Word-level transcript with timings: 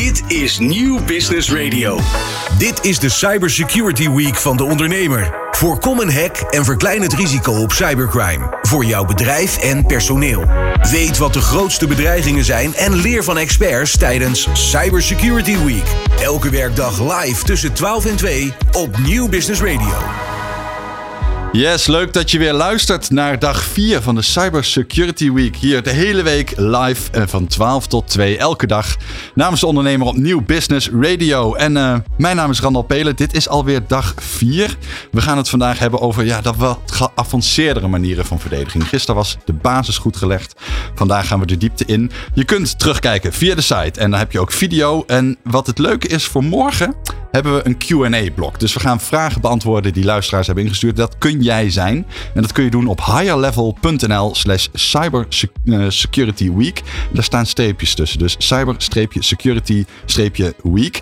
Dit 0.00 0.22
is 0.28 0.58
Nieuw 0.58 1.04
Business 1.04 1.52
Radio. 1.52 1.98
Dit 2.58 2.84
is 2.84 2.98
de 2.98 3.08
Cybersecurity 3.08 4.10
Week 4.10 4.36
van 4.36 4.56
de 4.56 4.64
ondernemer. 4.64 5.34
Voorkom 5.50 6.00
een 6.00 6.12
hack 6.12 6.36
en 6.36 6.64
verklein 6.64 7.02
het 7.02 7.12
risico 7.12 7.52
op 7.52 7.72
cybercrime. 7.72 8.58
Voor 8.62 8.84
jouw 8.84 9.04
bedrijf 9.04 9.58
en 9.58 9.86
personeel. 9.86 10.44
Weet 10.90 11.18
wat 11.18 11.32
de 11.32 11.40
grootste 11.40 11.86
bedreigingen 11.86 12.44
zijn 12.44 12.74
en 12.74 12.94
leer 12.94 13.24
van 13.24 13.38
experts 13.38 13.96
tijdens 13.96 14.48
Cybersecurity 14.52 15.58
Week. 15.64 15.86
Elke 16.20 16.50
werkdag 16.50 17.22
live 17.22 17.44
tussen 17.44 17.72
12 17.72 18.06
en 18.06 18.16
2 18.16 18.52
op 18.72 18.98
Nieuw 18.98 19.28
Business 19.28 19.60
Radio. 19.60 20.33
Yes, 21.54 21.86
leuk 21.86 22.12
dat 22.12 22.30
je 22.30 22.38
weer 22.38 22.52
luistert 22.52 23.10
naar 23.10 23.38
dag 23.38 23.62
4 23.62 24.02
van 24.02 24.14
de 24.14 24.22
Cyber 24.22 24.64
Security 24.64 25.32
Week. 25.32 25.56
Hier 25.56 25.82
de 25.82 25.90
hele 25.90 26.22
week 26.22 26.52
live 26.56 27.10
en 27.10 27.28
van 27.28 27.46
12 27.46 27.86
tot 27.86 28.08
2 28.08 28.38
elke 28.38 28.66
dag. 28.66 28.96
Namens 29.34 29.60
de 29.60 29.66
ondernemer 29.66 30.06
op 30.06 30.16
Nieuw 30.16 30.42
Business 30.42 30.90
Radio. 31.00 31.54
En 31.54 31.76
uh, 31.76 31.96
mijn 32.18 32.36
naam 32.36 32.50
is 32.50 32.60
Randal 32.60 32.82
Pelen. 32.82 33.16
Dit 33.16 33.34
is 33.34 33.48
alweer 33.48 33.80
dag 33.86 34.14
4. 34.16 34.76
We 35.10 35.20
gaan 35.20 35.36
het 35.36 35.48
vandaag 35.48 35.78
hebben 35.78 36.00
over 36.00 36.24
ja, 36.24 36.40
dat 36.40 36.56
wat 36.56 36.78
geavanceerdere 36.86 37.88
manieren 37.88 38.26
van 38.26 38.40
verdediging. 38.40 38.88
Gisteren 38.88 39.16
was 39.16 39.36
de 39.44 39.52
basis 39.52 39.98
goed 39.98 40.16
gelegd. 40.16 40.60
Vandaag 40.94 41.26
gaan 41.26 41.40
we 41.40 41.46
de 41.46 41.56
diepte 41.56 41.84
in. 41.84 42.10
Je 42.34 42.44
kunt 42.44 42.78
terugkijken 42.78 43.32
via 43.32 43.54
de 43.54 43.60
site 43.60 44.00
en 44.00 44.10
dan 44.10 44.18
heb 44.18 44.32
je 44.32 44.40
ook 44.40 44.52
video. 44.52 45.04
En 45.06 45.36
wat 45.42 45.66
het 45.66 45.78
leuke 45.78 46.08
is 46.08 46.24
voor 46.24 46.44
morgen 46.44 46.94
hebben 47.34 47.54
we 47.54 47.66
een 47.66 47.78
Q&A-blok. 47.78 48.60
Dus 48.60 48.74
we 48.74 48.80
gaan 48.80 49.00
vragen 49.00 49.40
beantwoorden 49.40 49.92
die 49.92 50.04
luisteraars 50.04 50.46
hebben 50.46 50.64
ingestuurd. 50.64 50.96
Dat 50.96 51.18
kun 51.18 51.42
jij 51.42 51.70
zijn. 51.70 52.06
En 52.34 52.42
dat 52.42 52.52
kun 52.52 52.64
je 52.64 52.70
doen 52.70 52.86
op 52.86 53.04
higherlevel.nl 53.04 54.34
slash 54.34 54.66
cybersecurityweek. 54.72 56.82
Daar 57.12 57.24
staan 57.24 57.46
streepjes 57.46 57.94
tussen. 57.94 58.18
Dus 58.18 58.36
cyber-security-week. 58.38 61.00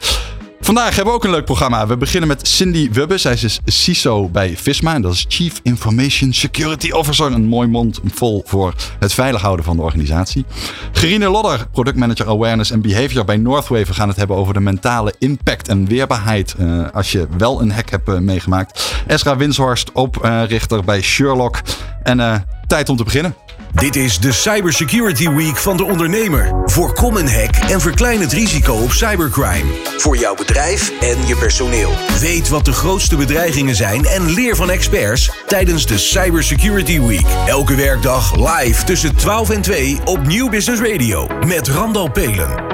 Vandaag 0.64 0.94
hebben 0.94 1.12
we 1.12 1.18
ook 1.18 1.24
een 1.24 1.30
leuk 1.30 1.44
programma. 1.44 1.86
We 1.86 1.96
beginnen 1.96 2.28
met 2.28 2.48
Cindy 2.48 2.90
Wubbe. 2.92 3.18
Zij 3.18 3.32
is 3.32 3.40
dus 3.40 3.60
CISO 3.64 4.28
bij 4.28 4.56
FISMA. 4.56 4.94
En 4.94 5.02
dat 5.02 5.12
is 5.12 5.24
Chief 5.28 5.60
Information 5.62 6.32
Security 6.32 6.90
Officer. 6.90 7.32
Een 7.32 7.44
mooi 7.44 7.68
mond 7.68 8.00
vol 8.04 8.42
voor 8.46 8.74
het 8.98 9.12
veilig 9.12 9.40
houden 9.40 9.64
van 9.64 9.76
de 9.76 9.82
organisatie. 9.82 10.44
Gerine 10.92 11.28
Lodder, 11.28 11.66
Product 11.72 11.96
Manager 11.96 12.28
Awareness 12.28 12.70
en 12.70 12.80
Behavior 12.80 13.24
bij 13.24 13.36
Northwave. 13.36 13.84
We 13.84 13.94
gaan 13.94 14.08
het 14.08 14.16
hebben 14.16 14.36
over 14.36 14.54
de 14.54 14.60
mentale 14.60 15.14
impact 15.18 15.68
en 15.68 15.86
weerbaarheid. 15.86 16.54
Uh, 16.60 16.86
als 16.92 17.12
je 17.12 17.26
wel 17.36 17.60
een 17.60 17.72
hack 17.72 17.90
hebt 17.90 18.08
uh, 18.08 18.18
meegemaakt. 18.18 19.02
Esra 19.06 19.36
Winshorst, 19.36 19.92
oprichter 19.92 20.84
bij 20.84 21.02
Sherlock. 21.02 21.60
En 22.02 22.18
uh, 22.18 22.34
tijd 22.66 22.88
om 22.88 22.96
te 22.96 23.04
beginnen. 23.04 23.34
Dit 23.72 23.96
is 23.96 24.18
de 24.18 24.32
Cybersecurity 24.32 25.28
Week 25.28 25.56
van 25.56 25.76
de 25.76 25.84
ondernemer. 25.84 26.62
Voorkom 26.64 27.16
een 27.16 27.28
hack 27.28 27.54
en 27.54 27.80
verklein 27.80 28.20
het 28.20 28.32
risico 28.32 28.74
op 28.74 28.90
cybercrime. 28.90 29.72
Voor 29.96 30.16
jouw 30.16 30.34
bedrijf 30.34 31.00
en 31.00 31.26
je 31.26 31.36
personeel. 31.36 31.90
Weet 32.20 32.48
wat 32.48 32.64
de 32.64 32.72
grootste 32.72 33.16
bedreigingen 33.16 33.74
zijn 33.74 34.04
en 34.04 34.30
leer 34.30 34.56
van 34.56 34.70
experts 34.70 35.30
tijdens 35.46 35.86
de 35.86 35.98
Cybersecurity 35.98 37.00
Week. 37.00 37.26
Elke 37.46 37.74
werkdag 37.74 38.36
live 38.36 38.84
tussen 38.84 39.16
12 39.16 39.50
en 39.50 39.62
2 39.62 39.98
op 40.04 40.26
Nieuw 40.26 40.48
Business 40.48 40.82
Radio 40.82 41.26
met 41.46 41.68
Randal 41.68 42.10
Pelen. 42.10 42.64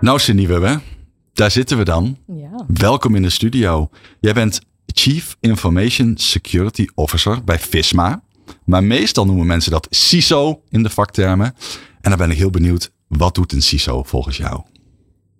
Nou, 0.00 0.18
Cindy 0.18 0.46
Webbe, 0.46 0.80
daar 1.32 1.50
zitten 1.50 1.76
we 1.76 1.84
dan. 1.84 2.18
Ja. 2.26 2.64
Welkom 2.66 3.14
in 3.14 3.22
de 3.22 3.30
studio. 3.30 3.88
Jij 4.20 4.32
bent 4.32 4.60
Chief 4.86 5.36
Information 5.40 6.12
Security 6.16 6.86
Officer 6.94 7.44
bij 7.44 7.58
FISMA. 7.58 8.24
Maar 8.64 8.84
meestal 8.84 9.24
noemen 9.24 9.46
mensen 9.46 9.70
dat 9.70 9.86
CISO 9.90 10.60
in 10.68 10.82
de 10.82 10.90
vaktermen. 10.90 11.54
En 12.00 12.10
dan 12.10 12.18
ben 12.18 12.30
ik 12.30 12.36
heel 12.36 12.50
benieuwd, 12.50 12.90
wat 13.08 13.34
doet 13.34 13.52
een 13.52 13.62
CISO 13.62 14.02
volgens 14.02 14.36
jou? 14.36 14.62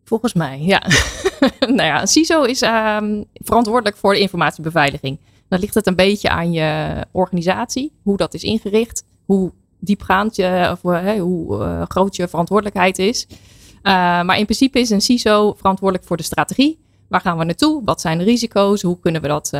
Volgens 0.04 0.32
mij, 0.34 0.60
ja. 0.60 0.82
nou 1.60 1.82
ja, 1.82 2.00
een 2.00 2.06
CISO 2.06 2.42
is 2.42 2.62
um, 2.62 3.24
verantwoordelijk 3.34 3.96
voor 3.96 4.12
de 4.12 4.20
informatiebeveiliging. 4.20 5.18
Dan 5.48 5.60
ligt 5.60 5.74
het 5.74 5.86
een 5.86 5.94
beetje 5.94 6.28
aan 6.28 6.52
je 6.52 6.96
organisatie, 7.12 7.92
hoe 8.02 8.16
dat 8.16 8.34
is 8.34 8.42
ingericht, 8.42 9.04
hoe 9.24 9.52
diepgaand 9.78 10.36
je, 10.36 10.68
of 10.72 10.92
uh, 10.92 11.20
hoe 11.20 11.58
uh, 11.58 11.82
groot 11.88 12.16
je 12.16 12.28
verantwoordelijkheid 12.28 12.98
is. 12.98 13.26
Uh, 13.28 13.82
maar 14.22 14.38
in 14.38 14.44
principe 14.44 14.78
is 14.78 14.90
een 14.90 15.00
CISO 15.00 15.54
verantwoordelijk 15.56 16.06
voor 16.06 16.16
de 16.16 16.22
strategie. 16.22 16.78
Waar 17.08 17.20
gaan 17.20 17.38
we 17.38 17.44
naartoe? 17.44 17.82
Wat 17.84 18.00
zijn 18.00 18.18
de 18.18 18.24
risico's? 18.24 18.82
Hoe 18.82 18.98
kunnen 19.00 19.22
we 19.22 19.28
dat 19.28 19.52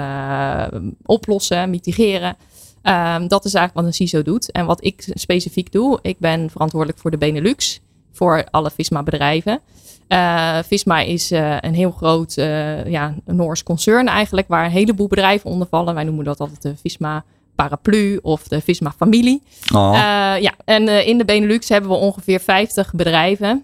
oplossen, 1.02 1.70
mitigeren? 1.70 2.36
Um, 2.88 3.28
dat 3.28 3.44
is 3.44 3.54
eigenlijk 3.54 3.74
wat 3.74 3.84
een 3.84 3.92
CISO 3.92 4.22
doet. 4.22 4.52
En 4.52 4.66
wat 4.66 4.84
ik 4.84 5.08
specifiek 5.14 5.72
doe, 5.72 5.98
ik 6.02 6.19
ben 6.19 6.50
verantwoordelijk 6.50 6.98
voor 6.98 7.10
de 7.10 7.19
Benelux, 7.19 7.80
voor 8.12 8.47
alle 8.50 8.70
Visma-bedrijven. 8.70 9.60
Uh, 10.08 10.58
Visma 10.66 11.00
is 11.00 11.32
uh, 11.32 11.56
een 11.60 11.74
heel 11.74 11.91
groot 11.91 12.36
uh, 12.36 12.86
ja, 12.86 13.14
Noors 13.24 13.62
concern 13.62 14.06
eigenlijk, 14.08 14.48
waar 14.48 14.64
een 14.64 14.70
heleboel 14.70 15.08
bedrijven 15.08 15.50
onder 15.50 15.66
vallen. 15.70 15.94
Wij 15.94 16.04
noemen 16.04 16.24
dat 16.24 16.41
altijd 16.41 16.62
de 16.62 16.74
Visma 16.80 17.24
paraplu 17.54 18.19
of 18.22 18.48
de 18.48 18.60
Visma 18.60 18.92
familie. 18.97 19.42
Oh. 19.74 19.92
ja, 20.41 20.53
en 20.64 20.88
in 21.06 21.18
de 21.18 21.24
Benelux 21.24 21.68
hebben 21.68 21.91
we 21.91 21.97
ongeveer 21.97 22.41
50 22.41 22.92
bedrijven. 22.92 23.62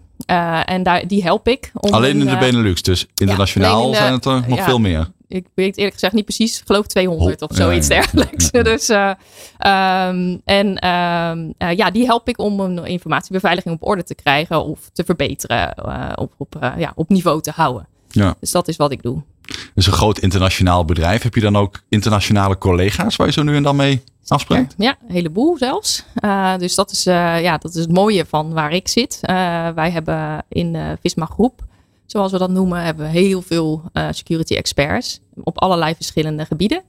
en 0.64 0.82
daar, 0.82 1.06
die 1.06 1.22
help 1.22 1.48
ik. 1.48 1.70
Om 1.74 1.92
Alleen 1.92 2.20
in 2.20 2.26
de 2.26 2.36
Benelux, 2.36 2.82
dus 2.82 3.06
internationaal 3.14 3.90
de, 3.90 3.96
zijn 3.96 4.12
het 4.12 4.24
er 4.24 4.44
nog 4.48 4.58
ja, 4.58 4.64
veel 4.64 4.78
meer. 4.78 5.10
Ik 5.32 5.46
weet 5.54 5.76
eerlijk 5.76 5.94
gezegd 5.94 6.12
niet 6.12 6.24
precies, 6.24 6.58
ik 6.58 6.66
geloof 6.66 6.86
200 6.86 7.42
of 7.42 7.50
zoiets 7.52 7.86
ja, 7.86 7.94
ja. 7.94 8.00
dergelijks. 8.00 8.50
dus, 8.50 8.90
uh, 8.90 9.08
um, 10.08 10.40
en 10.44 10.88
um, 10.88 11.54
uh, 11.58 11.72
ja, 11.76 11.90
die 11.90 12.04
help 12.04 12.28
ik 12.28 12.38
om 12.38 12.60
een 12.60 12.84
informatiebeveiliging 12.84 13.74
op 13.74 13.88
orde 13.88 14.04
te 14.04 14.14
krijgen 14.14 14.64
of 14.64 14.90
te 14.92 15.04
verbeteren, 15.04 15.74
uh, 15.86 16.12
op, 16.14 16.32
op, 16.36 16.72
ja, 16.78 16.92
op 16.94 17.08
niveau 17.08 17.40
te 17.40 17.50
houden. 17.54 17.86
Ja. 18.08 18.34
Dus 18.40 18.50
dat 18.50 18.68
is 18.68 18.76
wat 18.76 18.92
ik 18.92 19.02
doe. 19.02 19.22
Dus 19.74 19.86
een 19.86 19.92
groot 19.92 20.18
internationaal 20.18 20.84
bedrijf. 20.84 21.22
Heb 21.22 21.34
je 21.34 21.40
dan 21.40 21.56
ook 21.56 21.82
internationale 21.88 22.58
collega's 22.58 23.16
waar 23.16 23.26
je 23.26 23.32
zo 23.32 23.42
nu 23.42 23.56
en 23.56 23.62
dan 23.62 23.76
mee 23.76 24.02
afspreekt? 24.26 24.74
Ja, 24.78 24.96
een 25.08 25.14
heleboel 25.14 25.56
zelfs. 25.58 26.04
Dus 26.58 26.74
dat 26.74 26.90
is, 26.90 27.02
ja, 27.02 27.58
dat 27.58 27.74
is 27.74 27.80
het 27.80 27.92
mooie 27.92 28.24
van 28.26 28.52
waar 28.52 28.72
ik 28.72 28.88
zit. 28.88 29.18
Wij 29.74 29.90
hebben 29.90 30.44
in 30.48 30.72
de 30.72 30.98
Visma 31.00 31.26
Groep, 31.26 31.62
zoals 32.12 32.32
we 32.32 32.38
dat 32.38 32.50
noemen, 32.50 32.82
hebben 32.82 33.06
we 33.06 33.18
heel 33.18 33.42
veel 33.42 33.82
security 34.10 34.54
experts 34.54 35.20
op 35.44 35.60
allerlei 35.60 35.94
verschillende 35.94 36.44
gebieden. 36.44 36.82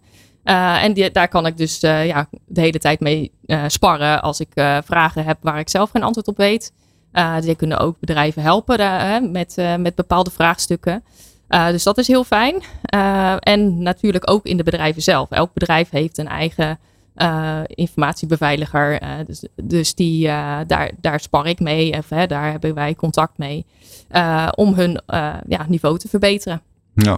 Uh, 0.43 0.83
en 0.83 0.93
die, 0.93 1.11
daar 1.11 1.27
kan 1.27 1.45
ik 1.45 1.57
dus 1.57 1.83
uh, 1.83 2.05
ja, 2.05 2.27
de 2.45 2.61
hele 2.61 2.79
tijd 2.79 2.99
mee 2.99 3.31
sparren 3.67 4.21
als 4.21 4.39
ik 4.39 4.47
vragen 4.85 5.25
heb 5.25 5.37
waar 5.41 5.59
ik 5.59 5.69
zelf 5.69 5.89
geen 5.89 6.03
antwoord 6.03 6.27
op 6.27 6.37
weet. 6.37 6.73
die 7.39 7.55
kunnen 7.55 7.79
ook 7.79 7.99
bedrijven 7.99 8.41
helpen 8.41 9.31
met, 9.31 9.55
met 9.77 9.95
bepaalde 9.95 10.31
vraagstukken. 10.31 11.03
dus 11.47 11.83
dat 11.83 11.97
is 11.97 12.07
heel 12.07 12.23
fijn. 12.23 12.63
en 13.39 13.81
natuurlijk 13.81 14.31
ook 14.31 14.45
in 14.45 14.57
de 14.57 14.63
bedrijven 14.63 15.01
zelf. 15.01 15.31
Elk 15.31 15.53
bedrijf 15.53 15.89
heeft 15.89 16.17
een 16.17 16.27
eigen 16.27 16.79
informatiebeveiliger. 17.65 18.99
dus, 19.25 19.43
dus 19.55 19.95
die, 19.95 20.25
daar, 20.67 20.91
daar 21.01 21.19
spar 21.19 21.47
ik 21.47 21.59
mee. 21.59 21.97
Of, 21.97 22.07
daar 22.07 22.51
hebben 22.51 22.73
wij 22.73 22.95
contact 22.95 23.37
mee. 23.37 23.65
om 24.55 24.73
hun 24.73 25.01
ja, 25.47 25.65
niveau 25.67 25.97
te 25.97 26.07
verbeteren. 26.07 26.61
Ja. 26.95 27.17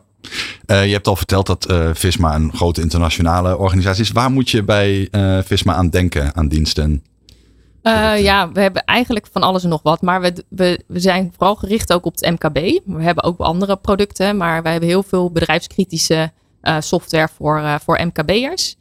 Uh, 0.67 0.85
je 0.85 0.91
hebt 0.91 1.07
al 1.07 1.15
verteld 1.15 1.45
dat 1.45 1.69
uh, 1.71 1.89
Visma 1.93 2.35
een 2.35 2.53
grote 2.53 2.81
internationale 2.81 3.57
organisatie 3.57 4.03
is. 4.03 4.11
Waar 4.11 4.31
moet 4.31 4.49
je 4.49 4.63
bij 4.63 5.07
uh, 5.11 5.39
Visma 5.43 5.73
aan 5.73 5.89
denken, 5.89 6.35
aan 6.35 6.47
diensten? 6.47 7.03
ja, 8.17 8.51
we 8.51 8.61
hebben 8.61 8.83
eigenlijk 8.83 9.27
van 9.31 9.41
alles 9.41 9.63
en 9.63 9.69
nog 9.69 9.81
wat. 9.83 10.01
Maar 10.01 10.21
we, 10.21 10.43
we, 10.49 10.83
we 10.87 10.99
zijn 10.99 11.33
vooral 11.37 11.55
gericht 11.55 11.93
ook 11.93 12.05
op 12.05 12.15
het 12.15 12.31
MKB. 12.31 12.79
We 12.85 13.03
hebben 13.03 13.23
ook 13.23 13.39
andere 13.39 13.75
producten. 13.75 14.37
Maar 14.37 14.63
we 14.63 14.69
hebben 14.69 14.89
heel 14.89 15.03
veel 15.03 15.31
bedrijfskritische 15.31 16.31
software 16.79 17.27
voor, 17.35 17.79
voor 17.83 18.05
MKB'ers. 18.05 18.75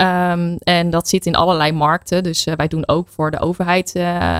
Um, 0.00 0.56
en 0.58 0.90
dat 0.90 1.08
zit 1.08 1.26
in 1.26 1.34
allerlei 1.34 1.72
markten. 1.72 2.22
Dus 2.22 2.44
wij 2.56 2.68
doen 2.68 2.88
ook 2.88 3.08
voor 3.08 3.30
de 3.30 3.40
overheid 3.40 3.92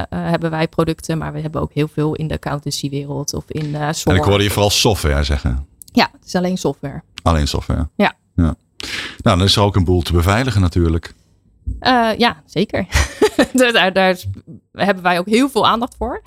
hebben 0.08 0.50
wij 0.50 0.68
producten. 0.68 1.18
Maar 1.18 1.32
we 1.32 1.40
hebben 1.40 1.60
ook 1.60 1.72
heel 1.72 1.88
veel 1.88 2.14
in 2.14 2.28
de 2.28 2.34
accountancywereld 2.34 3.34
of 3.34 3.44
in 3.48 3.70
zorg. 3.72 4.04
En 4.04 4.16
ik 4.16 4.22
hoorde 4.22 4.44
je 4.44 4.50
vooral 4.50 4.70
software 4.70 5.22
zeggen. 5.22 5.66
Ja, 5.92 6.08
het 6.12 6.26
is 6.26 6.34
alleen 6.34 6.58
software. 6.58 7.02
Alleen 7.22 7.48
software. 7.48 7.88
Ja. 7.96 8.14
ja. 8.34 8.54
Nou, 9.22 9.38
dan 9.38 9.42
is 9.42 9.56
er 9.56 9.62
ook 9.62 9.76
een 9.76 9.84
boel 9.84 10.02
te 10.02 10.12
beveiligen 10.12 10.60
natuurlijk. 10.60 11.14
Uh, 11.80 12.10
ja, 12.16 12.42
zeker. 12.46 12.86
daar, 13.72 13.92
daar, 13.92 14.16
hebben 14.72 15.02
wij 15.02 15.18
ook 15.18 15.26
heel 15.26 15.48
veel 15.48 15.66
aandacht 15.66 15.94
voor. 15.98 16.22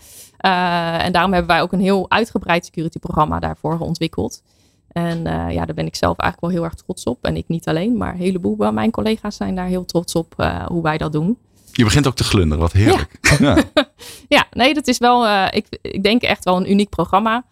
Uh, 0.46 1.06
en 1.06 1.12
daarom 1.12 1.34
hebben 1.34 1.52
wij 1.52 1.62
ook 1.62 1.72
een 1.72 1.80
heel 1.80 2.10
uitgebreid 2.10 2.66
security 2.66 3.00
programma 3.00 3.40
daarvoor 3.40 3.80
ontwikkeld. 3.80 4.42
En 4.90 5.18
uh, 5.18 5.52
ja, 5.52 5.66
daar 5.66 5.76
ben 5.76 5.86
ik 5.86 5.96
zelf 5.96 6.18
eigenlijk 6.18 6.54
wel 6.54 6.62
heel 6.62 6.72
erg 6.72 6.82
trots 6.82 7.04
op. 7.04 7.26
En 7.26 7.36
ik 7.36 7.48
niet 7.48 7.68
alleen, 7.68 7.98
maar 7.98 8.14
een 8.14 8.20
heleboel 8.20 8.56
van 8.58 8.74
mijn 8.74 8.92
collega's 8.92 9.36
zijn 9.36 9.56
daar 9.56 9.68
heel 9.68 9.86
trots 9.86 10.16
op 10.16 10.34
hoe 10.68 10.84
wij 10.84 10.98
dat 10.98 11.12
doen. 11.12 11.38
Je 11.72 11.84
begint 11.84 12.08
ook 12.08 12.16
te 12.16 12.24
glunderen, 12.24 12.64
wat 12.64 12.72
heerlijk. 12.72 13.18
Ja, 13.40 13.56
ja. 13.56 13.64
ja 14.38 14.46
nee, 14.52 14.74
dat 14.74 14.88
is 14.88 14.98
wel, 14.98 15.48
ik, 15.52 15.66
ik 15.82 16.04
denk 16.04 16.22
echt 16.22 16.44
wel 16.44 16.58
een 16.58 16.72
uniek 16.72 16.90
programma. 16.90 17.46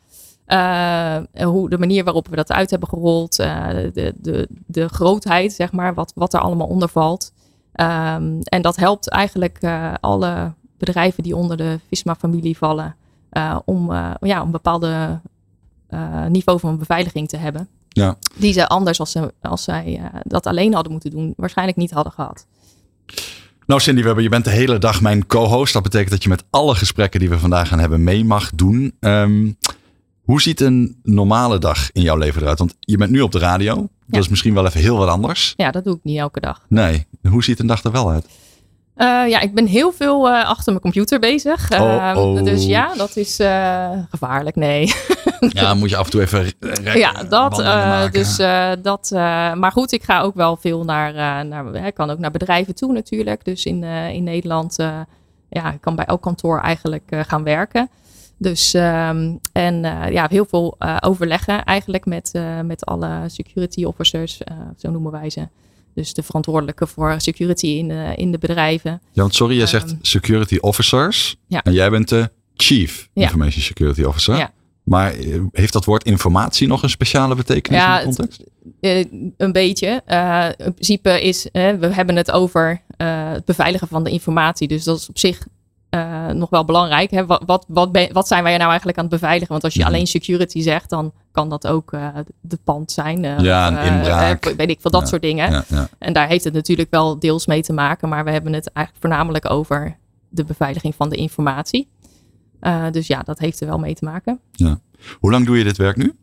Uh, 0.48 1.18
hoe, 1.44 1.69
de 1.69 1.78
manier 1.78 2.04
waarop 2.04 2.28
we 2.28 2.36
dat 2.36 2.51
uit 2.51 2.69
hebben 2.69 2.89
gerold, 2.89 3.40
uh, 3.40 3.68
de, 3.69 4.13
de, 4.18 4.48
de 4.66 4.88
grootheid, 4.88 5.54
zeg 5.54 5.72
maar, 5.72 5.94
wat, 5.94 6.12
wat 6.16 6.33
er 6.33 6.40
allemaal 6.40 6.68
onder 6.68 6.90
valt. 6.90 7.33
Um, 7.74 8.40
en 8.42 8.62
dat 8.62 8.75
helpt 8.75 9.10
eigenlijk 9.10 9.57
uh, 9.62 9.94
alle 10.00 10.54
bedrijven 10.78 11.24
die 11.24 11.36
onder 11.36 11.57
de 11.57 11.80
Visma-familie 11.88 12.57
vallen, 12.57 12.95
om 13.66 13.92
ja, 14.19 14.42
een 14.42 14.51
bepaalde 14.51 15.22
niveau 16.30 16.60
van 16.60 16.78
beveiliging 16.78 17.28
te 17.28 17.38
hebben. 17.38 17.68
Ja. 17.89 18.18
Die 18.36 18.54
ze 18.54 18.68
anders, 18.68 19.00
als, 19.00 19.12
ze, 19.12 19.34
als 19.42 19.63
zij 19.63 20.12
dat 20.24 20.45
alleen 20.45 20.74
hadden 20.74 20.92
moeten 20.92 21.12
doen, 21.12 21.34
waarschijnlijk 21.38 21.78
niet 21.78 21.92
hadden 21.92 22.13
gehad. 22.13 22.45
Nou, 23.66 23.81
Cindy 23.81 24.04
Webber, 24.04 24.24
je 24.24 24.30
bent 24.30 24.44
de 24.44 24.50
hele 24.50 24.78
dag 24.78 25.01
mijn 25.01 25.25
co-host. 25.25 25.74
Dat 25.74 25.84
betekent 25.84 26.12
dat 26.12 26.24
je 26.24 26.30
met 26.30 26.44
alle 26.50 26.75
gesprekken 26.75 27.19
die 27.19 27.30
we 27.30 27.39
vandaag 27.39 27.68
gaan 27.68 27.80
hebben 27.80 28.04
mee 28.04 28.25
mag 28.25 28.51
doen. 28.56 28.95
Um, 29.00 29.57
hoe 30.22 30.42
ziet 30.42 30.62
een 30.62 31.00
normale 31.04 31.57
dag 31.57 31.92
in 31.92 32.01
jouw 32.01 32.18
leven 32.18 32.42
eruit? 32.42 32.60
Want 32.60 32.75
je 32.80 32.98
bent 32.98 33.12
nu 33.12 33.22
op 33.22 33.31
de 33.31 33.40
radio. 33.40 33.90
Dat 34.06 34.22
is 34.22 34.28
misschien 34.28 34.54
wel 34.54 34.66
even 34.66 34.80
heel 34.80 34.98
wat 34.98 35.10
anders. 35.10 35.54
Ja, 35.57 35.72
dat 35.72 35.83
doe 35.83 35.95
ik 35.95 36.04
niet 36.04 36.18
elke 36.18 36.40
dag. 36.40 36.66
Nee. 36.69 37.06
Hoe 37.30 37.44
ziet 37.44 37.60
een 37.60 37.68
dag 37.68 37.83
er 37.83 37.92
wel 37.92 38.12
uit? 38.12 38.25
Uh, 38.98 39.30
ja, 39.30 39.40
ik 39.40 39.54
ben 39.54 39.66
heel 39.66 39.92
veel 39.92 40.28
uh, 40.28 40.46
achter 40.46 40.72
mijn 40.72 40.82
computer 40.82 41.20
bezig. 41.20 41.72
Oh, 41.72 41.80
uh, 41.80 42.14
oh. 42.16 42.44
Dus 42.44 42.66
ja, 42.66 42.94
dat 42.96 43.16
is 43.16 43.40
uh, 43.40 43.90
gevaarlijk. 44.10 44.56
Nee. 44.56 44.94
ja, 45.50 45.74
moet 45.74 45.90
je 45.90 45.98
af 45.98 46.06
en 46.06 46.12
toe 46.12 46.22
even. 46.22 46.54
ja, 47.00 47.24
dat. 47.24 47.56
dus 48.12 48.38
dat. 48.82 49.10
maar 49.56 49.72
goed, 49.72 49.92
ik 49.92 50.04
ga 50.04 50.22
ook 50.22 50.36
wel 50.36 50.56
veel 50.56 50.84
naar. 50.84 51.46
naar 51.46 51.86
ik 51.86 51.94
kan 51.94 52.10
ook 52.10 52.20
naar 52.20 52.32
bedrijven 52.32 52.76
toe 52.76 52.94
natuurlijk. 52.94 53.46
Dus 53.46 53.66
in, 53.66 53.84
in 53.84 54.24
Nederland. 54.24 54.76
ja, 55.50 55.72
ik 55.74 55.82
kan 55.82 55.96
bij 55.96 56.06
elk 56.06 56.22
kantoor 56.22 56.60
eigenlijk 56.60 57.04
gaan 57.10 57.44
werken. 57.44 57.90
Dus 58.38 58.74
um, 58.74 59.40
en 59.52 59.82
ja, 60.12 60.28
heel 60.30 60.46
veel 60.46 60.78
overleggen 61.00 61.64
eigenlijk 61.64 62.06
met, 62.06 62.32
met 62.64 62.86
alle 62.86 63.24
security 63.28 63.84
officers, 63.84 64.42
zo 64.78 64.92
noemen 64.92 65.12
wij 65.12 65.30
ze. 65.30 65.48
Dus 65.98 66.14
de 66.14 66.24
verantwoordelijke 66.24 66.88
voor 66.88 67.22
security 67.22 67.68
in, 67.68 67.92
in 67.92 68.32
de 68.32 68.38
bedrijven. 68.38 68.92
Ja, 69.12 69.22
want 69.22 69.36
sorry, 69.36 69.54
jij 69.54 69.62
um, 69.62 69.68
zegt 69.68 69.96
security 70.02 70.58
officers. 70.62 71.36
Ja. 71.48 71.64
En 71.64 71.74
jij 71.74 71.90
bent 71.90 72.10
de 72.10 72.32
chief 72.56 73.10
ja. 73.14 73.24
information 73.24 73.62
security 73.62 74.04
officer. 74.04 74.38
Ja. 74.38 74.52
Maar 74.84 75.14
heeft 75.52 75.74
dat 75.74 75.86
woord 75.86 76.04
informatie 76.04 76.68
nog 76.68 76.84
een 76.84 76.90
speciale 76.90 77.36
betekenis 77.36 77.80
ja, 77.80 78.00
in 78.00 78.10
de 78.10 78.16
context? 78.16 78.44
Het, 78.82 79.08
een 79.38 79.52
beetje. 79.52 80.02
in 80.58 80.74
principe 80.74 81.22
is, 81.22 81.48
we 81.52 81.90
hebben 81.92 82.16
het 82.16 82.32
over 82.32 82.82
het 82.98 83.46
beveiligen 83.46 83.88
van 83.88 84.04
de 84.04 84.10
informatie. 84.10 84.68
Dus 84.68 84.84
dat 84.84 84.98
is 84.98 85.10
op 85.10 85.18
zich 85.18 85.48
uh, 85.92 86.28
nog 86.28 86.50
wel 86.50 86.66
belangrijk. 86.66 87.12
Hè? 87.12 87.25
Wat, 87.25 87.44
wat, 87.45 87.66
wat, 87.68 87.92
ben, 87.92 88.13
wat, 88.13 88.28
zijn 88.28 88.44
wij 88.44 88.57
nou 88.57 88.68
eigenlijk 88.68 88.98
aan 88.98 89.04
het 89.06 89.13
beveiligen? 89.13 89.51
Want 89.51 89.63
als 89.63 89.74
je 89.74 89.80
Mhm. 89.80 89.89
alleen 89.89 90.07
security 90.07 90.62
zegt, 90.62 90.89
dan 90.89 91.13
kan 91.31 91.50
dat 91.50 91.68
ook 91.68 91.92
uh, 91.94 92.07
de 92.42 92.60
pand 92.63 92.92
zijn. 92.92 93.24
Uh, 93.24 93.39
Ja, 93.39 93.68
een 93.68 93.94
inbraak. 93.94 94.54
weet 94.57 94.69
ik 94.69 94.81
veel, 94.81 94.92
dat 94.92 95.01
Ja, 95.01 95.07
soort 95.07 95.22
dingen. 95.22 95.51
Ja, 95.51 95.63
ja. 95.68 95.89
En 95.98 96.13
daar 96.13 96.28
heeft 96.28 96.44
het 96.44 96.54
natuurlijk 96.54 96.89
wel 96.92 97.19
deels 97.19 97.45
mee 97.45 97.62
te 97.62 97.74
maken. 97.74 98.10
Maar 98.10 98.24
we 98.24 98.31
hebben 98.31 98.54
het 98.54 98.72
eigenlijk 98.74 99.06
voornamelijk 99.06 99.50
over 99.50 99.98
de 100.30 100.44
beveiliging 100.44 100.95
van 100.95 101.10
de 101.10 101.16
informatie. 101.16 101.90
Dus 102.92 103.07
ja, 103.07 103.19
dat 103.19 103.40
heeft 103.40 103.60
er 103.62 103.68
wel 103.68 103.80
mee 103.80 103.94
te 103.95 104.06
maken. 104.06 104.40
Hoe 105.19 105.31
lang 105.31 105.45
doe 105.45 105.57
je 105.57 105.63
dit 105.63 105.78
werk 105.78 105.95
nu? 105.98 106.13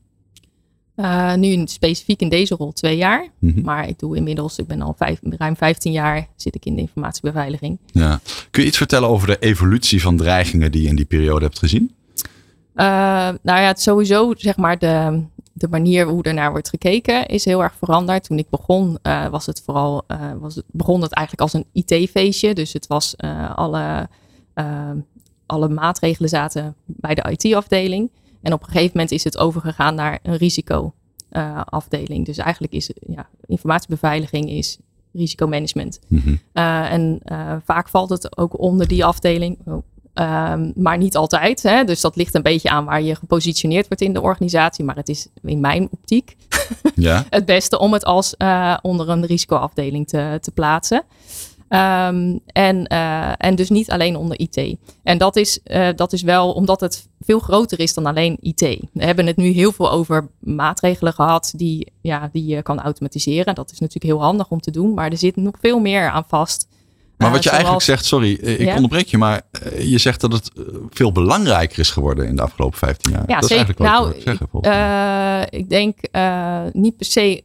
Uh, 0.96 1.34
nu 1.34 1.62
specifiek 1.66 2.20
in 2.20 2.28
deze 2.28 2.54
rol 2.54 2.72
twee 2.72 2.96
jaar. 2.96 3.28
Mhm. 3.38 3.62
Maar 3.62 3.88
ik 3.88 3.98
doe 3.98 4.16
inmiddels, 4.16 4.58
ik 4.58 4.66
ben 4.66 4.82
al 4.82 4.94
vijf, 4.96 5.18
ruim 5.22 5.56
15 5.56 5.92
jaar 5.92 6.28
zit 6.36 6.54
ik 6.54 6.64
in 6.64 6.74
de 6.74 6.80
informatiebeveiliging. 6.80 7.78
Ja. 7.86 8.20
Kun 8.50 8.62
je 8.62 8.68
iets 8.68 8.76
vertellen 8.76 9.08
over 9.08 9.26
de 9.26 9.38
evolutie 9.38 10.02
van 10.02 10.16
dreigingen 10.16 10.72
die 10.72 10.82
je 10.82 10.88
in 10.88 10.96
die 10.96 11.04
periode 11.04 11.44
hebt 11.44 11.58
gezien? 11.58 11.94
Uh, 12.74 12.84
nou 13.42 13.60
ja, 13.60 13.66
het 13.66 13.80
sowieso 13.80 14.32
zeg 14.36 14.56
maar 14.56 14.78
de, 14.78 15.22
de 15.52 15.68
manier 15.68 16.06
hoe 16.06 16.22
er 16.22 16.34
naar 16.34 16.50
wordt 16.50 16.68
gekeken 16.68 17.26
is 17.26 17.44
heel 17.44 17.62
erg 17.62 17.74
veranderd. 17.78 18.24
Toen 18.24 18.38
ik 18.38 18.48
begon 18.50 18.98
uh, 19.02 19.28
was 19.28 19.46
het 19.46 19.62
vooral, 19.64 20.04
was 20.40 20.54
het, 20.54 20.64
begon 20.70 21.02
het 21.02 21.12
eigenlijk 21.12 21.52
als 21.52 21.64
een 21.64 21.84
IT-feestje. 21.84 22.54
Dus 22.54 22.72
het 22.72 22.86
was 22.86 23.16
alle, 23.54 24.08
alle 25.46 25.68
maatregelen 25.68 26.28
zaten 26.28 26.74
bij 26.84 27.14
de 27.14 27.36
IT-afdeling. 27.36 28.10
En 28.44 28.52
op 28.52 28.60
een 28.60 28.66
gegeven 28.66 28.90
moment 28.92 29.10
is 29.10 29.24
het 29.24 29.38
overgegaan 29.38 29.94
naar 29.94 30.18
een 30.22 30.36
risicoafdeling. 30.36 32.26
dus 32.26 32.38
eigenlijk 32.38 32.72
is 32.72 32.90
ja, 33.06 33.28
informatiebeveiliging 33.46 34.50
is 34.50 34.78
risicomanagement. 35.12 36.00
Mm 36.08 36.20
-hmm. 36.24 36.40
uh, 36.54 36.92
en 36.92 37.20
uh, 37.24 37.56
vaak 37.64 37.88
valt 37.88 38.10
het 38.10 38.38
ook 38.38 38.58
onder 38.58 38.88
die 38.88 39.04
afdeling. 39.04 39.58
Oh, 39.66 39.82
um, 40.52 40.72
maar 40.76 40.98
niet 40.98 41.16
altijd. 41.16 41.62
Hè? 41.62 41.84
Dus 41.84 42.00
dat 42.00 42.16
ligt 42.16 42.34
een 42.34 42.42
beetje 42.42 42.70
aan 42.70 42.84
waar 42.84 43.02
je 43.02 43.14
gepositioneerd 43.14 43.88
wordt 43.88 44.02
in 44.02 44.12
de 44.12 44.20
organisatie. 44.20 44.84
Maar 44.84 44.96
het 44.96 45.08
is 45.08 45.28
in 45.42 45.60
mijn 45.60 45.88
optiek 45.90 46.36
ja. 46.94 47.24
het 47.30 47.44
beste 47.44 47.78
om 47.78 47.92
het 47.92 48.04
als 48.04 48.36
onder 48.82 49.08
een 49.08 49.26
risicoafdeling 49.26 50.08
te, 50.08 50.38
te 50.40 50.50
plaatsen. 50.50 51.02
Um, 51.68 52.40
en, 52.46 52.86
uh, 52.92 53.32
en 53.36 53.54
dus 53.54 53.70
niet 53.70 53.90
alleen 53.90 54.16
onder 54.16 54.38
IT. 54.38 54.76
En 55.02 55.18
dat 55.18 55.36
is, 55.36 55.58
uh, 55.64 55.88
dat 55.96 56.12
is 56.12 56.22
wel 56.22 56.52
omdat 56.52 56.80
het 56.80 57.08
veel 57.20 57.38
groter 57.38 57.80
is 57.80 57.94
dan 57.94 58.06
alleen 58.06 58.36
IT. 58.40 58.60
We 58.92 59.04
hebben 59.04 59.26
het 59.26 59.36
nu 59.36 59.48
heel 59.48 59.72
veel 59.72 59.90
over 59.90 60.28
maatregelen 60.38 61.12
gehad 61.12 61.52
die, 61.56 61.92
ja, 62.00 62.28
die 62.32 62.46
je 62.46 62.62
kan 62.62 62.80
automatiseren. 62.80 63.54
Dat 63.54 63.70
is 63.70 63.78
natuurlijk 63.78 64.12
heel 64.12 64.22
handig 64.22 64.50
om 64.50 64.60
te 64.60 64.70
doen, 64.70 64.94
maar 64.94 65.10
er 65.10 65.16
zit 65.18 65.36
nog 65.36 65.54
veel 65.60 65.78
meer 65.78 66.10
aan 66.10 66.24
vast. 66.28 66.68
Maar 67.16 67.30
wat 67.30 67.42
je 67.42 67.48
zoals... 67.48 67.64
eigenlijk 67.64 67.84
zegt, 67.84 68.04
sorry, 68.04 68.32
ik 68.32 68.60
Ja? 68.60 68.74
onderbreek 68.74 69.06
je, 69.06 69.18
maar 69.18 69.42
eh, 69.50 69.90
je 69.90 69.98
zegt 69.98 70.20
dat 70.20 70.32
het 70.32 70.50
eh, 70.56 70.64
veel 70.90 71.12
belangrijker 71.12 71.78
is 71.78 71.90
geworden 71.90 72.26
in 72.26 72.36
de 72.36 72.42
afgelopen 72.42 72.78
15 72.78 73.12
jaar. 73.12 73.24
Ja, 73.26 73.40
dat 73.40 73.48
zeker. 73.48 73.66
is 73.68 73.76
eigenlijk 73.76 73.78
wat 73.78 73.88
Nou, 73.88 74.14
ik 74.14 74.22
zeggen. 74.22 75.58
ik 75.58 75.68
denk 75.68 75.98
niet 76.74 76.96
per 76.96 77.06
se 77.06 77.44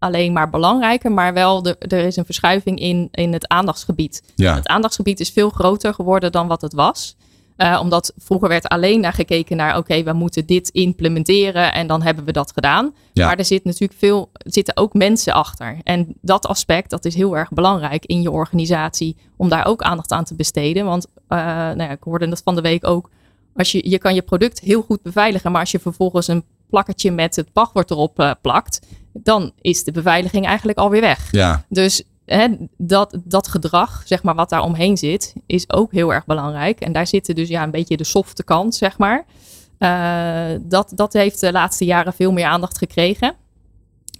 alleen 0.00 0.32
maar 0.32 0.50
belangrijker, 0.50 1.12
maar 1.12 1.32
wel 1.32 1.62
de, 1.62 1.76
er 1.78 2.04
is 2.04 2.16
een 2.16 2.24
verschuiving 2.24 2.78
in, 2.78 3.08
in 3.10 3.32
het 3.32 3.48
aandachtsgebied. 3.48 4.22
ja. 4.34 4.54
Het 4.54 4.68
aandachtsgebied 4.68 5.20
is 5.20 5.30
veel 5.30 5.50
groter 5.50 5.94
geworden 5.94 6.32
dan 6.32 6.46
wat 6.48 6.60
het 6.60 6.72
was. 6.72 7.16
Uh, 7.56 7.78
omdat 7.82 8.12
vroeger 8.18 8.48
werd 8.48 8.68
alleen 8.68 9.00
naar 9.00 9.12
gekeken 9.12 9.56
naar, 9.56 9.70
oké, 9.70 9.78
okay, 9.78 10.04
we 10.04 10.12
moeten 10.12 10.46
dit 10.46 10.68
implementeren 10.68 11.72
en 11.72 11.86
dan 11.86 12.02
hebben 12.02 12.24
we 12.24 12.32
dat 12.32 12.52
gedaan. 12.52 12.94
Ja. 13.12 13.26
Maar 13.26 13.38
er 13.38 13.44
zit 13.44 13.64
natuurlijk 13.64 13.98
veel, 13.98 14.30
zitten 14.32 14.76
ook 14.76 14.94
mensen 14.94 15.32
achter. 15.32 15.78
En 15.82 16.14
dat 16.20 16.46
aspect, 16.46 16.90
dat 16.90 17.04
is 17.04 17.14
heel 17.14 17.36
erg 17.36 17.48
belangrijk 17.50 18.04
in 18.06 18.22
je 18.22 18.30
organisatie, 18.30 19.16
om 19.36 19.48
daar 19.48 19.66
ook 19.66 19.82
aandacht 19.82 20.12
aan 20.12 20.24
te 20.24 20.34
besteden. 20.34 20.84
Want, 20.84 21.06
uh, 21.06 21.38
nou 21.38 21.82
ja, 21.82 21.90
ik 21.90 22.02
hoorde 22.02 22.28
dat 22.28 22.42
van 22.44 22.54
de 22.54 22.60
week 22.60 22.86
ook, 22.86 23.10
als 23.56 23.72
je, 23.72 23.90
je 23.90 23.98
kan 23.98 24.14
je 24.14 24.22
product 24.22 24.60
heel 24.60 24.82
goed 24.82 25.02
beveiligen, 25.02 25.52
maar 25.52 25.60
als 25.60 25.70
je 25.70 25.78
vervolgens 25.78 26.28
een 26.28 26.44
plakketje 26.70 27.10
met 27.10 27.36
het 27.36 27.48
wachtwoord 27.52 27.90
erop 27.90 28.20
uh, 28.20 28.30
plakt, 28.40 28.80
dan 29.12 29.52
is 29.60 29.84
de 29.84 29.92
beveiliging 29.92 30.46
eigenlijk 30.46 30.78
alweer 30.78 31.00
weg. 31.00 31.28
ja. 31.30 31.64
Dus 31.68 32.02
hè, 32.24 32.48
dat, 32.76 33.18
dat 33.24 33.48
gedrag, 33.48 34.02
zeg 34.04 34.22
maar, 34.22 34.34
wat 34.34 34.48
daar 34.48 34.62
omheen 34.62 34.96
zit, 34.96 35.34
is 35.46 35.72
ook 35.72 35.92
heel 35.92 36.12
erg 36.12 36.26
belangrijk. 36.26 36.80
En 36.80 36.92
daar 36.92 37.06
zitten 37.06 37.34
dus 37.34 37.48
ja, 37.48 37.62
een 37.62 37.70
beetje 37.70 37.96
de 37.96 38.04
softe 38.04 38.44
kant, 38.44 38.74
zeg 38.74 38.98
maar. 38.98 39.24
Uh, 39.78 40.58
dat, 40.62 40.92
dat 40.94 41.12
heeft 41.12 41.40
de 41.40 41.52
laatste 41.52 41.84
jaren 41.84 42.12
veel 42.12 42.32
meer 42.32 42.44
aandacht 42.44 42.78
gekregen. 42.78 43.34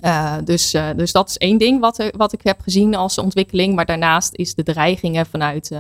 Uh, 0.03 0.37
dus, 0.45 0.75
uh, 0.75 0.89
dus 0.97 1.13
dat 1.13 1.29
is 1.29 1.39
één 1.39 1.59
ding 1.59 1.81
wat, 1.81 2.11
wat 2.17 2.33
ik 2.33 2.41
heb 2.43 2.61
gezien 2.61 2.95
als 2.95 3.19
ontwikkeling. 3.19 3.75
Maar 3.75 3.87
daarnaast 3.87 4.35
is 4.35 4.55
de 4.55 4.63
dreigingen 4.63 5.27
vanuit, 5.27 5.73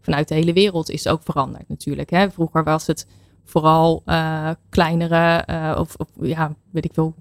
vanuit 0.00 0.28
de 0.28 0.34
hele 0.34 0.52
wereld 0.52 0.90
is 0.90 1.08
ook 1.08 1.20
veranderd 1.24 1.68
natuurlijk. 1.68 2.10
Hè. 2.10 2.30
Vroeger 2.30 2.64
was 2.64 2.86
het 2.86 3.06
vooral 3.44 4.02
kleinere, 4.68 5.44
of, 5.78 5.94
of 5.96 6.08
ja, 6.20 6.54
weet 6.70 6.84
ik 6.84 6.92
veel, 6.94 7.14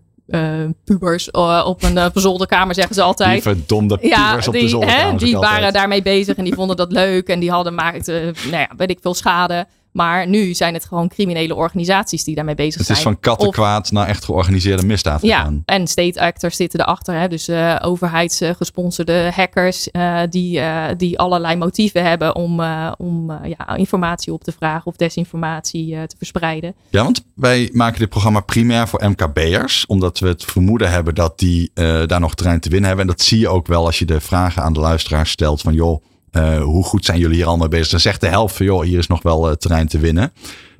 pubers 0.83 1.29
uh, 1.31 1.63
op 1.65 1.83
een 1.83 1.95
uh, 1.95 2.05
zolderkamer, 2.13 2.75
zeggen 2.75 2.95
ze 2.95 3.01
altijd. 3.01 3.33
Die 3.33 3.41
verdomde 3.41 3.97
pubers 3.97 4.17
ja, 4.17 4.41
op 4.47 4.53
die, 4.53 4.61
de 4.61 4.69
zolderkamer. 4.69 5.11
Hè, 5.11 5.17
die 5.17 5.37
waren 5.37 5.73
daarmee 5.73 6.01
bezig 6.01 6.35
en 6.35 6.43
die 6.43 6.53
vonden 6.53 6.75
dat 6.75 6.91
leuk 6.91 7.27
en 7.27 7.39
die 7.39 7.51
hadden 7.51 7.75
maakten, 7.75 8.23
nou 8.23 8.57
ja, 8.57 8.69
weet 8.77 8.89
ik 8.89 8.99
veel 9.01 9.13
schade. 9.13 9.67
Maar 9.97 10.27
nu 10.27 10.53
zijn 10.53 10.73
het 10.73 10.85
gewoon 10.85 11.07
criminele 11.07 11.55
organisaties 11.55 12.23
die 12.23 12.35
daarmee 12.35 12.55
bezig 12.55 12.77
Het 12.77 12.85
zijn. 12.85 12.97
is 12.97 13.03
van 13.03 13.19
kattenkwaad 13.19 13.91
naar 13.91 14.07
echt 14.07 14.25
georganiseerde 14.25 14.85
misdaad 14.85 15.21
Ja, 15.21 15.37
gegaan. 15.37 15.61
en 15.65 15.87
state 15.87 16.21
actors 16.21 16.55
zitten 16.55 16.79
erachter. 16.79 17.19
Hè? 17.19 17.27
Dus 17.27 17.49
uh, 17.49 17.75
overheidsgesponsorde 17.81 19.31
hackers 19.35 19.89
uh, 19.91 20.19
die, 20.29 20.59
uh, 20.59 20.85
die 20.97 21.19
allerlei 21.19 21.55
motieven 21.55 22.03
hebben 22.03 22.35
om, 22.35 22.61
om 22.97 23.31
ja, 23.43 23.75
informatie 23.75 24.33
op 24.33 24.43
te 24.43 24.51
vragen 24.51 24.85
of 24.85 24.95
desinformatie 24.95 26.07
te 26.07 26.15
verspreiden. 26.17 26.75
Ja, 26.89 27.03
want 27.03 27.25
wij 27.35 27.69
maken 27.73 27.99
dit 27.99 28.09
programma 28.09 28.39
primair 28.39 28.87
voor 28.87 29.09
MKB'ers. 29.09 29.85
Omdat 29.85 30.19
we 30.19 30.27
het 30.27 30.43
vermoeden 30.45 30.91
hebben 30.91 31.15
dat 31.15 31.39
die 31.39 31.71
daar 32.05 32.19
nog 32.19 32.35
terrein 32.35 32.59
te 32.59 32.69
winnen 32.69 32.87
hebben. 32.87 33.07
En 33.07 33.11
dat 33.15 33.25
zie 33.25 33.39
je 33.39 33.47
ook 33.49 33.67
wel 33.67 33.85
als 33.85 33.99
je 33.99 34.05
de 34.05 34.21
vragen 34.21 34.63
aan 34.63 34.73
de 34.73 34.79
luisteraar 34.79 35.27
stelt 35.27 35.61
van 35.61 35.73
joh, 35.73 36.03
uh, 36.31 36.63
hoe 36.63 36.83
goed 36.83 37.05
zijn 37.05 37.19
jullie 37.19 37.35
hier 37.35 37.45
allemaal 37.45 37.67
bezig? 37.67 37.89
Dan 37.89 37.99
zegt 37.99 38.21
de 38.21 38.27
helft 38.27 38.55
van, 38.55 38.65
joh, 38.65 38.83
hier 38.83 38.97
is 38.97 39.07
nog 39.07 39.21
wel 39.21 39.49
uh, 39.49 39.55
terrein 39.55 39.87
te 39.87 39.99
winnen. 39.99 40.31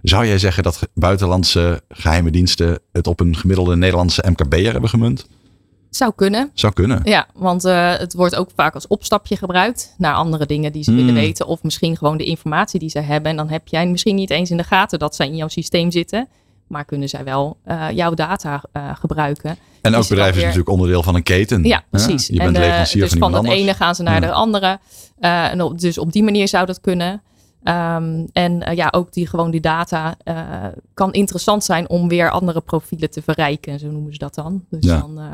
Zou 0.01 0.25
jij 0.25 0.39
zeggen 0.39 0.63
dat 0.63 0.89
buitenlandse 0.94 1.82
geheime 1.89 2.32
diensten 2.32 2.80
het 2.92 3.08
op 3.08 3.20
een 3.20 3.36
gemiddelde 3.36 3.75
Nederlandse 3.75 4.24
MKB'er 4.30 4.72
hebben 4.72 4.89
gemunt? 4.89 5.27
Zou 5.89 6.12
kunnen. 6.16 6.51
Zou 6.54 6.74
kunnen. 6.74 7.01
Ja, 7.04 7.27
want 7.34 7.66
uh, 7.66 7.96
het 7.98 8.13
wordt 8.13 8.36
ook 8.36 8.50
vaak 8.56 8.74
als 8.74 8.88
opstapje 8.88 9.38
gebruikt 9.38 9.96
naar 9.98 10.13
andere 10.13 10.46
dingen 10.46 10.72
die 10.72 10.84
ze 10.84 10.92
Hmm. 10.92 11.00
willen 11.00 11.13
weten. 11.13 11.48
Of 11.48 11.63
misschien 11.63 11.98
gewoon 11.98 12.18
de 12.18 12.24
informatie 12.25 12.80
die 12.80 12.89
ze 12.89 13.00
hebben. 13.00 13.32
En 13.32 13.38
dan 13.38 13.50
heb 13.50 13.68
jij 13.68 13.88
misschien 13.88 14.16
niet 14.16 14.30
eens 14.30 14.51
in 14.51 14.58
de 14.58 14.63
gaten 14.63 15.00
dat 15.00 15.16
zij 15.16 15.27
in 15.27 15.36
jouw 15.36 15.48
systeem 15.48 15.92
zitten. 15.92 16.27
Maar 16.68 16.86
kunnen 16.86 17.10
zij 17.10 17.24
wel 17.24 17.58
uh, 17.68 17.88
jouw 17.92 18.14
data 18.14 18.64
uh, 18.74 18.96
gebruiken. 18.96 19.58
En 19.82 19.94
elk 19.94 20.04
Is 20.04 20.10
bedrijf 20.10 20.30
weer... 20.30 20.40
is 20.40 20.44
natuurlijk 20.44 20.70
onderdeel 20.70 21.04
van 21.04 21.16
een 21.16 21.24
keten. 21.24 21.64
Ja, 21.64 21.84
precies. 21.90 22.28
Je 22.28 22.38
bent 22.38 22.56
en, 22.56 22.62
leverancier 22.62 23.02
dus 23.02 23.10
van 23.12 23.20
van 23.20 23.34
het 23.34 23.38
anders. 23.40 23.60
ene 23.60 23.74
gaan 23.74 23.96
ze 23.96 24.04
naar 24.04 24.14
Ja. 24.22 24.28
de 24.28 24.32
andere. 24.32 24.80
En 25.20 25.62
op, 25.62 25.80
dus 25.80 25.98
op 25.98 26.12
die 26.12 26.24
manier 26.24 26.48
zou 26.48 26.66
dat 26.66 26.82
kunnen. 26.82 27.22
Ehm, 27.64 28.26
en 28.32 28.64
eh, 28.64 28.76
ja, 28.76 28.88
ook 28.92 29.14
die, 29.14 29.28
gewoon 29.28 29.52
die 29.52 29.62
data 29.62 30.16
uh, 30.26 30.66
kan 30.94 31.14
interessant 31.14 31.64
zijn 31.64 31.90
om 31.90 32.08
weer 32.08 32.30
andere 32.30 32.62
profielen 32.62 33.10
te 33.10 33.22
verrijken. 33.22 33.80
Zo 33.80 33.88
noemen 33.92 34.12
ze 34.14 34.20
dat 34.20 34.36
dan. 34.36 34.66
Dus 34.70 34.86
Ja. 34.86 35.00
dan 35.00 35.20
uh, 35.20 35.26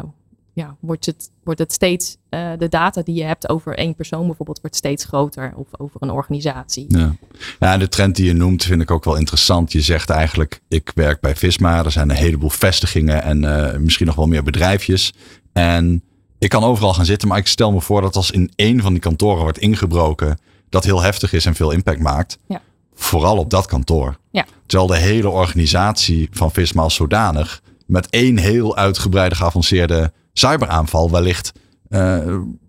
ja, 0.54 0.76
wordt, 0.80 1.06
het, 1.06 1.30
wordt 1.44 1.60
het 1.60 1.74
steeds, 1.74 2.18
uh, 2.30 2.52
de 2.58 2.70
data 2.70 3.02
die 3.02 3.16
je 3.16 3.24
hebt 3.24 3.50
over 3.50 3.78
één 3.78 3.96
persoon 3.96 4.28
bijvoorbeeld, 4.28 4.62
wordt 4.62 4.76
steeds 4.76 5.06
groter. 5.06 5.54
Of 5.56 5.68
over 5.78 6.02
een 6.02 6.12
organisatie. 6.12 6.86
Ja. 6.88 7.16
ja, 7.60 7.78
de 7.78 7.90
trend 7.90 8.16
die 8.16 8.26
je 8.26 8.34
noemt 8.34 8.64
vind 8.64 8.82
ik 8.82 8.92
ook 8.92 9.04
wel 9.04 9.16
interessant. 9.16 9.72
Je 9.72 9.82
zegt 9.82 10.10
eigenlijk, 10.10 10.62
ik 10.68 10.92
werk 10.96 11.20
bij 11.22 11.36
Visma. 11.36 11.84
Er 11.84 11.92
zijn 11.92 12.10
een 12.10 12.16
heleboel 12.16 12.50
vestigingen 12.50 13.24
en 13.24 13.44
uh, 13.44 13.76
misschien 13.78 14.06
nog 14.06 14.16
wel 14.16 14.28
meer 14.28 14.44
bedrijfjes. 14.44 15.14
En 15.54 16.04
ik 16.38 16.50
kan 16.50 16.64
overal 16.64 16.94
gaan 16.94 17.06
zitten, 17.06 17.28
maar 17.28 17.38
ik 17.38 17.48
stel 17.48 17.72
me 17.72 17.82
voor 17.82 18.02
dat 18.02 18.16
als 18.16 18.32
in 18.32 18.52
één 18.56 18.82
van 18.82 18.92
die 18.92 19.02
kantoren 19.02 19.42
wordt 19.42 19.58
ingebroken, 19.58 20.38
dat 20.70 20.84
heel 20.84 21.02
heftig 21.02 21.34
is 21.34 21.46
en 21.46 21.56
veel 21.56 21.72
impact 21.72 22.00
maakt. 22.00 22.38
Ja. 22.48 22.62
Vooral 22.94 23.38
op 23.38 23.50
dat 23.50 23.66
kantoor. 23.66 24.18
Ja. 24.32 24.46
Terwijl 24.66 24.90
de 24.90 24.98
hele 24.98 25.30
organisatie 25.30 26.28
van 26.32 26.52
Visma 26.52 26.82
als 26.82 26.96
zodanig 26.96 27.62
met 27.86 28.10
één 28.10 28.38
heel 28.38 28.78
uitgebreide 28.78 29.36
geavanceerde 29.36 30.12
cyberaanval 30.34 31.12
wellicht 31.12 31.52
uh, 31.90 32.18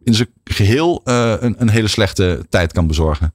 in 0.04 0.14
zijn 0.14 0.28
geheel 0.44 1.00
uh, 1.04 1.35
een, 1.40 1.54
een, 1.59 1.68
hele 1.68 1.88
slechte 1.88 2.47
tijd 2.49 2.73
kan 2.73 2.87
bezorgen. 2.87 3.35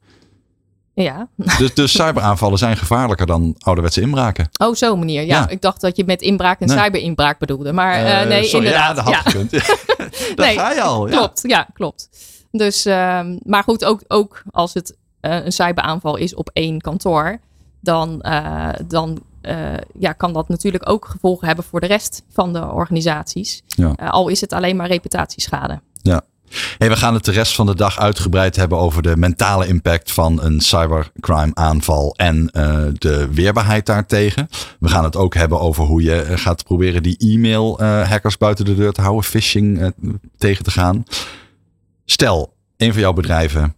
Ja. 0.94 1.28
Dus, 1.36 1.74
dus 1.74 1.92
cyberaanvallen 2.02 2.58
zijn 2.58 2.78
gevaarlijker 2.78 3.26
dan 3.26 3.56
ouderwetse 3.60 4.02
inbraken. 4.02 4.50
Oh, 4.62 4.76
zo 4.76 4.96
manier. 4.96 5.22
Ja, 5.22 5.36
ja. 5.36 5.50
ik 5.50 5.62
dacht 5.62 5.82
dat 5.82 5.98
je 5.98 6.06
met 6.06 6.22
inbraak 6.22 6.60
en 6.60 6.68
nee. 6.68 6.78
cyberinbraak 6.78 7.40
bedoelde. 7.40 7.74
Maar 7.74 8.02
uh, 8.02 8.30
nee, 8.30 8.44
sorry, 8.44 8.66
inderdaad. 8.66 8.98
Ja, 8.98 9.04
dat 9.04 9.14
had 9.14 9.16
gekund. 9.16 9.52
dat 10.36 10.46
nee, 10.46 10.58
ga 10.58 10.72
je 10.72 10.82
al. 10.82 11.08
Ja. 11.08 11.18
Klopt, 11.18 11.42
ja, 11.48 11.68
klopt. 11.74 12.10
Dus, 12.52 12.86
uh, 12.86 13.22
maar 13.44 13.64
goed, 13.64 13.86
ook, 13.86 14.02
ook 14.08 14.42
als 14.52 14.74
het 14.74 14.98
een 15.22 15.52
cyberaanval 15.52 16.16
is 16.16 16.36
op 16.36 16.50
één 16.54 16.82
kantoor, 16.82 17.40
dan, 17.82 19.22
uh, 19.42 19.52
dan 19.52 19.80
ja, 20.00 20.14
kan 20.14 20.34
dat 20.34 20.50
natuurlijk 20.50 20.90
ook 20.90 21.06
gevolgen 21.06 21.48
hebben 21.48 21.66
voor 21.66 21.80
de 21.80 21.88
rest 21.88 22.24
van 22.30 22.54
de 22.54 22.72
organisaties. 22.72 23.62
Ja. 23.68 23.92
al 23.92 24.28
is 24.28 24.42
het 24.42 24.54
alleen 24.54 24.76
maar 24.76 24.88
reputatieschade. 24.88 25.82
Ja. 26.02 26.22
Hey, 26.78 26.90
we 26.90 26.96
gaan 26.96 27.14
het 27.14 27.26
de 27.26 27.32
rest 27.32 27.56
van 27.56 27.66
de 27.66 27.76
dag 27.76 28.00
uitgebreid 28.00 28.56
hebben 28.56 28.78
over 28.78 29.02
de 29.02 29.18
mentale 29.18 29.68
impact 29.68 30.12
van 30.12 30.42
een 30.42 30.60
cybercrime 30.60 31.52
aanval 31.54 32.14
en 32.18 32.50
uh, 32.54 32.84
de 32.94 33.28
weerbaarheid 33.32 33.86
daartegen. 33.86 34.50
We 34.80 34.88
gaan 34.88 35.04
het 35.04 35.16
ook 35.16 35.36
hebben 35.36 35.60
over 35.60 35.84
hoe 35.84 36.04
je 36.04 36.38
gaat 36.38 36.64
proberen 36.64 37.04
die 37.04 37.18
e-mail 37.18 37.84
hackers 37.84 38.38
buiten 38.38 38.66
de 38.66 38.76
deur 38.76 38.92
te 38.92 39.02
houden, 39.02 39.24
phishing 39.24 39.94
tegen 40.38 40.64
te 40.64 40.72
gaan. 40.72 41.04
Stel, 42.06 42.54
een 42.78 42.92
van 42.92 43.02
jouw 43.02 43.14
bedrijven, 43.14 43.76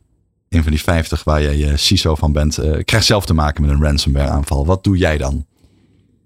een 0.50 0.63
van 0.63 0.72
die 0.72 0.82
50 0.82 1.24
waar 1.24 1.41
je 1.41 1.58
je 1.58 1.77
CISO 1.77 2.15
van 2.15 2.32
bent, 2.32 2.60
krijgt 2.86 3.08
zelf 3.08 3.25
te 3.25 3.34
maken 3.34 3.62
met 3.62 3.72
een 3.72 3.84
ransomware 3.84 4.30
aanval. 4.30 4.65
Wat 4.65 4.84
doe 4.84 4.98
jij 4.98 5.18
dan? 5.18 5.46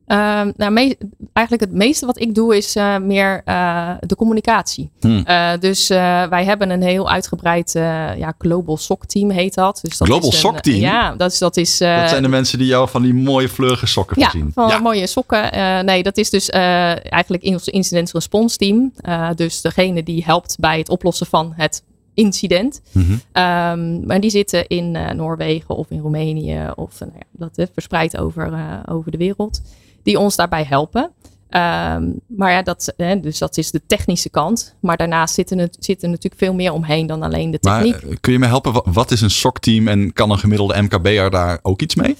Uh, 0.07 0.41
nou, 0.55 0.95
eigenlijk 1.33 1.59
het 1.59 1.71
meeste 1.71 2.05
wat 2.05 2.19
ik 2.19 2.35
doe 2.35 2.57
is 2.57 2.75
uh, 2.75 2.97
meer 2.97 3.41
uh, 3.45 3.91
de 3.99 4.15
communicatie. 4.15 4.91
Hmm. 4.99 5.23
dus 5.59 5.87
wij 5.87 6.43
hebben 6.45 6.69
een 6.69 6.81
heel 6.81 7.09
uitgebreid 7.09 7.71
ja, 8.17 8.33
Global 8.37 8.77
SOC 8.77 9.05
team 9.05 9.29
heet 9.29 9.53
dat. 9.53 9.79
Dus 9.81 9.97
dat 9.97 10.07
Global 10.07 10.29
is 10.29 10.35
een, 10.35 10.39
SOC 10.39 10.59
team? 10.59 10.79
Ja, 10.79 11.15
dat 11.15 11.31
is... 11.31 11.37
Dat, 11.37 11.57
is, 11.57 11.77
dat 11.77 12.09
zijn 12.09 12.21
de 12.21 12.27
mensen 12.27 12.57
die 12.57 12.67
jou 12.67 12.89
van 12.89 13.01
die 13.01 13.13
mooie 13.13 13.49
vleugige 13.49 13.85
sokken 13.85 14.19
ja, 14.19 14.29
voorzien. 14.29 14.51
Van 14.53 14.67
ja, 14.67 14.73
van 14.73 14.81
mooie 14.81 15.07
sokken. 15.07 15.49
nee, 15.85 16.03
dat 16.03 16.17
is 16.17 16.29
dus 16.29 16.49
eigenlijk 16.49 17.43
in 17.43 17.53
ons 17.53 17.67
incident 17.67 18.11
response 18.11 18.57
team. 18.57 18.93
dus 19.35 19.61
degene 19.61 20.03
die 20.03 20.23
helpt 20.23 20.55
bij 20.59 20.77
het 20.77 20.89
oplossen 20.89 21.27
van 21.27 21.53
het 21.55 21.83
incident. 22.13 22.81
Mm 22.91 23.03
-hmm. 23.03 23.13
um, 23.43 24.05
maar 24.05 24.19
die 24.19 24.29
zitten 24.29 24.67
in 24.67 24.91
Noorwegen 25.15 25.75
of 25.75 25.89
in 25.89 25.99
Roemenië 25.99 26.69
of 26.75 26.99
nou 26.99 27.11
ja, 27.15 27.25
dat 27.31 27.69
verspreid 27.73 28.17
over, 28.17 28.53
over 28.85 29.11
de 29.11 29.17
wereld. 29.17 29.61
Die 30.05 30.19
ons 30.19 30.35
daarbij 30.35 30.63
helpen. 30.63 31.11
Um, 31.49 32.19
maar 32.27 32.51
ja, 32.51 32.61
dat, 32.61 32.93
hè, 32.97 33.19
dus 33.19 33.37
dat 33.37 33.57
is 33.57 33.71
de 33.71 33.81
technische 33.87 34.29
kant. 34.29 34.75
Maar 34.79 34.97
daarnaast 34.97 35.33
zit 35.33 35.51
er, 35.51 35.69
zit 35.79 36.03
er 36.03 36.09
natuurlijk 36.09 36.41
veel 36.41 36.53
meer 36.53 36.71
omheen 36.73 37.07
dan 37.07 37.23
alleen 37.23 37.51
de 37.51 37.59
techniek. 37.59 38.05
Maar, 38.05 38.17
kun 38.19 38.33
je 38.33 38.39
me 38.39 38.45
helpen? 38.45 38.93
Wat 38.93 39.11
is 39.11 39.21
een 39.21 39.31
SOC-team 39.31 39.87
en 39.87 40.13
kan 40.13 40.31
een 40.31 40.37
gemiddelde 40.39 40.81
MKB'er 40.81 41.29
daar 41.29 41.59
ook 41.61 41.81
iets 41.81 41.95
mee? 41.95 42.17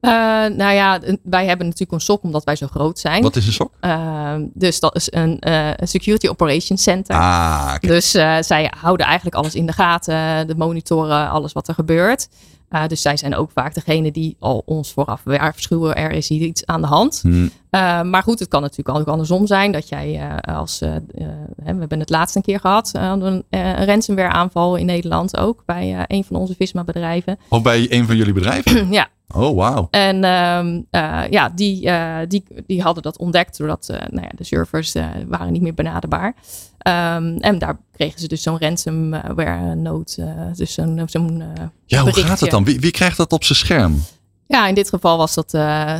Uh, 0.00 0.10
nou 0.46 0.72
ja, 0.72 1.00
wij 1.22 1.46
hebben 1.46 1.66
natuurlijk 1.66 1.92
een 1.92 2.00
SOC 2.00 2.22
omdat 2.22 2.44
wij 2.44 2.56
zo 2.56 2.66
groot 2.66 2.98
zijn. 2.98 3.22
Wat 3.22 3.36
is 3.36 3.46
een 3.46 3.52
SOC? 3.52 3.70
Uh, 3.80 4.34
dus 4.54 4.80
dat 4.80 4.96
is 4.96 5.12
een 5.12 5.42
uh, 5.48 5.70
Security 5.76 6.28
Operations 6.28 6.82
Center. 6.82 7.16
Ah, 7.16 7.72
okay. 7.76 7.90
Dus 7.90 8.10
zij 8.40 8.72
houden 8.80 9.06
eigenlijk 9.06 9.36
alles 9.36 9.54
in 9.54 9.66
de 9.66 9.72
gaten, 9.72 10.46
de 10.46 10.54
monitoren, 10.56 11.30
alles 11.30 11.52
wat 11.52 11.68
er 11.68 11.74
gebeurt. 11.74 12.28
Uh, 12.70 12.86
dus 12.86 13.02
zij 13.02 13.16
zijn 13.16 13.34
ook 13.34 13.50
vaak 13.50 13.74
degene 13.74 14.10
die 14.10 14.36
al 14.38 14.62
ons 14.66 14.92
vooraf 14.92 15.20
waarschuwen. 15.24 15.96
Er 15.96 16.10
is 16.10 16.28
hier 16.28 16.46
iets 16.46 16.66
aan 16.66 16.80
de 16.80 16.86
hand. 16.86 17.20
Hmm. 17.22 17.50
Uh, 17.70 18.02
maar 18.02 18.22
goed, 18.22 18.38
het 18.38 18.48
kan 18.48 18.62
natuurlijk 18.62 18.98
ook 18.98 19.06
andersom 19.06 19.46
zijn. 19.46 19.72
Dat 19.72 19.88
jij 19.88 20.14
uh, 20.14 20.56
als... 20.56 20.78
we 20.78 21.02
hebben 21.64 22.00
het 22.00 22.10
laatst 22.10 22.36
een 22.36 22.42
keer 22.42 22.60
gehad. 22.60 22.90
een, 22.94 23.44
ransomware 23.84 24.32
aanval 24.32 24.76
in 24.76 24.86
Nederland 24.86 25.36
ook. 25.36 25.62
Bij 25.66 26.04
een 26.06 26.24
van 26.24 26.36
onze 26.36 26.54
Visma 26.54 26.84
bedrijven. 26.84 27.38
Of 27.48 27.62
bij 27.62 27.86
een 27.90 28.06
van 28.06 28.16
jullie 28.16 28.32
bedrijven? 28.32 28.90
ja. 29.00 29.08
Oh, 29.34 29.56
wauw. 29.56 29.88
En 29.90 30.24
um, 30.24 30.86
ja, 31.30 31.48
die, 31.54 31.90
die, 32.28 32.44
die 32.66 32.82
hadden 32.82 33.02
dat 33.02 33.18
ontdekt. 33.18 33.58
Doordat 33.58 33.86
nou 33.88 34.22
ja, 34.22 34.30
de 34.34 34.44
servers 34.44 34.94
waren 35.28 35.52
niet 35.52 35.62
meer 35.62 35.74
benaderbaar. 35.74 36.34
Um, 36.88 37.36
en 37.36 37.58
daar 37.58 37.78
kregen 37.92 38.20
ze 38.20 38.28
dus 38.28 38.42
zo'n 38.42 38.58
ransomware 38.58 39.74
nood. 39.74 40.16
Uh, 40.20 40.26
dus 40.54 40.72
zo'n 40.72 41.02
zo'n 41.06 41.40
uh, 41.40 41.46
Ja, 41.86 42.02
hoe 42.02 42.12
gaat 42.12 42.40
het 42.40 42.50
dan? 42.50 42.64
Wie, 42.64 42.80
wie, 42.80 42.90
krijgt 42.90 43.16
dat 43.16 43.32
op 43.32 43.44
zijn 43.44 43.58
scherm? 43.58 44.02
Ja, 44.46 44.66
in 44.66 44.74
dit 44.74 44.88
geval 44.88 45.16
was 45.16 45.34
dat 45.34 45.54
uh, 45.54 45.98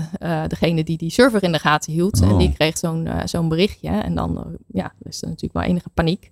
degene 0.48 0.84
die 0.84 0.96
die 0.96 1.10
server 1.10 1.42
in 1.42 1.52
de 1.52 1.58
gaten 1.58 1.92
hield. 1.92 2.22
Oh. 2.22 2.30
En 2.30 2.38
die 2.38 2.52
kreeg 2.52 2.78
zo'n 2.78 3.08
zo'n 3.24 3.48
berichtje. 3.48 3.88
En 3.88 4.14
dan 4.14 4.56
ja, 4.66 4.92
is 5.02 5.22
er 5.22 5.28
natuurlijk 5.28 5.54
wel 5.54 5.62
enige 5.62 5.88
paniek. 5.94 6.30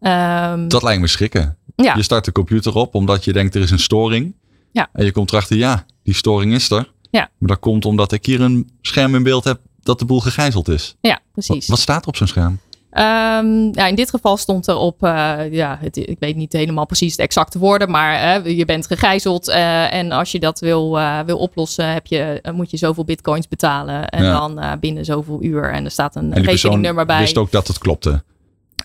Um, 0.00 0.68
dat 0.68 0.82
lijkt 0.82 1.00
me 1.00 1.06
schrikken. 1.06 1.56
Ja. 1.76 1.94
Je 1.94 2.02
start 2.02 2.24
de 2.24 2.32
computer 2.32 2.74
op 2.74 2.94
omdat 2.94 3.24
je 3.24 3.32
denkt 3.32 3.54
er 3.54 3.62
is 3.62 3.70
een 3.70 3.78
storing. 3.78 4.34
Ja. 4.72 4.88
En 4.92 5.04
je 5.04 5.12
komt 5.12 5.30
erachter, 5.30 5.56
ja, 5.56 5.84
die 6.02 6.14
storing 6.14 6.52
is 6.52 6.70
er. 6.70 6.92
Ja. 7.10 7.30
Maar 7.38 7.48
dat 7.48 7.58
komt 7.58 7.84
omdat 7.84 8.12
ik 8.12 8.26
hier 8.26 8.40
een 8.40 8.70
scherm 8.80 9.14
in 9.14 9.22
beeld 9.22 9.44
heb 9.44 9.60
dat 9.82 9.98
de 9.98 10.04
boel 10.04 10.20
gegijzeld 10.20 10.68
is. 10.68 10.96
Ja, 11.00 11.20
precies. 11.32 11.54
Wat, 11.54 11.66
wat 11.66 11.78
staat 11.78 12.02
er 12.02 12.08
op 12.08 12.16
zo'n 12.16 12.26
scherm? 12.26 12.58
Um, 12.96 13.68
ja, 13.72 13.86
in 13.86 13.94
dit 13.94 14.10
geval 14.10 14.36
stond 14.36 14.66
er 14.66 14.76
op, 14.76 15.02
uh, 15.02 15.52
ja, 15.52 15.78
het, 15.80 15.96
ik 15.96 16.16
weet 16.18 16.36
niet 16.36 16.52
helemaal 16.52 16.86
precies 16.86 17.16
de 17.16 17.22
exacte 17.22 17.58
woorden, 17.58 17.90
maar 17.90 18.44
uh, 18.46 18.56
je 18.58 18.64
bent 18.64 18.86
gegijzeld 18.86 19.48
uh, 19.48 19.94
en 19.94 20.12
als 20.12 20.32
je 20.32 20.40
dat 20.40 20.60
wil, 20.60 20.98
wil 21.26 21.38
oplossen, 21.38 21.92
heb 21.92 22.06
je, 22.06 22.40
moet 22.54 22.70
je 22.70 22.76
zoveel 22.76 23.04
bitcoins 23.04 23.48
betalen 23.48 24.08
en 24.08 24.24
Ja. 24.24 24.32
dan 24.38 24.78
binnen 24.80 25.04
zoveel 25.04 25.42
uur 25.42 25.72
en 25.72 25.84
er 25.84 25.90
staat 25.90 26.16
een 26.16 26.34
rekeningnummer 26.42 27.06
bij. 27.06 27.20
wist 27.20 27.38
ook 27.38 27.50
dat 27.50 27.66
het 27.68 27.78
klopte. 27.78 28.22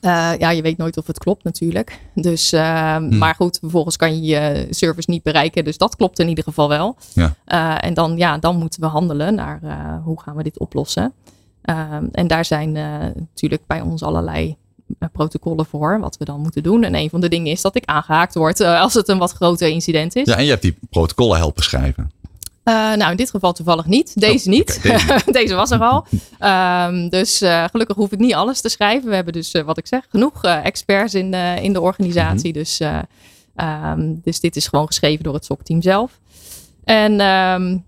Ja, 0.01 0.49
je 0.51 0.61
weet 0.61 0.77
nooit 0.77 0.97
of 0.97 1.07
het 1.07 1.17
klopt 1.17 1.43
natuurlijk. 1.43 1.99
Dus, 2.15 2.53
uh, 2.53 2.95
Hmm. 2.95 3.17
Maar 3.17 3.35
goed, 3.35 3.57
vervolgens 3.59 3.95
kan 3.95 4.15
je 4.15 4.21
je 4.35 4.67
service 4.69 5.09
niet 5.09 5.23
bereiken. 5.23 5.63
Dus 5.63 5.77
dat 5.77 5.95
klopt 5.95 6.19
in 6.19 6.27
ieder 6.27 6.43
geval 6.43 6.69
wel. 6.69 6.97
Ja. 7.13 7.79
En 7.79 7.93
dan, 7.93 8.17
ja, 8.17 8.37
dan 8.37 8.57
moeten 8.57 8.81
we 8.81 8.87
handelen 8.87 9.35
naar 9.35 9.59
hoe 10.03 10.21
gaan 10.21 10.35
we 10.35 10.43
dit 10.43 10.59
oplossen. 10.59 11.13
En 12.11 12.27
daar 12.27 12.45
zijn 12.45 12.71
natuurlijk 13.11 13.61
bij 13.67 13.81
ons 13.81 14.03
allerlei 14.03 14.55
protocollen 15.11 15.65
voor 15.65 15.99
wat 15.99 16.17
we 16.17 16.25
dan 16.25 16.39
moeten 16.41 16.63
doen. 16.63 16.83
En 16.83 16.95
een 16.95 17.09
van 17.09 17.21
de 17.21 17.29
dingen 17.29 17.51
is 17.51 17.61
dat 17.61 17.75
ik 17.75 17.85
aangehaakt 17.85 18.33
word 18.33 18.61
als 18.61 18.93
het 18.93 19.07
een 19.07 19.17
wat 19.17 19.31
groter 19.31 19.69
incident 19.69 20.15
is. 20.15 20.27
Ja, 20.27 20.35
en 20.35 20.43
je 20.43 20.49
hebt 20.49 20.61
die 20.61 20.77
protocollen 20.89 21.37
helpen 21.37 21.63
schrijven. 21.63 22.11
Nou, 22.63 23.11
in 23.11 23.17
dit 23.17 23.29
geval 23.29 23.53
toevallig 23.53 23.85
niet. 23.85 24.19
Deze 24.19 24.49
Oh, 24.49 24.55
niet. 24.55 24.81
deze 25.39 25.55
was 25.55 25.71
er 25.71 25.79
al. 25.79 26.05
Um, 26.87 27.09
dus 27.09 27.37
gelukkig 27.71 27.95
hoef 27.95 28.11
ik 28.11 28.19
niet 28.19 28.33
alles 28.33 28.61
te 28.61 28.69
schrijven. 28.69 29.09
We 29.09 29.15
hebben 29.15 29.33
dus, 29.33 29.51
wat 29.51 29.77
ik 29.77 29.87
zeg, 29.87 30.05
genoeg 30.09 30.43
experts 30.43 31.13
in, 31.13 31.33
in 31.33 31.73
de 31.73 31.81
organisatie. 31.81 32.49
Mhm. 32.49 32.59
dus, 32.59 32.79
um, 33.55 34.19
dus 34.23 34.39
dit 34.39 34.55
is 34.55 34.67
gewoon 34.67 34.87
geschreven 34.87 35.23
door 35.23 35.33
het 35.33 35.45
SOC-team 35.45 35.81
zelf. 35.81 36.19
En 36.89 37.21
um, 37.21 37.83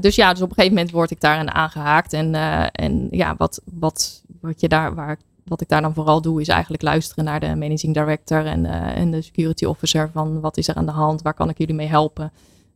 dus 0.00 0.14
ja, 0.14 0.32
dus 0.32 0.42
op 0.42 0.48
een 0.48 0.54
gegeven 0.54 0.76
moment 0.76 0.92
word 0.92 1.10
ik 1.10 1.20
daarin 1.20 1.50
aangehaakt. 1.50 2.12
En, 2.12 2.34
en 2.72 3.08
ja, 3.10 3.34
wat, 3.38 3.60
wat, 3.64 4.22
wat, 4.40 4.60
je 4.60 4.68
daar, 4.68 4.94
waar, 4.94 5.18
wat 5.44 5.60
ik 5.60 5.68
daar 5.68 5.82
dan 5.82 5.94
vooral 5.94 6.20
doe, 6.20 6.40
is 6.40 6.48
eigenlijk 6.48 6.82
luisteren 6.82 7.24
naar 7.24 7.40
de 7.40 7.46
managing 7.46 7.94
director 7.94 8.46
en, 8.46 8.66
en 8.94 9.10
de 9.10 9.22
security 9.22 9.64
officer. 9.64 10.10
Van 10.12 10.40
wat 10.40 10.56
is 10.56 10.68
er 10.68 10.74
aan 10.74 10.86
de 10.86 10.92
hand? 10.92 11.22
Waar 11.22 11.34
kan 11.34 11.48
ik 11.48 11.58
jullie 11.58 11.74
mee 11.74 11.86
helpen? 11.88 12.32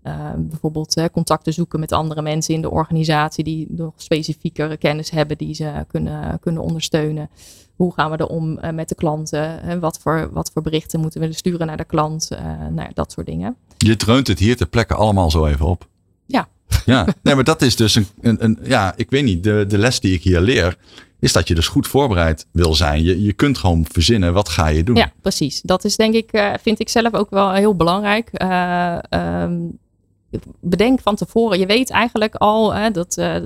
Uh, 0.09 0.31
bijvoorbeeld 0.37 0.97
uh, 0.97 1.05
contacten 1.12 1.53
zoeken 1.53 1.81
met 1.81 1.93
andere 1.93 2.23
mensen 2.23 2.55
in 2.55 2.62
de 2.62 2.71
organisatie 2.71 3.45
die 3.45 3.67
nog 3.71 3.93
specifiekere 3.97 4.77
kennis 4.77 5.11
hebben 5.11 5.38
die 5.38 5.55
ze 5.55 5.85
kunnen, 5.88 6.38
kunnen 6.41 6.62
ondersteunen. 6.62 7.31
Hoe 7.77 7.93
gaan 7.93 8.11
we 8.11 8.17
er 8.17 8.27
om 8.27 8.59
uh, 8.59 8.71
met 8.71 8.88
de 8.88 8.95
klanten? 8.95 9.61
Hè? 9.61 9.79
Wat, 9.79 9.99
voor, 9.99 10.29
wat 10.33 10.50
voor 10.53 10.62
berichten 10.62 11.00
moeten 11.00 11.21
we 11.21 11.33
sturen 11.33 11.67
naar 11.67 11.77
de 11.77 11.85
klant? 11.85 12.31
nou 12.71 12.88
dat 12.95 13.12
soort 13.12 13.27
dingen. 13.27 13.57
Je 13.79 13.97
dreunt 13.97 14.27
het 14.27 14.38
hier 14.38 14.57
ter 14.57 14.69
plekke 14.69 14.95
allemaal 14.95 15.31
zo 15.31 15.47
even 15.47 15.67
op. 15.67 15.88
Ja. 16.27 16.49
Ja, 16.85 17.07
nee, 17.23 17.35
maar 17.35 17.45
dat 17.45 17.62
is 17.62 17.77
dus 17.77 17.95
een, 17.95 18.07
een, 18.21 18.45
een 18.45 18.59
ja, 18.62 18.93
ik 18.97 19.11
weet 19.11 19.25
niet, 19.25 19.45
de, 19.45 19.65
de 19.69 19.79
les 19.79 20.00
die 20.00 20.15
ik 20.15 20.23
hier 20.23 20.41
leer, 20.41 20.77
is 21.21 21.33
dat 21.33 21.49
je 21.49 21.55
dus 21.55 21.69
goed 21.69 21.87
voorbereid 21.87 22.47
wil 22.53 22.75
zijn. 22.75 23.03
Je, 23.03 23.23
je 23.23 23.33
kunt 23.33 23.59
gewoon 23.59 23.87
verzinnen, 23.88 24.33
wat 24.33 24.49
ga 24.49 24.67
je 24.67 24.85
doen? 24.85 24.97
Ja, 24.97 25.12
precies. 25.21 25.61
Dat 25.62 25.85
is 25.85 25.97
denk 25.97 26.15
ik, 26.15 26.57
vind 26.61 26.81
ik 26.81 26.88
zelf 26.88 27.15
ook 27.15 27.31
wel 27.31 27.53
heel 27.53 27.77
belangrijk. 27.77 28.31
Um, 29.12 29.79
bedenk 30.61 31.00
van 31.00 31.14
tevoren. 31.14 31.58
Je 31.58 31.66
weet 31.66 31.90
eigenlijk 31.90 32.35
al, 32.35 32.75
hè, 32.75 32.90
dat, 32.90 33.16
uh, 33.18 33.32
dat 33.32 33.44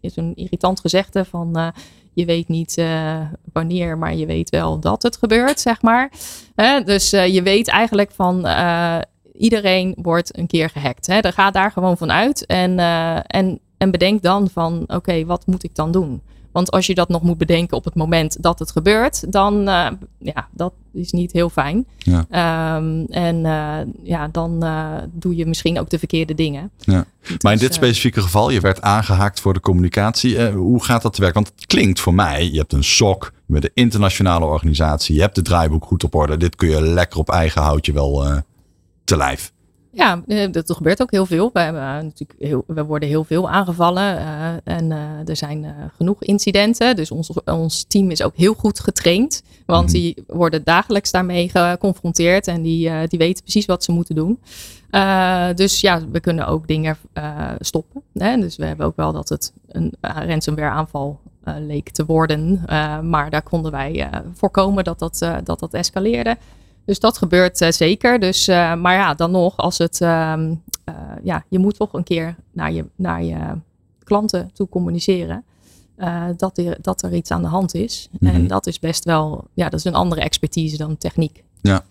is 0.00 0.14
zo'n 0.14 0.34
irritant 0.34 0.80
gezegde 0.80 1.24
van 1.24 1.58
uh, 1.58 1.68
je 2.12 2.24
weet 2.24 2.48
niet 2.48 2.76
uh, 2.78 3.20
wanneer, 3.52 3.98
maar 3.98 4.14
je 4.14 4.26
weet 4.26 4.50
wel 4.50 4.80
dat 4.80 5.02
het 5.02 5.16
gebeurt, 5.16 5.60
zeg 5.60 5.82
maar. 5.82 6.12
dus 6.84 7.10
je 7.10 7.40
weet 7.42 7.68
eigenlijk 7.68 8.10
van 8.10 8.46
iedereen 9.32 9.94
wordt 10.02 10.38
een 10.38 10.46
keer 10.46 10.70
gehackt. 10.70 11.06
Hè. 11.06 11.18
Er 11.18 11.32
gaat 11.32 11.54
daar 11.54 11.70
gewoon 11.70 11.96
van 11.96 12.12
uit 12.12 12.46
en, 12.46 12.78
en, 13.26 13.60
en 13.78 13.90
bedenk 13.90 14.22
dan 14.22 14.48
van 14.48 14.84
oké, 14.86 15.24
wat 15.24 15.46
moet 15.46 15.64
ik 15.64 15.74
dan 15.74 15.92
doen? 15.92 16.22
Want 16.52 16.70
als 16.70 16.86
je 16.86 16.94
dat 16.94 17.08
nog 17.08 17.22
moet 17.22 17.38
bedenken 17.38 17.76
op 17.76 17.84
het 17.84 17.94
moment 17.94 18.42
dat 18.42 18.58
het 18.58 18.70
gebeurt, 18.70 19.32
dan 19.32 19.68
uh, 19.68 19.86
ja, 20.18 20.48
dat 20.50 20.72
is 20.92 21.12
niet 21.12 21.32
heel 21.32 21.48
fijn. 21.48 21.86
Ja. 21.98 22.76
Um, 22.76 23.06
en 23.06 23.36
uh, 23.36 23.76
ja, 24.02 24.28
dan 24.28 24.64
uh, 24.64 24.94
doe 25.12 25.36
je 25.36 25.46
misschien 25.46 25.80
ook 25.80 25.90
de 25.90 25.98
verkeerde 25.98 26.34
dingen. 26.34 26.70
Ja. 26.78 27.06
Maar 27.40 27.52
in 27.52 27.58
dit 27.58 27.74
specifieke 27.74 28.20
geval, 28.20 28.50
je 28.50 28.60
werd 28.60 28.80
aangehaakt 28.80 29.40
voor 29.40 29.52
de 29.52 29.60
communicatie. 29.60 30.50
hoe 30.50 30.84
gaat 30.84 31.02
dat 31.02 31.14
te 31.14 31.20
werk? 31.20 31.34
Want 31.34 31.52
het 31.54 31.66
klinkt 31.66 32.00
voor 32.00 32.14
mij, 32.14 32.50
je 32.50 32.58
hebt 32.58 32.72
een 32.72 32.84
SOC 32.84 33.32
met 33.46 33.64
een 33.64 33.70
internationale 33.74 34.44
organisatie. 34.44 35.14
Je 35.14 35.20
hebt 35.20 35.36
het 35.36 35.44
draaiboek 35.44 35.84
goed 35.84 36.04
op 36.04 36.14
orde. 36.14 36.36
Dit 36.36 36.56
kun 36.56 36.68
je 36.68 36.82
lekker 36.82 37.18
op 37.18 37.30
eigen 37.30 37.62
houtje 37.62 37.92
wel 37.92 38.42
te 39.04 39.16
lijf. 39.16 39.52
Ja, 39.94 40.22
eh, 40.26 40.52
dat 40.52 40.72
gebeurt 40.72 41.02
ook 41.02 41.10
heel 41.10 41.26
veel. 41.26 41.50
We, 41.52 41.60
hebben, 41.60 41.82
eh, 41.82 42.02
natuurlijk 42.02 42.34
heel, 42.38 42.64
we 42.66 42.84
worden 42.84 43.08
heel 43.08 43.24
veel 43.24 43.50
aangevallen 43.50 44.16
uh, 44.18 44.48
en 44.64 44.90
uh, 44.90 45.28
er 45.28 45.36
zijn 45.36 45.64
uh, 45.64 45.70
genoeg 45.96 46.22
incidenten. 46.22 46.96
Dus 46.96 47.10
ons, 47.10 47.30
ons 47.44 47.84
team 47.88 48.10
is 48.10 48.22
ook 48.22 48.36
heel 48.36 48.54
goed 48.54 48.80
getraind, 48.80 49.42
want 49.66 49.86
mm 49.86 49.90
die 49.92 50.24
worden 50.26 50.64
dagelijks 50.64 51.10
daarmee 51.10 51.48
geconfronteerd 51.48 52.46
en 52.46 52.62
die, 52.62 52.90
die 53.08 53.18
weten 53.18 53.42
precies 53.42 53.66
wat 53.66 53.84
ze 53.84 53.92
moeten 53.92 54.14
doen. 54.14 54.38
dus 55.54 55.80
ja, 55.80 56.00
we 56.12 56.20
kunnen 56.20 56.46
ook 56.46 56.66
dingen 56.66 56.96
stoppen. 57.58 58.02
Hè? 58.12 58.36
Dus 58.36 58.56
we 58.56 58.64
hebben 58.64 58.86
ook 58.86 58.96
wel 58.96 59.12
dat 59.12 59.28
het 59.28 59.52
een 59.68 59.92
ransomware 60.00 60.70
aanval 60.70 61.20
leek 61.44 61.90
te 61.90 62.04
worden, 62.04 62.62
maar 63.02 63.30
daar 63.30 63.42
konden 63.42 63.72
wij 63.72 64.10
voorkomen 64.32 64.84
dat 64.84 64.98
dat, 64.98 65.18
dat, 65.44 65.58
dat 65.58 65.74
escaleerde. 65.74 66.36
Dus 66.84 67.00
dat 67.00 67.18
gebeurt 67.18 67.60
uh, 67.60 67.70
zeker. 67.70 68.20
Dus, 68.20 68.48
uh, 68.48 68.74
maar 68.74 68.94
ja, 68.94 69.14
dan 69.14 69.30
nog, 69.30 69.56
als 69.56 69.78
het, 69.78 70.00
uh, 70.00 70.34
ja, 71.22 71.44
je 71.48 71.58
moet 71.58 71.76
toch 71.76 71.92
een 71.92 72.04
keer 72.04 72.36
naar 72.52 72.72
je, 72.72 72.84
naar 72.96 73.24
je 73.24 73.38
klanten 74.04 74.50
toe 74.52 74.68
communiceren. 74.68 75.44
dat, 76.36 76.58
er, 76.58 76.76
dat 76.80 77.02
er 77.02 77.14
iets 77.14 77.30
aan 77.30 77.42
de 77.42 77.48
hand 77.48 77.74
is. 77.74 78.08
En 78.20 78.40
mhm. 78.40 78.46
dat 78.46 78.66
is 78.66 78.78
best 78.78 79.04
wel, 79.04 79.48
ja, 79.54 79.68
dat 79.68 79.78
is 79.78 79.84
een 79.84 79.94
andere 79.94 80.20
expertise 80.20 80.76
dan 80.76 80.98
techniek. 80.98 81.42
Ja, 81.60 81.84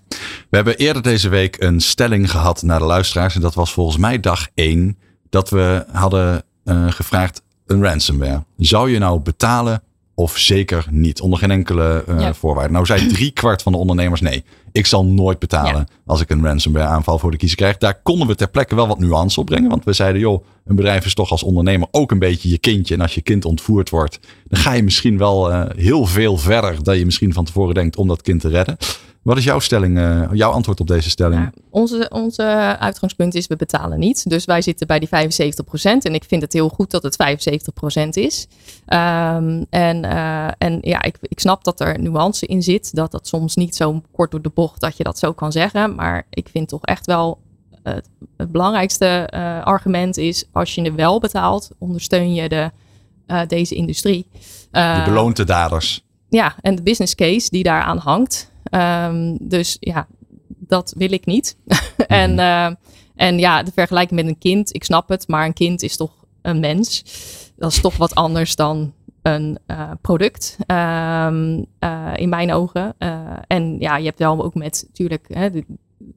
we 0.49 0.55
hebben 0.55 0.77
eerder 0.77 1.01
deze 1.01 1.29
week 1.29 1.61
een 1.61 1.79
stelling 1.79 2.31
gehad 2.31 2.61
naar 2.61 2.79
de 2.79 2.85
luisteraars. 2.85 3.35
En 3.35 3.41
dat 3.41 3.53
was 3.53 3.73
volgens 3.73 3.97
mij 3.97 4.19
dag 4.19 4.47
één. 4.53 4.97
Dat 5.29 5.49
we 5.49 5.85
hadden 5.91 6.43
gevraagd 6.87 7.41
een 7.65 7.83
ransomware. 7.83 8.43
Zou 8.57 8.91
je 8.91 8.99
nou 8.99 9.19
betalen 9.19 9.83
of 10.21 10.37
zeker 10.37 10.85
niet. 10.89 11.21
Onder 11.21 11.39
geen 11.39 11.51
enkele 11.51 12.03
uh, 12.09 12.33
voorwaarde. 12.33 12.73
Nou 12.73 12.85
zei 12.85 13.07
drie 13.07 13.31
kwart 13.31 13.61
van 13.61 13.71
de 13.71 13.77
ondernemers 13.77 14.21
nee. 14.21 14.43
Ik 14.71 14.85
zal 14.85 15.05
nooit 15.05 15.39
betalen 15.39 15.87
als 16.05 16.21
ik 16.21 16.29
een 16.29 16.43
ransomware 16.43 16.87
aanval 16.87 17.19
voor 17.19 17.31
de 17.31 17.37
kiezer 17.37 17.57
krijg. 17.57 17.77
Daar 17.77 18.01
konden 18.01 18.27
we 18.27 18.35
ter 18.35 18.49
plekke 18.49 18.75
wel 18.75 18.87
wat 18.87 18.99
nuance 18.99 19.39
op 19.39 19.45
brengen. 19.45 19.69
Want 19.69 19.83
we 19.83 19.93
zeiden 19.93 20.21
joh, 20.21 20.45
een 20.65 20.75
bedrijf 20.75 21.05
is 21.05 21.13
toch 21.13 21.31
als 21.31 21.43
ondernemer 21.43 21.87
ook 21.91 22.11
een 22.11 22.19
beetje 22.19 22.49
je 22.49 22.57
kindje. 22.57 22.93
En 22.93 23.01
als 23.01 23.15
je 23.15 23.21
kind 23.21 23.45
ontvoerd 23.45 23.89
wordt, 23.89 24.19
dan 24.47 24.59
ga 24.59 24.73
je 24.73 24.83
misschien 24.83 25.17
wel 25.17 25.51
uh, 25.51 25.63
heel 25.75 26.05
veel 26.05 26.37
verder 26.37 26.83
dan 26.83 26.97
je 26.97 27.05
misschien 27.05 27.33
van 27.33 27.45
tevoren 27.45 27.73
denkt 27.73 27.95
om 27.97 28.07
dat 28.07 28.21
kind 28.21 28.41
te 28.41 28.49
redden. 28.49 28.77
Wat 29.21 29.37
is 29.37 29.43
jouw 29.43 29.59
stelling, 29.59 29.97
uh, 29.97 30.29
jouw 30.31 30.51
antwoord 30.51 30.79
op 30.79 30.87
deze 30.87 31.09
stelling? 31.09 31.41
Ja, 31.41 31.51
onze, 31.69 32.09
onze 32.13 32.43
uitgangspunt 32.79 33.35
is 33.35 33.47
we 33.47 33.55
betalen 33.55 33.99
niet. 33.99 34.29
Dus 34.29 34.45
wij 34.45 34.61
zitten 34.61 34.87
bij 34.87 34.99
die 34.99 35.09
75%. 35.09 35.11
En 35.81 36.13
ik 36.13 36.23
vind 36.23 36.41
het 36.41 36.53
heel 36.53 36.69
goed 36.69 36.91
dat 36.91 37.03
het 37.03 37.17
75% 38.05 38.09
is. 38.09 38.47
Um, 38.87 39.65
en, 39.69 40.03
uh, 40.03 40.47
en 40.57 40.77
ja, 40.81 41.01
ik, 41.01 41.17
ik 41.21 41.39
snap 41.39 41.63
dat 41.63 41.79
er 41.79 41.99
nuance 41.99 42.45
in 42.45 42.63
zit. 42.63 42.95
Dat 42.95 43.11
dat 43.11 43.27
soms 43.27 43.55
niet 43.55 43.75
zo 43.75 44.01
kort 44.11 44.31
door 44.31 44.41
de 44.41 44.49
dat 44.79 44.97
je 44.97 45.03
dat 45.03 45.19
zo 45.19 45.33
kan 45.33 45.51
zeggen. 45.51 45.95
Maar 45.95 46.25
ik 46.29 46.49
vind 46.51 46.67
toch 46.67 46.83
echt 46.83 47.05
wel 47.05 47.39
het, 47.83 48.09
het 48.37 48.51
belangrijkste 48.51 49.29
uh, 49.33 49.63
argument 49.63 50.17
is 50.17 50.45
als 50.51 50.75
je 50.75 50.81
er 50.81 50.95
wel 50.95 51.19
betaalt, 51.19 51.69
ondersteun 51.77 52.33
je 52.33 52.49
de, 52.49 52.71
deze 53.47 53.75
industrie. 53.75 54.27
je 54.71 55.01
beloont 55.05 55.35
de 55.35 55.43
daders. 55.43 56.03
Ja, 56.29 56.55
en 56.61 56.75
de 56.75 56.83
business 56.83 57.15
case 57.15 57.49
die 57.49 57.63
daaraan 57.63 57.97
hangt. 57.97 58.51
Um, 58.71 59.37
dus 59.41 59.77
ja, 59.79 60.07
dat 60.47 60.93
wil 60.97 61.11
ik 61.11 61.25
niet. 61.25 61.57
en, 62.07 62.31
uh, 62.39 62.69
en 63.15 63.39
ja, 63.39 63.63
de 63.63 63.71
vergelijking 63.71 64.19
met 64.21 64.29
een 64.29 64.37
kind, 64.37 64.75
ik 64.75 64.83
snap 64.83 65.09
het, 65.09 65.27
maar 65.27 65.45
een 65.45 65.53
kind 65.53 65.81
is 65.81 65.97
toch 65.97 66.11
een 66.41 66.59
mens. 66.59 67.03
Dat 67.55 67.71
is 67.71 67.81
toch 67.81 67.97
wat 67.97 68.15
anders 68.15 68.55
dan 68.55 68.93
een 69.21 69.59
uh, 69.67 69.91
product 70.01 70.57
um, 70.67 71.65
uh, 71.79 72.11
in 72.15 72.29
mijn 72.29 72.53
ogen. 72.53 72.95
en 73.47 73.79
ja, 73.79 73.97
je 73.97 74.05
hebt 74.05 74.19
wel 74.19 74.43
ook 74.43 74.55
met 74.55 74.83
natuurlijk, 74.87 75.25
hè, 75.27 75.49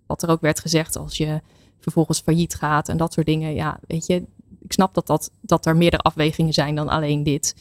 wat 0.07 0.23
er 0.23 0.29
ook 0.29 0.41
werd 0.41 0.61
gezegd, 0.61 0.97
als 0.97 1.17
je 1.17 1.41
vervolgens 1.79 2.21
failliet 2.21 2.55
gaat 2.55 2.89
en 2.89 2.97
dat 2.97 3.13
soort 3.13 3.27
dingen. 3.27 3.55
Ja, 3.55 3.79
weet 3.87 4.07
je, 4.07 4.15
ik 4.63 4.73
snap 4.73 4.95
dat, 4.95 5.07
dat, 5.07 5.31
dat 5.41 5.67
er 5.67 5.77
meerdere 5.77 6.03
afwegingen 6.03 6.53
zijn 6.53 6.75
dan 6.75 6.89
alleen 6.89 7.23
dit. 7.23 7.57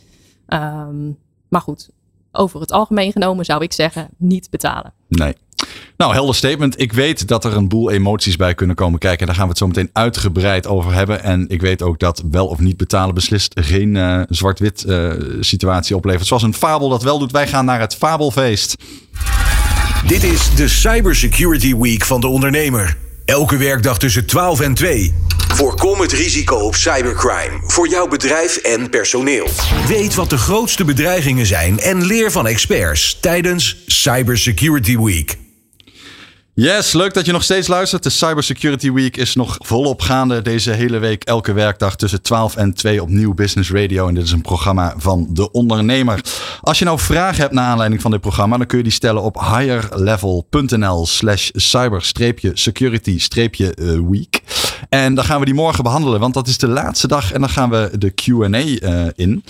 Um, 0.47 1.17
maar 1.47 1.61
goed, 1.61 1.89
over 2.31 2.59
het 2.59 2.71
algemeen 2.71 3.11
genomen 3.11 3.45
zou 3.45 3.63
ik 3.63 3.73
zeggen 3.73 4.09
niet 4.17 4.49
betalen. 4.49 4.93
Nee. 5.17 5.33
Nou, 5.97 6.13
helder 6.13 6.35
statement. 6.35 6.81
Ik 6.81 6.93
weet 6.93 7.27
dat 7.27 7.45
er 7.45 7.55
een 7.55 7.67
boel 7.67 7.91
emoties 7.91 8.35
bij 8.35 8.53
kunnen 8.53 8.75
komen 8.75 8.99
kijken. 8.99 9.25
Daar 9.25 9.35
gaan 9.35 9.43
we 9.43 9.49
het 9.49 9.59
zo 9.59 9.67
meteen 9.67 9.89
uitgebreid 9.93 10.67
over 10.67 10.93
hebben. 10.93 11.23
En 11.23 11.45
ik 11.47 11.61
weet 11.61 11.81
ook 11.81 11.99
dat 11.99 12.23
wel 12.31 12.47
of 12.47 12.59
niet 12.59 12.77
betalen 12.77 13.15
beslist 13.15 13.59
geen 13.59 13.95
uh, 13.95 14.21
zwart-wit 14.29 14.83
uh, 14.87 15.13
situatie 15.39 15.95
oplevert. 15.95 16.27
Zoals 16.27 16.43
een 16.43 16.53
fabel 16.53 16.89
dat 16.89 17.03
wel 17.03 17.19
doet. 17.19 17.31
Wij 17.31 17.47
gaan 17.47 17.65
naar 17.65 17.79
het 17.79 17.95
fabelfeest. 17.95 18.75
Dit 20.07 20.23
is 20.23 20.55
de 20.55 20.67
Cybersecurity 20.67 21.75
Week 21.75 22.05
van 22.05 22.21
de 22.21 22.27
ondernemer. 22.27 22.97
Elke 23.25 23.57
werkdag 23.57 23.99
tussen 23.99 24.25
12 24.25 24.59
en 24.59 24.73
2. 24.73 25.13
Voorkom 25.53 25.99
het 25.99 26.11
risico 26.11 26.55
op 26.55 26.75
cybercrime 26.75 27.59
voor 27.63 27.87
jouw 27.87 28.07
bedrijf 28.07 28.57
en 28.57 28.89
personeel. 28.89 29.49
Weet 29.87 30.15
wat 30.15 30.29
de 30.29 30.37
grootste 30.37 30.85
bedreigingen 30.85 31.45
zijn 31.45 31.79
en 31.79 32.05
leer 32.05 32.31
van 32.31 32.47
experts 32.47 33.17
tijdens 33.19 33.83
Cybersecurity 33.85 34.97
Week. 34.97 35.42
Yes, 36.55 36.93
leuk 36.93 37.13
dat 37.13 37.25
je 37.25 37.31
nog 37.31 37.43
steeds 37.43 37.67
luistert. 37.67 38.03
De 38.03 38.09
Cybersecurity 38.09 38.91
Week 38.91 39.17
is 39.17 39.35
nog 39.35 39.55
volop 39.59 40.01
gaande 40.01 40.41
deze 40.41 40.71
hele 40.71 40.97
week. 40.97 41.23
Elke 41.23 41.53
werkdag 41.53 41.95
tussen 41.95 42.21
12 42.21 42.55
en 42.55 42.73
2 42.73 43.01
op 43.01 43.09
Nieuw 43.09 43.33
Business 43.33 43.71
Radio. 43.71 44.07
En 44.07 44.13
dit 44.13 44.23
is 44.23 44.31
een 44.31 44.41
programma 44.41 44.93
van 44.97 45.27
De 45.29 45.51
Ondernemer. 45.51 46.21
Als 46.61 46.79
je 46.79 46.85
nou 46.85 46.99
vragen 46.99 47.41
hebt 47.41 47.53
naar 47.53 47.65
aanleiding 47.65 48.01
van 48.01 48.11
dit 48.11 48.21
programma, 48.21 48.57
dan 48.57 48.65
kun 48.65 48.77
je 48.77 48.83
die 48.83 48.93
stellen 48.93 49.21
op 49.21 49.39
higherlevel.nl 49.39 51.05
slash 51.05 51.49
cyber-security-week. 51.53 54.41
En 54.89 55.15
dan 55.15 55.25
gaan 55.25 55.39
we 55.39 55.45
die 55.45 55.53
morgen 55.53 55.83
behandelen, 55.83 56.19
want 56.19 56.33
dat 56.33 56.47
is 56.47 56.57
de 56.57 56.67
laatste 56.67 57.07
dag. 57.07 57.31
En 57.31 57.39
dan 57.39 57.49
gaan 57.49 57.69
we 57.69 57.91
de 57.97 58.09
Q&A 58.09 58.47
uh, 58.47 59.07
in. 59.15 59.43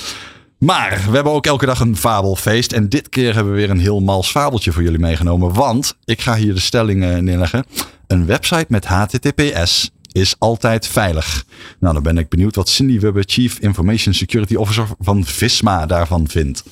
Maar 0.63 1.03
we 1.05 1.15
hebben 1.15 1.33
ook 1.33 1.45
elke 1.45 1.65
dag 1.65 1.79
een 1.79 1.97
fabelfeest. 1.97 2.71
En 2.73 2.89
dit 2.89 3.09
keer 3.09 3.33
hebben 3.33 3.53
we 3.53 3.59
weer 3.59 3.69
een 3.69 3.79
heel 3.79 3.99
mals 3.99 4.31
fabeltje 4.31 4.71
voor 4.71 4.83
jullie 4.83 4.99
meegenomen. 4.99 5.53
Want 5.53 5.95
ik 6.05 6.21
ga 6.21 6.35
hier 6.35 6.53
de 6.53 6.59
stelling 6.59 7.21
neerleggen. 7.21 7.65
Een 8.07 8.25
website 8.25 8.65
met 8.67 8.85
HTTPS 8.85 9.91
is 10.11 10.35
altijd 10.39 10.87
veilig. 10.87 11.45
Nou, 11.79 11.93
dan 11.93 12.03
ben 12.03 12.17
ik 12.17 12.29
benieuwd 12.29 12.55
wat 12.55 12.69
Cindy 12.69 12.99
Webber, 12.99 13.23
Chief 13.27 13.59
Information 13.59 14.13
Security 14.13 14.55
Officer 14.55 14.87
van 14.99 15.25
Visma, 15.25 15.85
daarvan 15.85 16.27
vindt. 16.27 16.63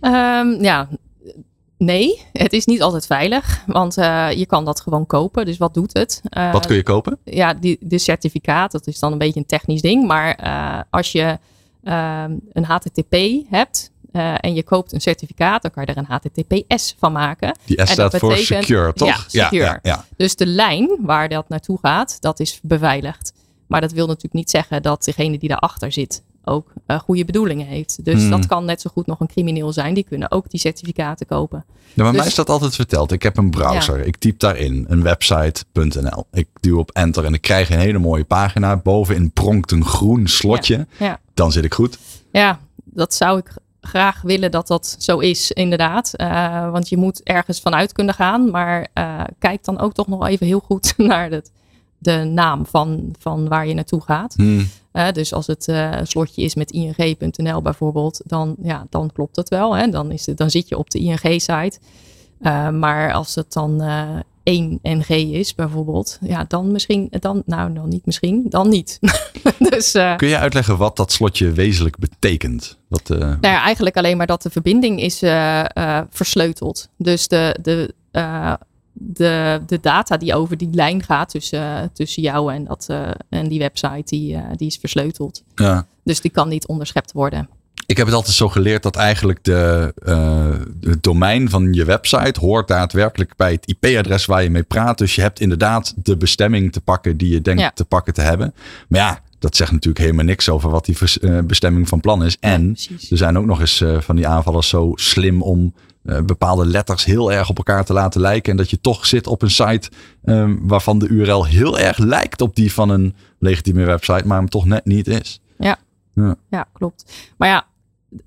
Um, 0.00 0.62
ja, 0.62 0.88
nee, 1.78 2.22
het 2.32 2.52
is 2.52 2.64
niet 2.64 2.82
altijd 2.82 3.06
veilig. 3.06 3.62
Want 3.66 3.98
uh, 3.98 4.32
je 4.32 4.46
kan 4.46 4.64
dat 4.64 4.80
gewoon 4.80 5.06
kopen. 5.06 5.44
Dus 5.44 5.58
wat 5.58 5.74
doet 5.74 5.92
het? 5.92 6.20
Uh, 6.30 6.52
wat 6.52 6.66
kun 6.66 6.76
je 6.76 6.82
kopen? 6.82 7.18
Ja, 7.24 7.54
die, 7.54 7.78
de 7.80 7.98
certificaat. 7.98 8.72
Dat 8.72 8.86
is 8.86 8.98
dan 8.98 9.12
een 9.12 9.18
beetje 9.18 9.40
een 9.40 9.46
technisch 9.46 9.82
ding. 9.82 10.06
Maar 10.06 10.40
uh, 10.44 10.80
als 10.90 11.12
je 11.12 11.38
Ehm, 11.86 12.32
een 12.52 12.64
HTTP 12.64 13.16
hebt, 13.50 13.90
uh, 14.12 14.34
en 14.40 14.54
je 14.54 14.62
koopt 14.62 14.92
een 14.92 15.00
certificaat, 15.00 15.62
dan 15.62 15.70
kan 15.70 15.84
je 15.86 15.94
er 15.94 15.98
een 15.98 16.04
HTTPS 16.08 16.94
van 16.98 17.12
maken. 17.12 17.58
Die 17.64 17.86
S 17.86 17.90
staat 17.90 18.16
voor 18.16 18.36
secure, 18.36 18.92
toch? 18.92 19.08
Ja, 19.08 19.16
secure. 19.26 19.64
Ja, 19.64 19.78
ja, 19.82 20.04
dus 20.16 20.36
de 20.36 20.46
lijn 20.46 20.96
waar 21.00 21.28
dat 21.28 21.48
naartoe 21.48 21.78
gaat, 21.82 22.20
dat 22.20 22.40
is 22.40 22.60
beveiligd. 22.62 23.32
Maar 23.66 23.80
dat 23.80 23.92
wil 23.92 24.06
natuurlijk 24.06 24.34
niet 24.34 24.50
zeggen 24.50 24.82
dat 24.82 25.04
degene 25.04 25.38
die 25.38 25.48
daarachter 25.48 25.92
zit 25.92 26.22
ook 26.44 26.72
uh, 26.86 26.98
goede 26.98 27.24
bedoelingen 27.24 27.66
heeft. 27.66 28.04
Dus 28.04 28.20
hmm. 28.20 28.30
dat 28.30 28.46
kan 28.46 28.64
net 28.64 28.80
zo 28.80 28.90
goed 28.92 29.06
nog 29.06 29.20
een 29.20 29.26
crimineel 29.26 29.72
zijn. 29.72 29.94
Die 29.94 30.04
kunnen 30.04 30.30
ook 30.30 30.50
die 30.50 30.60
certificaten 30.60 31.26
kopen. 31.26 31.64
Ja, 31.68 32.02
maar 32.02 32.12
dus, 32.12 32.20
mij 32.20 32.30
is 32.30 32.34
dat 32.34 32.48
altijd 32.48 32.74
verteld. 32.74 33.12
Ik 33.12 33.22
heb 33.22 33.36
een 33.36 33.50
browser. 33.50 34.06
Ik 34.06 34.16
typ 34.16 34.38
daarin 34.38 34.84
een 34.88 35.02
website.nl. 35.02 36.26
Ik 36.32 36.48
duw 36.60 36.78
op 36.78 36.90
enter 36.90 37.24
en 37.24 37.34
ik 37.34 37.40
krijg 37.40 37.70
een 37.70 37.78
hele 37.78 37.98
mooie 37.98 38.24
pagina. 38.24 38.76
Bovenin 38.76 39.30
pronkt 39.30 39.72
een 39.72 39.84
groen 39.84 40.26
slotje. 40.26 40.86
Ja, 40.98 41.20
Dan 41.36 41.52
zit 41.52 41.64
ik 41.64 41.74
goed. 41.74 41.98
Ja, 42.32 42.60
dat 42.84 43.14
zou 43.14 43.38
ik 43.38 43.56
graag 43.80 44.22
willen 44.22 44.50
dat 44.50 44.66
dat 44.66 44.96
zo 44.98 45.18
is, 45.18 45.52
inderdaad. 45.52 46.12
Uh, 46.16 46.70
want 46.70 46.88
je 46.88 46.96
moet 46.96 47.22
ergens 47.22 47.60
vanuit 47.60 47.92
kunnen 47.92 48.14
gaan. 48.14 48.50
Maar 48.50 48.88
uh, 48.94 49.20
kijk 49.38 49.64
dan 49.64 49.78
ook 49.78 49.92
toch 49.92 50.06
nog 50.06 50.26
even 50.26 50.46
heel 50.46 50.58
goed 50.58 50.94
naar 51.10 51.30
het 51.30 51.52
de 51.98 52.16
naam 52.24 52.66
van, 52.66 53.14
van 53.18 53.48
waar 53.48 53.66
je 53.66 53.74
naartoe 53.74 54.02
gaat. 54.02 54.34
Hmm. 54.34 54.68
Uh, 54.92 55.12
dus 55.12 55.32
als 55.32 55.46
het 55.46 55.72
slotje 56.02 56.42
is 56.42 56.54
met 56.54 56.70
ing.nl 56.70 57.62
bijvoorbeeld, 57.62 58.20
dan, 58.24 58.56
ja, 58.62 58.86
dan 58.90 59.12
klopt 59.12 59.36
het 59.36 59.48
wel. 59.48 59.76
Hè? 59.76 59.88
Dan, 59.88 60.10
is 60.10 60.26
het, 60.26 60.36
dan 60.36 60.50
zit 60.50 60.68
je 60.68 60.78
op 60.78 60.90
de 60.90 60.98
ING-site. 60.98 61.78
Maar 62.72 63.12
als 63.12 63.34
het 63.34 63.52
dan 63.52 63.82
1 64.46 64.78
NG 64.82 65.08
is 65.08 65.54
bijvoorbeeld, 65.54 66.18
ja, 66.20 66.44
dan 66.48 66.72
misschien, 66.72 67.08
dan, 67.10 67.42
nou, 67.46 67.72
dan 67.72 67.88
niet 67.88 68.06
misschien, 68.06 68.46
dan 68.48 68.68
niet. 68.68 68.98
dus, 69.70 69.92
Kun 69.92 70.28
je 70.28 70.38
uitleggen 70.38 70.76
wat 70.76 70.96
dat 70.96 71.12
slotje 71.12 71.52
wezenlijk 71.52 71.98
betekent? 71.98 72.78
Wat, 72.88 73.08
Nou 73.08 73.38
ja, 73.40 73.62
eigenlijk 73.62 73.96
alleen 73.96 74.16
maar 74.16 74.26
dat 74.26 74.42
de 74.42 74.50
verbinding 74.50 75.00
is 75.00 75.18
versleuteld. 76.10 76.88
Dus 76.96 77.28
de, 77.28 77.56
de 77.62 77.94
de, 78.98 79.62
de 79.66 79.80
data 79.80 80.16
die 80.16 80.34
over 80.34 80.56
die 80.56 80.68
lijn 80.72 81.02
gaat 81.02 81.28
tussen, 81.28 81.90
tussen 81.92 82.22
jou 82.22 82.52
en, 82.52 82.64
dat, 82.64 82.88
en 83.28 83.48
die 83.48 83.58
website, 83.58 84.02
die, 84.04 84.38
die 84.56 84.66
is 84.66 84.76
versleuteld. 84.76 85.42
Ja. 85.54 85.86
Dus 86.04 86.20
die 86.20 86.30
kan 86.30 86.48
niet 86.48 86.66
onderschept 86.66 87.12
worden. 87.12 87.48
Ik 87.86 87.96
heb 87.96 88.06
het 88.06 88.14
altijd 88.14 88.34
zo 88.34 88.48
geleerd 88.48 88.82
dat 88.82 88.96
eigenlijk 88.96 89.44
de, 89.44 89.94
uh, 90.06 90.90
het 90.90 91.02
domein 91.02 91.50
van 91.50 91.72
je 91.72 91.84
website 91.84 92.40
hoort 92.40 92.68
daadwerkelijk 92.68 93.36
bij 93.36 93.52
het 93.52 93.66
IP-adres 93.66 94.26
waar 94.26 94.42
je 94.42 94.50
mee 94.50 94.62
praat. 94.62 94.98
Dus 94.98 95.14
je 95.14 95.20
hebt 95.20 95.40
inderdaad 95.40 95.94
de 95.96 96.16
bestemming 96.16 96.72
te 96.72 96.80
pakken 96.80 97.16
die 97.16 97.32
je 97.32 97.40
denkt 97.40 97.60
ja. 97.60 97.70
te 97.70 97.84
pakken 97.84 98.14
te 98.14 98.20
hebben. 98.20 98.54
Maar 98.88 99.00
ja, 99.00 99.20
dat 99.38 99.56
zegt 99.56 99.72
natuurlijk 99.72 100.04
helemaal 100.04 100.24
niks 100.24 100.48
over 100.48 100.70
wat 100.70 100.84
die 100.84 100.96
bestemming 101.44 101.88
van 101.88 102.00
plan 102.00 102.24
is. 102.24 102.36
En 102.40 102.74
ja, 102.76 102.96
er 103.10 103.16
zijn 103.16 103.38
ook 103.38 103.46
nog 103.46 103.60
eens 103.60 103.84
van 103.98 104.16
die 104.16 104.26
aanvallers 104.26 104.68
zo 104.68 104.92
slim 104.94 105.42
om 105.42 105.74
bepaalde 106.24 106.66
letters 106.66 107.04
heel 107.04 107.32
erg 107.32 107.48
op 107.48 107.56
elkaar 107.56 107.84
te 107.84 107.92
laten 107.92 108.20
lijken. 108.20 108.50
En 108.50 108.56
dat 108.56 108.70
je 108.70 108.80
toch 108.80 109.06
zit 109.06 109.26
op 109.26 109.42
een 109.42 109.50
site 109.50 109.90
um, 110.24 110.60
waarvan 110.62 110.98
de 110.98 111.08
URL 111.08 111.44
heel 111.44 111.78
erg 111.78 111.98
lijkt 111.98 112.40
op 112.40 112.56
die 112.56 112.72
van 112.72 112.88
een 112.88 113.14
legitieme 113.38 113.84
website, 113.84 114.26
maar 114.26 114.38
hem 114.38 114.48
toch 114.48 114.64
net 114.64 114.84
niet 114.84 115.06
is. 115.06 115.40
Ja, 115.58 115.78
ja. 116.14 116.36
ja 116.50 116.66
klopt. 116.72 117.12
Maar 117.36 117.48
ja, 117.48 117.66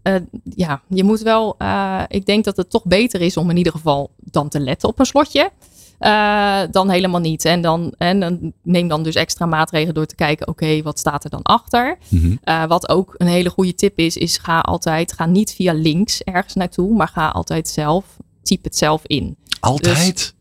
uh, 0.03 0.15
ja, 0.43 0.81
je 0.87 1.03
moet 1.03 1.21
wel. 1.21 1.55
Uh, 1.57 2.03
ik 2.07 2.25
denk 2.25 2.43
dat 2.43 2.57
het 2.57 2.69
toch 2.69 2.85
beter 2.85 3.21
is 3.21 3.37
om 3.37 3.49
in 3.49 3.57
ieder 3.57 3.73
geval 3.73 4.11
dan 4.17 4.49
te 4.49 4.59
letten 4.59 4.89
op 4.89 4.99
een 4.99 5.05
slotje. 5.05 5.51
Uh, 5.99 6.61
dan 6.71 6.89
helemaal 6.89 7.19
niet. 7.19 7.45
En 7.45 7.61
dan, 7.61 7.93
en 7.97 8.19
dan 8.19 8.53
neem 8.63 8.87
dan 8.87 9.03
dus 9.03 9.15
extra 9.15 9.45
maatregelen 9.45 9.93
door 9.93 10.05
te 10.05 10.15
kijken, 10.15 10.47
oké, 10.47 10.63
okay, 10.63 10.83
wat 10.83 10.99
staat 10.99 11.23
er 11.23 11.29
dan 11.29 11.41
achter? 11.41 11.97
Mm 12.07 12.19
-hmm. 12.19 12.39
uh, 12.43 12.65
wat 12.65 12.89
ook 12.89 13.15
een 13.17 13.27
hele 13.27 13.49
goede 13.49 13.75
tip 13.75 13.97
is, 13.97 14.17
is 14.17 14.37
ga 14.37 14.59
altijd, 14.59 15.13
ga 15.13 15.25
niet 15.25 15.53
via 15.53 15.73
links 15.73 16.23
ergens 16.23 16.53
naartoe, 16.53 16.95
maar 16.95 17.07
ga 17.07 17.29
altijd 17.29 17.67
zelf, 17.67 18.05
typ 18.41 18.63
het 18.63 18.77
zelf 18.77 19.01
in. 19.05 19.37
Altijd? 19.59 20.15
Dus, 20.15 20.33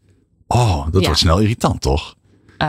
oh, 0.47 0.85
dat 0.91 1.01
ja. 1.01 1.07
wordt 1.07 1.19
snel 1.19 1.39
irritant, 1.39 1.81
toch? 1.81 2.17
Uh, 2.59 2.69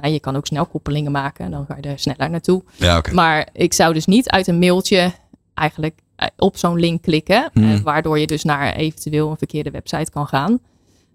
nou, 0.00 0.08
je 0.08 0.20
kan 0.20 0.36
ook 0.36 0.46
snel 0.46 0.66
koppelingen 0.66 1.12
maken, 1.12 1.50
dan 1.50 1.64
ga 1.68 1.76
je 1.76 1.82
er 1.82 1.98
sneller 1.98 2.30
naartoe. 2.30 2.62
Ja, 2.76 2.96
okay. 2.96 3.14
Maar 3.14 3.48
ik 3.52 3.72
zou 3.72 3.94
dus 3.94 4.06
niet 4.06 4.28
uit 4.28 4.46
een 4.46 4.58
mailtje 4.58 5.12
eigenlijk 5.54 6.00
op 6.36 6.56
zo'n 6.56 6.78
link 6.78 7.02
klikken, 7.02 7.50
Hmm. 7.52 7.82
waardoor 7.82 8.18
je 8.18 8.26
dus 8.26 8.44
naar 8.44 8.74
eventueel 8.74 9.30
een 9.30 9.38
verkeerde 9.38 9.70
website 9.70 10.10
kan 10.10 10.26
gaan. 10.26 10.58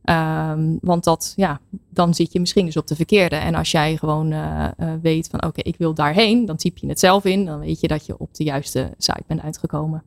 Um, 0.10 0.78
want 0.82 1.04
dat, 1.04 1.34
ja, 1.36 1.60
dan 1.90 2.14
zit 2.14 2.34
je 2.34 2.40
misschien 2.40 2.66
dus 2.66 2.78
op 2.78 2.88
de 2.88 2.96
verkeerde. 2.96 3.36
En 3.36 3.56
als 3.56 3.72
jij 3.72 3.98
gewoon 3.98 4.32
uh, 4.32 4.68
uh, 4.80 4.94
weet 5.02 5.28
van 5.28 5.40
oké, 5.40 5.48
okay, 5.60 5.72
ik 5.72 5.78
wil 5.78 5.94
daarheen, 5.94 6.46
dan 6.46 6.56
typ 6.58 6.78
je 6.78 6.88
het 6.88 7.00
zelf 7.00 7.26
in. 7.26 7.46
Dan 7.46 7.60
weet 7.60 7.80
je 7.80 7.88
dat 7.88 8.06
je 8.06 8.18
op 8.18 8.34
de 8.36 8.44
juiste 8.44 8.94
site 8.98 9.24
bent 9.28 9.42
uitgekomen. 9.42 10.04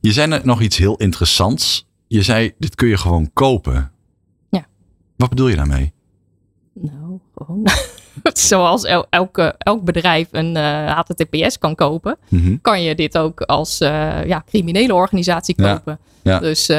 Je 0.00 0.12
zei 0.12 0.26
net 0.26 0.44
nog 0.44 0.60
iets 0.60 0.76
heel 0.76 0.96
interessants. 0.96 1.86
Je 2.06 2.22
zei, 2.22 2.52
dit 2.58 2.74
kun 2.74 2.88
je 2.88 2.96
gewoon 2.96 3.30
kopen. 3.32 3.92
Ja. 4.50 4.66
Wat 5.16 5.28
bedoel 5.28 5.48
je 5.48 5.56
daarmee? 5.56 5.92
Nou, 6.72 7.18
gewoon. 7.34 7.62
Zoals 8.32 8.84
el 8.84 9.06
elke, 9.10 9.54
elk 9.58 9.84
bedrijf 9.84 10.28
een 10.30 10.56
uh, 10.56 10.98
HTTPS 10.98 11.58
kan 11.58 11.74
kopen, 11.74 12.16
mm 12.28 12.44
-hmm. 12.44 12.60
kan 12.60 12.82
je 12.82 12.94
dit 12.94 13.18
ook 13.18 13.40
als 13.40 13.78
ja, 13.78 14.42
criminele 14.46 14.94
organisatie 14.94 15.54
kopen. 15.54 15.98
Ja. 16.22 16.32
Ja. 16.32 16.38
Dus 16.38 16.70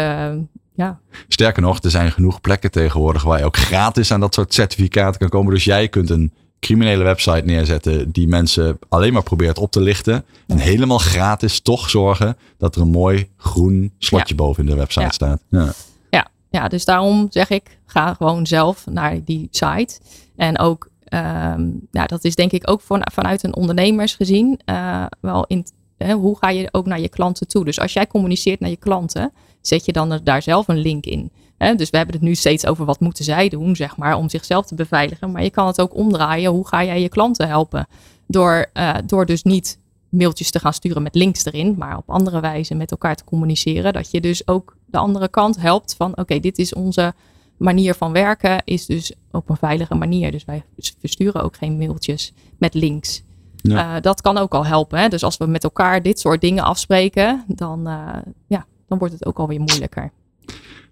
ja. 0.75 0.99
Sterker 1.27 1.61
nog, 1.61 1.83
er 1.83 1.91
zijn 1.91 2.11
genoeg 2.11 2.41
plekken 2.41 2.71
tegenwoordig 2.71 3.23
waar 3.23 3.39
je 3.39 3.45
ook 3.45 3.57
gratis 3.57 4.11
aan 4.11 4.19
dat 4.19 4.33
soort 4.33 4.53
certificaten 4.53 5.19
kan 5.19 5.29
komen. 5.29 5.53
Dus 5.53 5.63
jij 5.63 5.87
kunt 5.87 6.09
een 6.09 6.33
criminele 6.59 7.03
website 7.03 7.45
neerzetten 7.45 8.11
die 8.11 8.27
mensen 8.27 8.77
alleen 8.89 9.13
maar 9.13 9.23
probeert 9.23 9.57
op 9.57 9.71
te 9.71 9.81
lichten. 9.81 10.25
En 10.47 10.57
helemaal 10.57 10.97
gratis 10.97 11.59
toch 11.59 11.89
zorgen 11.89 12.37
dat 12.57 12.75
er 12.75 12.81
een 12.81 12.87
mooi 12.87 13.29
groen 13.37 13.93
slotje 13.97 14.35
ja. 14.35 14.43
boven 14.43 14.63
in 14.63 14.69
de 14.69 14.75
website 14.75 15.13
staat. 15.13 15.41
Ja. 15.49 15.73
Ja. 16.09 16.27
ja, 16.49 16.67
dus 16.67 16.85
daarom 16.85 17.27
zeg 17.29 17.49
ik, 17.49 17.77
ga 17.85 18.13
gewoon 18.13 18.47
zelf 18.47 18.85
naar 18.85 19.23
die 19.23 19.47
site. 19.51 19.99
En 20.35 20.59
ook, 20.59 20.89
um, 21.13 21.87
nou, 21.91 22.07
dat 22.07 22.23
is 22.23 22.35
denk 22.35 22.51
ik 22.51 22.69
ook 22.69 22.81
van, 22.81 23.01
vanuit 23.11 23.43
een 23.43 23.55
ondernemers 23.55 24.15
gezien 24.15 24.59
uh, 24.65 25.05
wel 25.19 25.45
in 25.47 25.65
He, 25.97 26.13
hoe 26.13 26.37
ga 26.37 26.49
je 26.49 26.69
ook 26.71 26.85
naar 26.85 26.99
je 26.99 27.09
klanten 27.09 27.47
toe? 27.47 27.65
Dus 27.65 27.79
als 27.79 27.93
jij 27.93 28.07
communiceert 28.07 28.59
naar 28.59 28.69
je 28.69 28.77
klanten, 28.77 29.31
zet 29.61 29.85
je 29.85 29.91
dan 29.91 30.19
daar 30.23 30.41
zelf 30.41 30.67
een 30.67 30.77
link 30.77 31.05
in. 31.05 31.31
He, 31.57 31.75
dus 31.75 31.89
we 31.89 31.97
hebben 31.97 32.15
het 32.15 32.23
nu 32.23 32.35
steeds 32.35 32.65
over 32.65 32.85
wat 32.85 32.99
moeten 32.99 33.23
zij 33.23 33.49
doen, 33.49 33.75
zeg 33.75 33.97
maar, 33.97 34.17
om 34.17 34.29
zichzelf 34.29 34.65
te 34.65 34.75
beveiligen. 34.75 35.31
Maar 35.31 35.43
je 35.43 35.49
kan 35.49 35.67
het 35.67 35.81
ook 35.81 35.95
omdraaien. 35.95 36.51
Hoe 36.51 36.67
ga 36.67 36.83
jij 36.83 37.01
je 37.01 37.09
klanten 37.09 37.47
helpen? 37.47 37.87
Door, 38.27 38.65
uh, 38.73 38.93
door 39.05 39.25
dus 39.25 39.43
niet 39.43 39.79
mailtjes 40.09 40.51
te 40.51 40.59
gaan 40.59 40.73
sturen 40.73 41.03
met 41.03 41.15
links 41.15 41.45
erin, 41.45 41.75
maar 41.77 41.97
op 41.97 42.09
andere 42.09 42.39
wijze 42.39 42.75
met 42.75 42.91
elkaar 42.91 43.15
te 43.15 43.23
communiceren. 43.23 43.93
Dat 43.93 44.11
je 44.11 44.21
dus 44.21 44.47
ook 44.47 44.75
de 44.85 44.97
andere 44.97 45.29
kant 45.29 45.61
helpt 45.61 45.95
van, 45.95 46.17
oké, 46.17 46.39
dit 46.39 46.57
is 46.57 46.73
onze 46.73 47.13
manier 47.57 47.93
van 47.93 48.11
werken, 48.11 48.61
is 48.63 48.85
dus 48.85 49.13
op 49.31 49.49
een 49.49 49.57
veilige 49.57 49.95
manier. 49.95 50.31
Dus 50.31 50.45
wij 50.45 50.63
versturen 50.99 51.43
ook 51.43 51.55
geen 51.55 51.77
mailtjes 51.77 52.33
met 52.57 52.73
links. 52.73 53.23
Ja. 53.55 53.95
Uh, 53.95 54.01
dat 54.01 54.21
kan 54.21 54.37
ook 54.37 54.53
al 54.53 54.65
helpen. 54.65 54.99
Hè? 54.99 55.07
Dus 55.07 55.23
als 55.23 55.37
we 55.37 55.45
met 55.45 55.63
elkaar 55.63 56.01
dit 56.01 56.19
soort 56.19 56.41
dingen 56.41 56.63
afspreken, 56.63 57.43
dan, 57.47 57.87
uh, 57.87 58.09
ja, 58.47 58.65
dan 58.87 58.97
wordt 58.97 59.13
het 59.13 59.25
ook 59.25 59.37
alweer 59.37 59.59
moeilijker. 59.59 60.11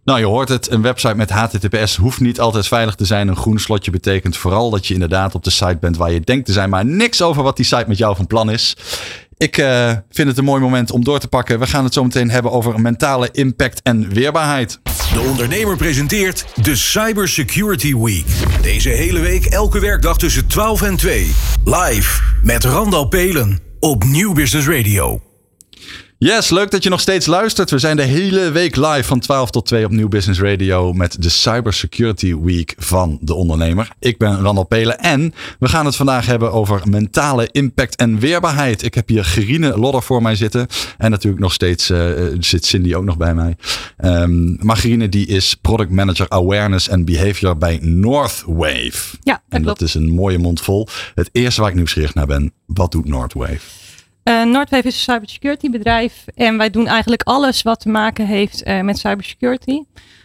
Nou, 0.03 0.19
je 0.19 0.25
hoort 0.25 0.49
het. 0.49 0.71
Een 0.71 0.81
website 0.81 1.15
met 1.15 1.29
HTTPS 1.29 1.95
hoeft 1.95 2.19
niet 2.19 2.39
altijd 2.39 2.67
veilig 2.67 2.95
te 2.95 3.05
zijn. 3.05 3.27
Een 3.27 3.35
groen 3.35 3.59
slotje 3.59 3.91
betekent 3.91 4.37
vooral 4.37 4.69
dat 4.69 4.87
je 4.87 4.93
inderdaad 4.93 5.35
op 5.35 5.43
de 5.43 5.49
site 5.49 5.77
bent 5.79 5.97
waar 5.97 6.11
je 6.11 6.19
denkt 6.19 6.45
te 6.45 6.51
zijn, 6.51 6.69
maar 6.69 6.85
niks 6.85 7.21
over 7.21 7.43
wat 7.43 7.55
die 7.55 7.65
site 7.65 7.85
met 7.87 7.97
jou 7.97 8.15
van 8.15 8.27
plan 8.27 8.49
is. 8.49 8.77
Ik 9.41 9.57
uh, 9.57 9.91
vind 10.09 10.27
het 10.27 10.37
een 10.37 10.43
mooi 10.43 10.61
moment 10.61 10.91
om 10.91 11.03
door 11.03 11.19
te 11.19 11.27
pakken. 11.27 11.59
We 11.59 11.67
gaan 11.67 11.83
het 11.83 11.93
zo 11.93 12.03
meteen 12.03 12.29
hebben 12.29 12.51
over 12.51 12.81
mentale 12.81 13.29
impact 13.31 13.81
en 13.81 14.09
weerbaarheid. 14.09 14.79
De 15.13 15.19
ondernemer 15.29 15.77
presenteert 15.77 16.45
de 16.63 16.75
Cyber 16.75 17.27
Security 17.27 17.95
Week. 17.95 18.25
Deze 18.61 18.89
hele 18.89 19.19
week 19.19 19.45
elke 19.45 19.79
werkdag 19.79 20.17
tussen 20.17 20.47
12 20.47 20.81
en 20.81 20.95
2. 20.95 21.31
Live 21.65 22.21
met 22.43 22.63
Randal 22.63 23.07
Pelen 23.07 23.59
op 23.79 24.03
Nieuw 24.03 24.33
Business 24.33 24.67
Radio. 24.67 25.30
Yes, 26.23 26.49
leuk 26.49 26.71
dat 26.71 26.83
je 26.83 26.89
nog 26.89 26.99
steeds 26.99 27.25
luistert. 27.25 27.69
We 27.71 27.79
zijn 27.79 27.95
de 27.95 28.03
hele 28.03 28.51
week 28.51 28.75
live 28.75 29.03
van 29.03 29.19
12 29.19 29.49
tot 29.49 29.65
2 29.65 29.85
op 29.85 29.91
Nieuw 29.91 30.07
Business 30.07 30.39
Radio 30.39 30.93
met 30.93 31.21
de 31.21 31.29
Cyber 31.29 31.73
Security 31.73 32.35
Week 32.35 32.75
van 32.77 33.17
de 33.21 33.33
ondernemer. 33.33 33.89
Ik 33.99 34.17
ben 34.17 34.41
Randal 34.41 34.65
Pelen 34.65 34.99
en 34.99 35.33
we 35.59 35.69
gaan 35.69 35.85
het 35.85 35.95
vandaag 35.95 36.25
hebben 36.25 36.51
over 36.51 36.81
mentale 36.89 37.49
impact 37.51 37.95
en 37.95 38.19
weerbaarheid. 38.19 38.83
Ik 38.83 38.93
heb 38.93 39.07
hier 39.07 39.25
Gerine 39.25 39.77
Lodder 39.77 40.01
voor 40.01 40.21
mij 40.21 40.35
zitten 40.35 40.67
en 40.97 41.11
natuurlijk 41.11 41.41
nog 41.41 41.53
steeds 41.53 41.89
uh, 41.89 42.11
zit 42.39 42.65
Cindy 42.65 42.93
ook 42.95 43.05
nog 43.05 43.17
bij 43.17 43.33
mij. 43.33 43.55
Um, 44.03 44.57
maar 44.59 44.77
Gerine 44.77 45.09
die 45.09 45.27
is 45.27 45.55
Product 45.55 45.91
Manager 45.91 46.29
Awareness 46.29 46.89
and 46.89 47.05
Behavior 47.05 47.57
bij 47.57 47.79
Northwave. 47.81 49.17
Ja, 49.23 49.33
dat 49.33 49.41
en 49.49 49.63
dat 49.63 49.77
klopt. 49.77 49.81
is 49.81 49.93
een 49.93 50.09
mooie 50.09 50.37
mond 50.37 50.61
vol. 50.61 50.87
Het 51.15 51.29
eerste 51.31 51.61
waar 51.61 51.69
ik 51.69 51.75
nieuwsgierig 51.75 52.13
naar 52.13 52.27
ben, 52.27 52.53
wat 52.65 52.91
doet 52.91 53.07
Northwave? 53.07 53.80
Uh, 54.23 54.43
Noordwave 54.43 54.87
is 54.87 54.95
een 54.95 55.13
cybersecurity 55.13 55.69
bedrijf 55.69 56.25
en 56.35 56.57
wij 56.57 56.69
doen 56.69 56.87
eigenlijk 56.87 57.21
alles 57.23 57.61
wat 57.61 57.79
te 57.79 57.89
maken 57.89 58.25
heeft 58.25 58.67
uh, 58.67 58.81
met 58.81 58.97
cybersecurity. 58.97 59.83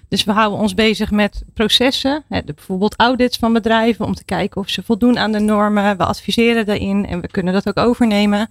Dus 0.08 0.24
we 0.24 0.32
houden 0.32 0.58
ons 0.58 0.74
bezig 0.74 1.10
met 1.10 1.42
processen, 1.54 2.24
hè, 2.28 2.44
de, 2.44 2.52
bijvoorbeeld 2.52 2.94
audits 2.96 3.36
van 3.36 3.52
bedrijven 3.52 4.04
om 4.04 4.14
te 4.14 4.24
kijken 4.24 4.60
of 4.60 4.68
ze 4.68 4.82
voldoen 4.82 5.18
aan 5.18 5.32
de 5.32 5.38
normen. 5.38 5.96
We 5.96 6.04
adviseren 6.04 6.66
daarin 6.66 7.06
en 7.06 7.20
we 7.20 7.28
kunnen 7.28 7.52
dat 7.52 7.68
ook 7.68 7.78
overnemen. 7.78 8.50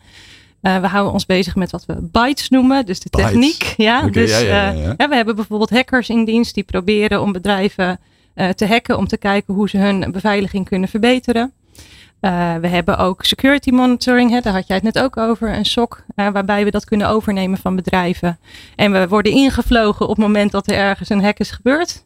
Uh, 0.61 0.79
we 0.79 0.87
houden 0.87 1.13
ons 1.13 1.25
bezig 1.25 1.55
met 1.55 1.71
wat 1.71 1.85
we 1.85 1.95
bytes 2.01 2.49
noemen, 2.49 2.85
dus 2.85 2.99
de 2.99 3.09
Bytes. 3.09 3.29
techniek. 3.29 3.73
Ja, 3.77 4.01
dus 4.07 4.31
ja, 4.31 4.39
ja, 4.39 4.71
ja, 4.71 4.81
ja. 4.81 4.93
ja, 4.97 5.09
we 5.09 5.15
hebben 5.15 5.35
bijvoorbeeld 5.35 5.69
hackers 5.69 6.09
in 6.09 6.25
dienst 6.25 6.53
die 6.53 6.63
proberen 6.63 7.21
om 7.21 7.31
bedrijven 7.31 7.99
te 8.55 8.65
hacken 8.67 8.97
om 8.97 9.07
te 9.07 9.17
kijken 9.17 9.53
hoe 9.53 9.69
ze 9.69 9.77
hun 9.77 10.11
beveiliging 10.11 10.65
kunnen 10.67 10.89
verbeteren. 10.89 11.53
Uh, 12.25 12.55
we 12.55 12.67
hebben 12.67 12.97
ook 12.97 13.23
security 13.23 13.69
monitoring, 13.69 14.31
hè, 14.31 14.39
daar 14.39 14.53
had 14.53 14.67
jij 14.67 14.75
het 14.75 14.85
net 14.85 14.99
ook 14.99 15.17
over, 15.17 15.53
een 15.53 15.65
SOC, 15.65 16.03
uh, 16.15 16.29
waarbij 16.29 16.63
we 16.63 16.71
dat 16.71 16.85
kunnen 16.85 17.07
overnemen 17.07 17.57
van 17.57 17.75
bedrijven. 17.75 18.39
En 18.75 18.91
we 18.91 19.07
worden 19.07 19.31
ingevlogen 19.31 20.07
op 20.07 20.15
het 20.15 20.25
moment 20.25 20.51
dat 20.51 20.67
er 20.67 20.75
ergens 20.75 21.09
een 21.09 21.23
hack 21.23 21.39
is 21.39 21.51
gebeurd. 21.51 22.03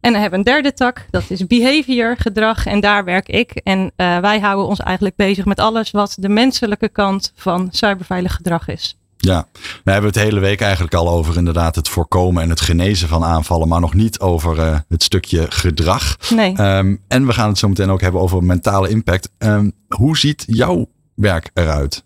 En 0.00 0.12
dan 0.12 0.20
hebben 0.20 0.38
een 0.38 0.44
derde 0.44 0.72
tak, 0.72 1.06
dat 1.10 1.30
is 1.30 1.46
behavior, 1.46 2.16
gedrag, 2.16 2.66
en 2.66 2.80
daar 2.80 3.04
werk 3.04 3.28
ik. 3.28 3.50
En 3.50 3.92
uh, 3.96 4.18
wij 4.18 4.40
houden 4.40 4.66
ons 4.66 4.80
eigenlijk 4.80 5.16
bezig 5.16 5.44
met 5.44 5.60
alles 5.60 5.90
wat 5.90 6.16
de 6.18 6.28
menselijke 6.28 6.88
kant 6.88 7.32
van 7.34 7.68
cyberveilig 7.70 8.34
gedrag 8.34 8.68
is. 8.68 8.96
Ja, 9.24 9.46
we 9.84 9.90
hebben 9.90 10.10
het 10.10 10.20
hele 10.20 10.40
week 10.40 10.60
eigenlijk 10.60 10.94
al 10.94 11.08
over 11.08 11.36
inderdaad 11.36 11.74
het 11.74 11.88
voorkomen 11.88 12.42
en 12.42 12.50
het 12.50 12.60
genezen 12.60 13.08
van 13.08 13.24
aanvallen, 13.24 13.68
maar 13.68 13.80
nog 13.80 13.94
niet 13.94 14.20
over 14.20 14.58
uh, 14.58 14.78
het 14.88 15.02
stukje 15.02 15.46
gedrag. 15.48 16.16
Nee. 16.30 16.60
Um, 16.60 17.00
en 17.08 17.26
we 17.26 17.32
gaan 17.32 17.48
het 17.48 17.58
zo 17.58 17.68
meteen 17.68 17.90
ook 17.90 18.00
hebben 18.00 18.20
over 18.20 18.44
mentale 18.44 18.88
impact. 18.88 19.30
Um, 19.38 19.72
hoe 19.88 20.16
ziet 20.16 20.44
jouw 20.46 20.88
werk 21.14 21.50
eruit? 21.54 22.04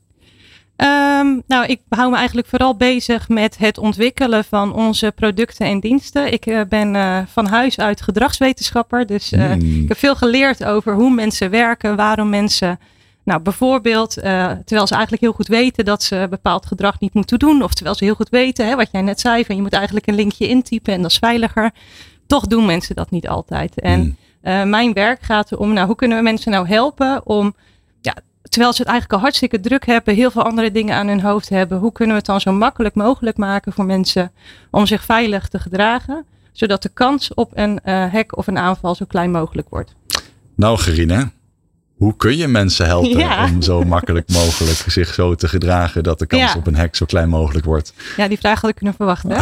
Um, 0.77 1.43
nou, 1.47 1.67
ik 1.67 1.81
hou 1.89 2.11
me 2.11 2.17
eigenlijk 2.17 2.49
vooral 2.49 2.77
bezig 2.77 3.29
met 3.29 3.59
het 3.59 3.79
ontwikkelen 3.79 4.45
van 4.45 4.75
onze 4.75 5.13
producten 5.15 5.67
en 5.67 5.81
diensten. 5.81 6.33
Ik 6.33 6.47
uh, 6.47 6.61
ben 6.69 6.95
uh, 6.95 7.19
van 7.27 7.47
huis 7.47 7.79
uit 7.79 8.03
gedragswetenschapper, 8.03 9.07
dus 9.07 9.33
uh, 9.33 9.55
mm. 9.55 9.83
ik 9.83 9.89
heb 9.89 9.99
veel 9.99 10.17
geleerd 10.17 10.65
over 10.65 10.95
hoe 10.95 11.11
mensen 11.11 11.51
werken, 11.51 11.97
waarom 11.97 12.29
mensen 12.29 12.79
nou, 13.27 13.41
bijvoorbeeld, 13.41 14.19
uh, 14.19 14.25
terwijl 14.65 14.87
ze 14.87 14.95
eigenlijk 14.95 15.23
heel 15.23 15.33
goed 15.33 15.47
weten 15.47 15.85
dat 15.85 16.03
ze 16.03 16.27
bepaald 16.31 16.67
gedrag 16.67 17.01
niet 17.01 17.15
moeten 17.15 17.39
doen. 17.39 17.63
Of 17.63 17.75
terwijl 17.75 17.97
ze 17.97 18.05
heel 18.05 18.15
goed 18.15 18.29
weten, 18.29 18.67
hè, 18.67 18.77
wat 18.77 18.89
jij 18.93 19.03
net 19.03 19.21
zei, 19.21 19.45
van 19.45 19.57
je 19.57 19.63
moet 19.63 19.73
eigenlijk 19.73 20.07
een 20.07 20.15
linkje 20.15 20.49
intypen 20.49 20.93
en 20.93 21.03
dat 21.03 21.11
is 21.11 21.19
veiliger. 21.19 21.71
Toch 22.27 22.47
doen 22.47 22.67
mensen 22.67 22.95
dat 22.95 23.11
niet 23.11 23.29
altijd. 23.29 23.81
En 23.81 24.01
mm. 24.01 24.17
uh, 24.43 24.65
mijn 24.65 24.93
werk 24.93 25.23
gaat 25.23 25.53
erom, 25.53 25.73
nou, 25.73 25.87
hoe 25.87 25.97
kunnen 25.97 26.17
we 26.17 26.23
mensen 26.23 26.51
nou 26.51 26.69
helpen 26.69 27.27
om, 27.27 27.55
ja, 28.01 28.15
terwijl 28.43 28.73
ze 28.73 28.83
het 28.83 28.91
eigenlijk 28.91 29.13
al 29.13 29.25
hartstikke 29.25 29.61
druk 29.61 29.87
hebben, 29.87 30.15
heel 30.15 30.31
veel 30.31 30.45
andere 30.45 30.71
dingen 30.71 30.97
aan 30.97 31.09
hun 31.09 31.21
hoofd 31.21 31.49
hebben. 31.49 31.79
Hoe 31.79 31.93
kunnen 31.93 32.15
we 32.15 32.21
het 32.21 32.31
dan 32.31 32.41
zo 32.41 32.53
makkelijk 32.53 32.95
mogelijk 32.95 33.37
maken 33.37 33.73
voor 33.73 33.85
mensen 33.85 34.33
om 34.71 34.87
zich 34.87 35.05
veilig 35.05 35.49
te 35.49 35.59
gedragen? 35.59 36.25
Zodat 36.53 36.83
de 36.83 36.89
kans 36.89 37.35
op 37.35 37.51
een 37.55 37.81
uh, 37.85 38.13
hack 38.13 38.37
of 38.37 38.47
een 38.47 38.59
aanval 38.59 38.95
zo 38.95 39.05
klein 39.09 39.31
mogelijk 39.31 39.69
wordt. 39.69 39.95
Nou, 40.55 40.79
Gerine, 40.79 41.31
hoe 41.97 42.17
kun 42.17 42.37
je 42.37 42.49
mensen 42.49 42.87
helpen 42.87 43.19
ja. 43.19 43.45
om 43.45 43.63
zo 43.63 43.83
makkelijk 43.83 44.33
mogelijk 44.33 44.85
zich 44.87 45.15
zo 45.15 45.35
te 45.35 45.49
gedragen 45.49 46.03
dat 46.03 46.19
de 46.19 46.27
kans 46.27 46.53
ja. 46.53 46.59
op 46.59 46.67
een 46.67 46.77
hack 46.77 46.95
zo 46.95 47.07
klein 47.07 47.29
mogelijk 47.29 47.65
wordt? 47.65 47.93
Ja, 48.17 48.29
die 48.29 48.39
vraag 48.39 48.61
had 48.61 48.71
ik 48.71 48.77
kunnen 48.77 48.95
verwachten. 48.95 49.37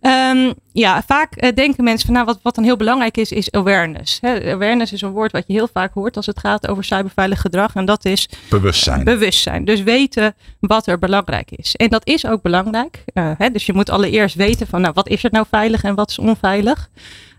um, 0.00 0.54
ja, 0.84 1.02
vaak 1.06 1.42
uh, 1.42 1.52
denken 1.54 1.84
mensen 1.84 2.06
van 2.06 2.14
nou, 2.14 2.26
wat, 2.26 2.38
wat 2.42 2.54
dan 2.54 2.64
heel 2.64 2.76
belangrijk 2.76 3.16
is, 3.16 3.32
is 3.32 3.50
awareness. 3.50 4.18
He, 4.20 4.52
awareness 4.52 4.92
is 4.92 5.02
een 5.02 5.10
woord 5.10 5.32
wat 5.32 5.44
je 5.46 5.52
heel 5.52 5.68
vaak 5.72 5.94
hoort 5.94 6.16
als 6.16 6.26
het 6.26 6.38
gaat 6.38 6.68
over 6.68 6.84
cyberveilig 6.84 7.40
gedrag. 7.40 7.74
En 7.74 7.84
dat 7.84 8.04
is 8.04 8.28
bewustzijn. 8.50 9.04
Bewustzijn. 9.04 9.64
Dus 9.64 9.82
weten 9.82 10.34
wat 10.60 10.86
er 10.86 10.98
belangrijk 10.98 11.50
is. 11.50 11.76
En 11.76 11.88
dat 11.88 12.06
is 12.06 12.26
ook 12.26 12.42
belangrijk. 12.42 13.04
Uh, 13.14 13.30
he, 13.38 13.50
dus 13.50 13.66
je 13.66 13.72
moet 13.72 13.90
allereerst 13.90 14.34
weten 14.34 14.66
van 14.66 14.80
nou, 14.80 14.92
wat 14.94 15.08
is 15.08 15.24
er 15.24 15.30
nou 15.32 15.46
veilig 15.50 15.82
en 15.82 15.94
wat 15.94 16.10
is 16.10 16.18
onveilig. 16.18 16.88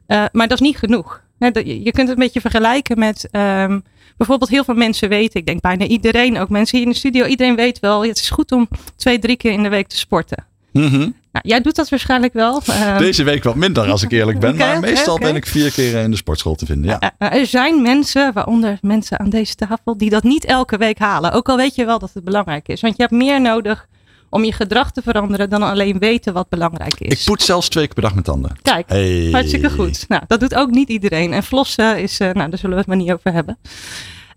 Uh, 0.08 0.24
maar 0.32 0.48
dat 0.48 0.62
is 0.62 0.68
niet 0.68 0.78
genoeg. 0.78 1.22
He, 1.40 1.48
je 1.64 1.92
kunt 1.92 2.08
het 2.08 2.18
een 2.18 2.24
beetje 2.24 2.42
vergelijken 2.42 3.00
met 3.00 3.30
um, 3.32 3.84
bijvoorbeeld 4.18 4.50
heel 4.50 4.64
veel 4.64 4.74
mensen 4.74 5.10
weten, 5.10 5.40
ik 5.40 5.46
denk 5.46 5.62
bijna 5.62 5.86
iedereen, 5.86 6.38
ook 6.38 6.50
mensen 6.50 6.78
hier 6.78 6.86
in 6.86 6.92
de 6.92 7.00
studio, 7.00 7.26
iedereen 7.26 7.56
weet 7.56 7.80
wel, 7.80 8.06
het 8.06 8.18
is 8.18 8.30
goed 8.30 8.52
om 8.52 8.68
twee, 8.96 9.20
drie 9.20 9.38
keer 9.38 9.52
in 9.52 9.64
de 9.64 9.70
week 9.70 9.88
te 9.88 9.98
sporten. 9.98 10.46
Mm 10.72 10.88
-hmm. 10.88 11.16
nou, 11.32 11.48
jij 11.48 11.62
doet 11.62 11.76
dat 11.76 11.90
waarschijnlijk 11.90 12.34
wel. 12.34 12.62
Uh, 12.70 12.98
Deze 12.98 13.24
week 13.24 13.44
wat 13.44 13.56
minder 13.56 13.92
als 13.92 14.04
ik 14.04 14.12
eerlijk 14.12 14.40
ben, 14.40 14.54
okay, 14.54 14.72
maar 14.72 14.80
meestal 14.80 15.14
okay. 15.14 15.28
ben 15.28 15.36
ik 15.36 15.46
vier 15.46 15.72
keer 15.72 15.96
in 15.96 16.12
de 16.12 16.18
sportschool 16.18 16.56
te 16.56 16.66
vinden. 16.66 16.98
Ja. 17.00 17.14
Uh, 17.20 17.40
er 17.40 17.46
zijn 17.46 17.82
mensen, 17.82 18.34
waaronder 18.34 18.78
mensen 18.82 19.20
aan 19.20 19.30
deze 19.30 19.56
tafel, 19.56 19.98
die 19.98 20.10
dat 20.10 20.24
niet 20.24 20.46
elke 20.46 20.78
week 20.78 21.00
halen. 21.00 21.32
Ook 21.32 21.50
al 21.50 21.58
weet 21.58 21.76
je 21.76 21.86
wel 21.86 22.00
dat 22.00 22.12
het 22.14 22.24
belangrijk 22.24 22.68
is, 22.68 22.82
want 22.82 22.96
je 22.96 23.02
hebt 23.02 23.16
meer 23.16 23.42
nodig 23.42 23.88
om 24.34 24.44
je 24.44 24.52
gedrag 24.52 24.92
te 24.92 25.02
veranderen 25.02 25.50
dan 25.50 25.64
alleen 25.64 26.00
weten 26.00 26.34
wat 26.34 26.50
belangrijk 26.50 27.00
is. 27.00 27.20
Ik 27.20 27.26
poets 27.26 27.46
zelfs 27.46 27.70
twee 27.70 27.86
keer 27.86 27.94
per 27.94 28.04
dag 28.04 28.12
mijn 28.12 28.24
tanden. 28.24 28.58
Kijk, 28.62 28.90
hey. 28.90 29.30
hartstikke 29.32 29.70
goed. 29.70 30.06
Nou, 30.08 30.24
dat 30.28 30.40
doet 30.40 30.56
ook 30.56 30.70
niet 30.70 30.90
iedereen. 30.90 31.34
En 31.34 31.44
flossen 31.44 32.02
is, 32.02 32.20
uh, 32.20 32.32
nou, 32.32 32.50
daar 32.50 32.60
zullen 32.60 32.76
we 32.76 32.82
het 32.82 32.88
maar 32.88 32.98
niet 32.98 33.12
over 33.12 33.34
hebben. 33.34 33.58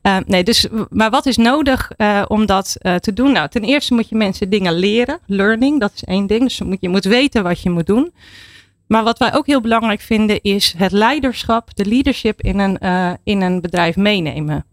Uh, 0.02 0.16
nee, 0.26 0.44
dus, 0.44 0.66
maar 0.90 1.10
wat 1.10 1.26
is 1.26 1.36
nodig 1.36 1.90
uh, 1.96 2.22
om 2.28 2.46
dat 2.46 2.76
uh, 2.80 2.94
te 2.94 3.12
doen? 3.12 3.32
Nou, 3.32 3.48
ten 3.48 3.62
eerste 3.62 3.94
moet 3.94 4.08
je 4.08 4.16
mensen 4.16 4.50
dingen 4.50 4.72
leren. 4.72 5.18
Learning, 5.26 5.80
dat 5.80 5.92
is 5.94 6.04
één 6.04 6.26
ding. 6.26 6.42
Dus 6.42 6.60
je 6.80 6.88
moet 6.88 7.04
weten 7.04 7.42
wat 7.42 7.62
je 7.62 7.70
moet 7.70 7.86
doen. 7.86 8.12
Maar 8.86 9.04
wat 9.04 9.18
wij 9.18 9.34
ook 9.34 9.46
heel 9.46 9.60
belangrijk 9.60 10.00
vinden 10.00 10.42
is 10.42 10.74
het 10.76 10.92
leiderschap, 10.92 11.70
de 11.74 11.86
leadership 11.86 12.40
in 12.40 12.58
een, 12.58 12.78
in 13.24 13.40
een 13.40 13.60
bedrijf 13.60 13.96
meenemen. 13.96 14.64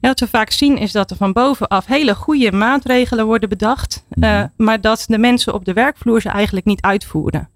En 0.00 0.08
wat 0.08 0.20
we 0.20 0.28
vaak 0.28 0.50
zien 0.50 0.78
is 0.78 0.92
dat 0.92 1.10
er 1.10 1.16
van 1.16 1.32
bovenaf 1.32 1.86
hele 1.86 2.14
goede 2.14 2.52
maatregelen 2.52 3.26
worden 3.26 3.48
bedacht, 3.48 4.04
uh, 4.10 4.42
maar 4.56 4.80
dat 4.80 5.04
de 5.06 5.18
mensen 5.18 5.54
op 5.54 5.64
de 5.64 5.72
werkvloer 5.72 6.20
ze 6.20 6.28
eigenlijk 6.28 6.66
niet 6.66 6.80
uitvoeren. 6.80 7.48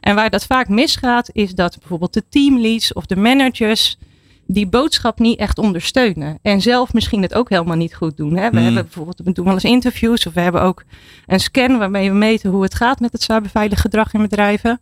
En 0.00 0.14
waar 0.14 0.30
dat 0.30 0.46
vaak 0.46 0.68
misgaat, 0.68 1.30
is 1.32 1.54
dat 1.54 1.78
bijvoorbeeld 1.78 2.14
de 2.14 2.24
teamleads 2.28 2.92
of 2.92 3.06
de 3.06 3.16
managers 3.16 3.98
die 4.46 4.66
boodschap 4.66 5.18
niet 5.18 5.38
echt 5.38 5.58
ondersteunen. 5.58 6.38
En 6.42 6.60
zelf 6.60 6.92
misschien 6.92 7.22
het 7.22 7.34
ook 7.34 7.48
helemaal 7.48 7.76
niet 7.76 7.94
goed 7.94 8.16
doen. 8.16 8.36
Hè? 8.36 8.50
We 8.50 8.56
mm. 8.56 8.64
hebben 8.64 8.82
bijvoorbeeld, 8.82 9.20
we 9.24 9.32
doen 9.32 9.44
wel 9.44 9.54
eens 9.54 9.64
interviews 9.64 10.26
of 10.26 10.34
we 10.34 10.40
hebben 10.40 10.62
ook 10.62 10.82
een 11.26 11.40
scan 11.40 11.78
waarmee 11.78 12.10
we 12.10 12.16
meten 12.16 12.50
hoe 12.50 12.62
het 12.62 12.74
gaat 12.74 13.00
met 13.00 13.12
het 13.12 13.22
cyberveilig 13.22 13.80
gedrag 13.80 14.14
in 14.14 14.22
bedrijven. 14.22 14.80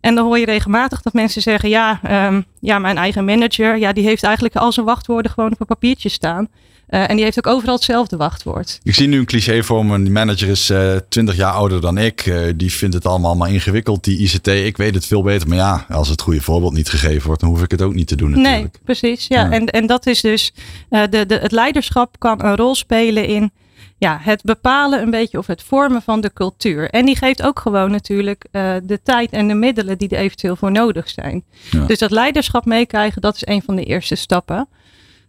En 0.00 0.14
dan 0.14 0.24
hoor 0.24 0.38
je 0.38 0.44
regelmatig 0.44 1.02
dat 1.02 1.12
mensen 1.12 1.42
zeggen: 1.42 1.68
ja, 1.68 2.00
um, 2.28 2.44
ja, 2.60 2.78
mijn 2.78 2.96
eigen 2.96 3.24
manager, 3.24 3.78
ja, 3.78 3.92
die 3.92 4.04
heeft 4.04 4.22
eigenlijk 4.22 4.56
al 4.56 4.72
zijn 4.72 4.86
wachtwoorden 4.86 5.30
gewoon 5.30 5.52
op 5.52 5.60
een 5.60 5.66
papiertje 5.66 6.08
staan. 6.08 6.48
Uh, 6.90 7.10
en 7.10 7.16
die 7.16 7.24
heeft 7.24 7.38
ook 7.38 7.54
overal 7.54 7.74
hetzelfde 7.74 8.16
wachtwoord. 8.16 8.80
Ik 8.82 8.94
zie 8.94 9.08
nu 9.08 9.18
een 9.18 9.24
cliché 9.24 9.62
voor 9.62 9.86
me. 9.86 10.02
Die 10.02 10.10
manager 10.10 10.48
is 10.48 10.70
uh, 10.70 10.96
20 11.08 11.36
jaar 11.36 11.52
ouder 11.52 11.80
dan 11.80 11.98
ik. 11.98 12.26
Uh, 12.26 12.52
die 12.56 12.72
vindt 12.72 12.94
het 12.94 13.06
allemaal 13.06 13.36
maar 13.36 13.52
ingewikkeld, 13.52 14.04
die 14.04 14.18
ICT. 14.18 14.46
Ik 14.46 14.76
weet 14.76 14.94
het 14.94 15.06
veel 15.06 15.22
beter. 15.22 15.48
Maar 15.48 15.56
ja, 15.56 15.86
als 15.88 16.08
het 16.08 16.20
goede 16.20 16.40
voorbeeld 16.40 16.72
niet 16.72 16.88
gegeven 16.88 17.26
wordt, 17.26 17.40
dan 17.40 17.50
hoef 17.50 17.62
ik 17.62 17.70
het 17.70 17.82
ook 17.82 17.94
niet 17.94 18.06
te 18.06 18.16
doen 18.16 18.30
natuurlijk. 18.30 18.60
Nee, 18.60 18.70
precies. 18.84 19.26
Ja. 19.26 19.44
ja. 19.44 19.50
En, 19.50 19.66
en 19.66 19.86
dat 19.86 20.06
is 20.06 20.20
dus, 20.20 20.52
de, 20.88 21.26
de, 21.26 21.34
het 21.34 21.52
leiderschap 21.52 22.18
kan 22.18 22.44
een 22.44 22.56
rol 22.56 22.74
spelen 22.74 23.26
in 23.26 23.52
ja, 24.00 24.18
het 24.20 24.42
bepalen 24.42 25.02
een 25.02 25.10
beetje 25.10 25.38
of 25.38 25.46
het 25.46 25.62
vormen 25.62 26.02
van 26.02 26.20
de 26.20 26.32
cultuur. 26.32 26.90
En 26.90 27.04
die 27.04 27.16
geeft 27.16 27.42
ook 27.42 27.58
gewoon 27.58 27.90
natuurlijk 27.90 28.46
uh, 28.52 28.74
de 28.82 29.02
tijd 29.02 29.30
en 29.30 29.48
de 29.48 29.54
middelen 29.54 29.98
die 29.98 30.08
er 30.08 30.18
eventueel 30.18 30.56
voor 30.56 30.70
nodig 30.70 31.08
zijn. 31.08 31.44
Ja. 31.70 31.86
Dus 31.86 31.98
dat 31.98 32.10
leiderschap 32.10 32.64
meekrijgen, 32.64 33.22
dat 33.22 33.34
is 33.34 33.46
een 33.46 33.62
van 33.62 33.76
de 33.76 33.84
eerste 33.84 34.14
stappen. 34.14 34.68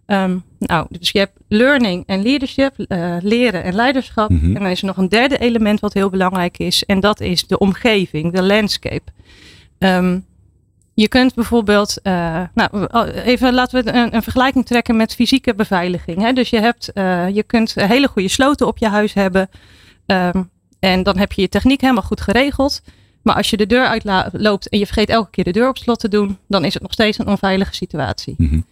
Um, 0.05 0.43
nou, 0.59 0.85
dus 0.89 1.09
je 1.09 1.19
hebt 1.19 1.37
learning 1.47 2.03
en 2.05 2.21
leadership, 2.21 2.73
uh, 2.77 3.15
leren 3.21 3.63
en 3.63 3.73
leiderschap. 3.73 4.29
Mm 4.29 4.39
-hmm. 4.39 4.55
En 4.55 4.61
dan 4.61 4.71
is 4.71 4.81
er 4.81 4.87
nog 4.87 4.97
een 4.97 5.09
derde 5.09 5.37
element 5.37 5.79
wat 5.79 5.93
heel 5.93 6.09
belangrijk 6.09 6.57
is. 6.57 6.85
En 6.85 6.99
dat 6.99 7.19
is 7.19 7.47
de 7.47 7.57
omgeving, 7.57 8.33
de 8.33 8.43
landscape. 8.43 9.11
Um, 9.79 10.25
je 10.93 11.07
kunt 11.07 11.33
bijvoorbeeld, 11.33 11.97
uh, 12.03 12.41
nou, 12.53 12.87
even 13.11 13.53
laten 13.53 13.83
we 13.83 13.91
een, 13.91 14.15
een, 14.15 14.23
vergelijking 14.23 14.65
trekken 14.65 14.95
met 14.95 15.15
fysieke 15.15 15.55
beveiliging. 15.55 16.21
Hè? 16.21 16.33
Dus 16.33 16.49
je, 16.49 16.59
hebt, 16.59 16.91
uh, 16.93 17.29
je 17.29 17.43
kunt 17.43 17.73
hele 17.75 18.07
goede 18.07 18.27
sloten 18.27 18.67
op 18.67 18.77
je 18.77 18.87
huis 18.87 19.13
hebben. 19.13 19.49
Um, 20.05 20.49
en 20.79 21.03
dan 21.03 21.17
heb 21.17 21.31
je 21.31 21.41
je 21.41 21.49
techniek 21.49 21.81
helemaal 21.81 22.03
goed 22.03 22.21
geregeld. 22.21 22.81
Maar 23.21 23.35
als 23.35 23.49
je 23.49 23.57
de 23.57 23.65
deur 23.65 23.85
uitloopt 23.85 24.69
en 24.69 24.79
je 24.79 24.85
vergeet 24.85 25.09
elke 25.09 25.29
keer 25.29 25.43
de 25.43 25.51
deur 25.51 25.69
op 25.69 25.77
slot 25.77 25.99
te 25.99 26.07
doen, 26.07 26.37
dan 26.47 26.65
is 26.65 26.73
het 26.73 26.83
nog 26.83 26.93
steeds 26.93 27.17
een 27.19 27.27
onveilige 27.27 27.73
situatie. 27.73 28.35
Mm 28.37 28.47
-hmm. 28.49 28.65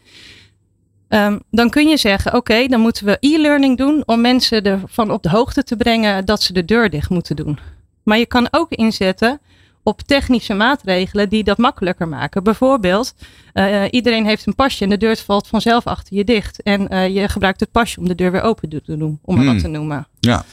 um, 1.19 1.41
dan 1.51 1.69
kun 1.69 1.87
je 1.87 1.97
zeggen, 1.97 2.33
oké, 2.33 2.51
okay, 2.51 2.67
dan 2.67 2.79
moeten 2.79 3.05
we 3.05 3.17
e-learning 3.19 3.77
doen 3.77 4.03
om 4.05 4.21
mensen 4.21 4.63
ervan 4.63 5.11
op 5.11 5.23
de 5.23 5.29
hoogte 5.29 5.63
te 5.63 5.75
brengen 5.75 6.25
dat 6.25 6.41
ze 6.41 6.53
de 6.53 6.65
deur 6.65 6.89
dicht 6.89 7.09
moeten 7.09 7.35
doen. 7.35 7.59
Maar 8.03 8.17
je 8.17 8.25
kan 8.25 8.47
ook 8.51 8.71
inzetten 8.71 9.39
op 9.89 10.01
technische 10.01 10.53
maatregelen 10.53 11.29
die 11.29 11.43
dat 11.43 11.57
makkelijker 11.57 12.07
maken. 12.07 12.43
Bijvoorbeeld, 12.43 13.13
uh, 13.53 13.83
iedereen 13.89 14.25
heeft 14.25 14.45
een 14.45 14.55
pasje 14.55 14.83
en 14.83 14.89
de 14.89 14.97
deur 14.97 15.17
valt 15.17 15.47
vanzelf 15.47 15.87
achter 15.87 16.15
je 16.15 16.23
dicht. 16.23 16.61
En 16.61 16.93
uh, 16.93 17.07
je 17.07 17.29
gebruikt 17.29 17.59
het 17.59 17.71
pasje 17.71 17.99
om 17.99 18.07
de 18.07 18.15
deur 18.15 18.31
weer 18.31 18.41
open 18.41 18.69
te 18.69 18.81
doen, 18.85 19.19
om 19.21 19.35
hmm. 19.35 19.45
wat 19.45 19.59
te 19.59 19.67
noemen. 19.67 20.07
Ja. 20.19 20.45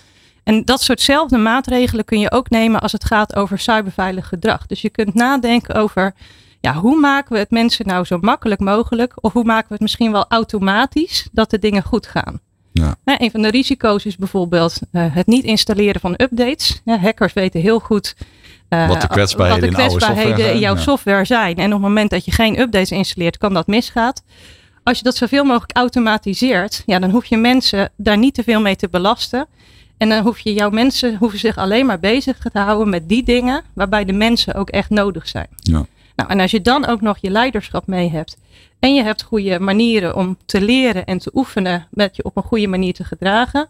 En 0.45 0.65
dat 0.65 0.83
soortzelfde 0.83 1.37
maatregelen 1.37 2.05
kun 2.05 2.21
je 2.21 2.31
ook 2.31 2.51
nemen 2.51 2.81
als 2.81 2.93
het 2.93 3.05
gaat 3.05 3.37
over 3.37 3.59
cyberveilig 3.59 4.29
gedrag. 4.29 4.67
Dus 4.67 4.81
je 4.81 4.91
kunt 4.91 5.15
nadenken 5.15 5.75
over, 5.75 6.15
ja, 6.61 6.75
hoe 6.75 7.01
maken 7.01 7.33
we 7.33 7.39
het 7.39 7.51
mensen 7.51 7.87
nou 7.87 8.05
zo 8.05 8.19
makkelijk 8.21 8.61
mogelijk? 8.61 9.13
Of 9.21 9.33
hoe 9.33 9.45
maken 9.45 9.67
we 9.69 9.75
het 9.75 9.83
misschien 9.83 10.13
wel 10.13 10.27
automatisch 10.29 11.29
dat 11.33 11.51
de 11.51 11.59
dingen 11.59 11.83
goed 11.83 12.07
gaan? 12.07 12.41
Ja. 12.73 12.97
Nou, 13.05 13.19
een 13.23 13.31
van 13.31 13.43
de 13.43 13.51
risico's 13.51 14.05
is 14.05 14.17
bijvoorbeeld 14.17 14.79
uh, 14.93 15.15
het 15.15 15.27
niet 15.27 15.45
installeren 15.45 16.01
van 16.01 16.15
updates. 16.17 16.81
Ja, 16.85 16.99
hackers 16.99 17.33
weten 17.33 17.61
heel 17.61 17.79
goed 17.79 18.17
wat 18.69 19.01
de 19.01 19.09
kwetsbaarheden, 19.09 19.73
wat 19.73 19.79
de 19.81 19.87
kwetsbaarheden 19.87 20.31
in, 20.31 20.37
software, 20.37 20.55
in 20.55 20.59
jouw 20.59 20.75
ja. 20.75 20.81
software 20.81 21.25
zijn. 21.25 21.57
En 21.57 21.67
op 21.67 21.73
het 21.73 21.81
moment 21.81 22.11
dat 22.11 22.25
je 22.25 22.31
geen 22.31 22.61
updates 22.61 22.91
installeert, 22.91 23.39
kan 23.39 23.55
dat 23.55 23.67
misgaan. 23.67 24.13
Als 24.83 24.99
je 24.99 25.05
dat 25.05 25.17
zoveel 25.17 25.45
mogelijk 25.45 25.77
automatiseert, 25.77 26.83
ja, 26.87 26.99
dan 26.99 27.11
hoef 27.11 27.25
je 27.25 27.37
mensen 27.37 27.91
daar 27.97 28.19
niet 28.19 28.35
te 28.35 28.43
veel 28.43 28.61
mee 28.61 28.77
te 28.77 28.89
belasten. 28.89 29.47
En 29.97 30.09
dan 30.09 30.23
hoef 30.23 30.39
je 30.39 30.53
jouw 30.53 30.71
mensen 30.71 31.17
hoeven 31.17 31.39
zich 31.39 31.57
alleen 31.57 31.87
maar 31.87 32.01
bezig 32.01 32.39
te 32.39 32.59
houden 32.59 32.89
met 32.89 33.09
die 33.09 33.23
dingen 33.23 33.63
waarbij 33.75 34.05
de 34.05 34.13
mensen 34.13 34.55
ook 34.55 34.71
echt 34.71 34.91
nodig 34.91 35.29
zijn. 35.29 35.47
Ja. 35.57 35.87
Nou, 36.17 36.31
en 36.31 36.41
als 36.41 36.51
je 36.51 36.61
dan 36.61 36.87
ook 36.87 37.01
nog 37.01 37.19
je 37.21 37.31
leiderschap 37.31 37.87
mee 37.87 38.11
hebt 38.11 38.37
en 38.79 38.95
je 38.95 39.03
hebt 39.03 39.23
goede 39.23 39.61
manieren 39.61 40.17
om 40.17 40.37
te 40.47 40.61
leren 40.61 41.05
en 41.05 41.19
te 41.19 41.31
oefenen 41.35 41.87
met 41.91 42.17
je 42.17 42.25
op 42.25 42.37
een 42.37 42.43
goede 42.43 42.67
manier 42.67 42.95
te 42.95 43.05
gedragen, 43.05 43.69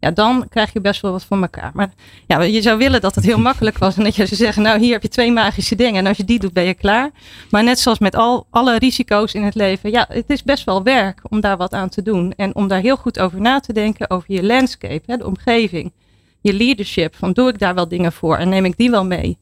ja, 0.00 0.10
dan 0.10 0.46
krijg 0.48 0.72
je 0.72 0.80
best 0.80 1.00
wel 1.00 1.12
wat 1.12 1.24
voor 1.24 1.40
elkaar. 1.40 1.70
Maar 1.74 1.90
ja, 2.26 2.42
je 2.42 2.62
zou 2.62 2.78
willen 2.78 3.00
dat 3.00 3.14
het 3.14 3.24
heel 3.24 3.38
makkelijk 3.38 3.78
was 3.78 3.96
en 3.96 4.04
dat 4.04 4.16
je 4.16 4.26
zou 4.26 4.40
zeggen, 4.40 4.62
nou 4.62 4.78
hier 4.78 4.92
heb 4.92 5.02
je 5.02 5.08
twee 5.08 5.32
magische 5.32 5.74
dingen 5.74 5.96
en 5.96 6.06
als 6.06 6.16
je 6.16 6.24
die 6.24 6.38
doet 6.38 6.52
ben 6.52 6.64
je 6.64 6.74
klaar. 6.74 7.10
Maar 7.50 7.64
net 7.64 7.78
zoals 7.78 7.98
met 7.98 8.14
al, 8.14 8.46
alle 8.50 8.78
risico's 8.78 9.34
in 9.34 9.42
het 9.42 9.54
leven, 9.54 9.90
ja, 9.90 10.06
het 10.08 10.30
is 10.30 10.42
best 10.42 10.64
wel 10.64 10.82
werk 10.82 11.20
om 11.28 11.40
daar 11.40 11.56
wat 11.56 11.72
aan 11.72 11.88
te 11.88 12.02
doen 12.02 12.32
en 12.36 12.54
om 12.54 12.68
daar 12.68 12.80
heel 12.80 12.96
goed 12.96 13.18
over 13.18 13.40
na 13.40 13.60
te 13.60 13.72
denken, 13.72 14.10
over 14.10 14.32
je 14.32 14.42
landscape, 14.42 15.02
hè, 15.06 15.16
de 15.16 15.26
omgeving. 15.26 15.92
je 16.40 16.52
leadership. 16.52 17.16
Van 17.16 17.32
doe 17.32 17.48
ik 17.48 17.58
daar 17.58 17.74
wel 17.74 17.88
dingen 17.88 18.12
voor 18.12 18.36
en 18.36 18.48
neem 18.48 18.64
ik 18.64 18.76
die 18.76 18.90
wel 18.90 19.04
mee? 19.04 19.38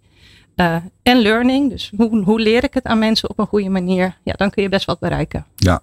Uh, 0.56 0.76
en 1.02 1.18
learning, 1.18 1.70
dus 1.70 1.92
hoe, 1.96 2.22
hoe 2.22 2.40
leer 2.40 2.64
ik 2.64 2.74
het 2.74 2.84
aan 2.84 2.98
mensen 2.98 3.30
op 3.30 3.38
een 3.38 3.46
goede 3.46 3.68
manier? 3.68 4.18
Ja, 4.22 4.32
dan 4.32 4.50
kun 4.50 4.62
je 4.62 4.68
best 4.68 4.86
wat 4.86 4.98
bereiken. 4.98 5.46
Ja, 5.56 5.82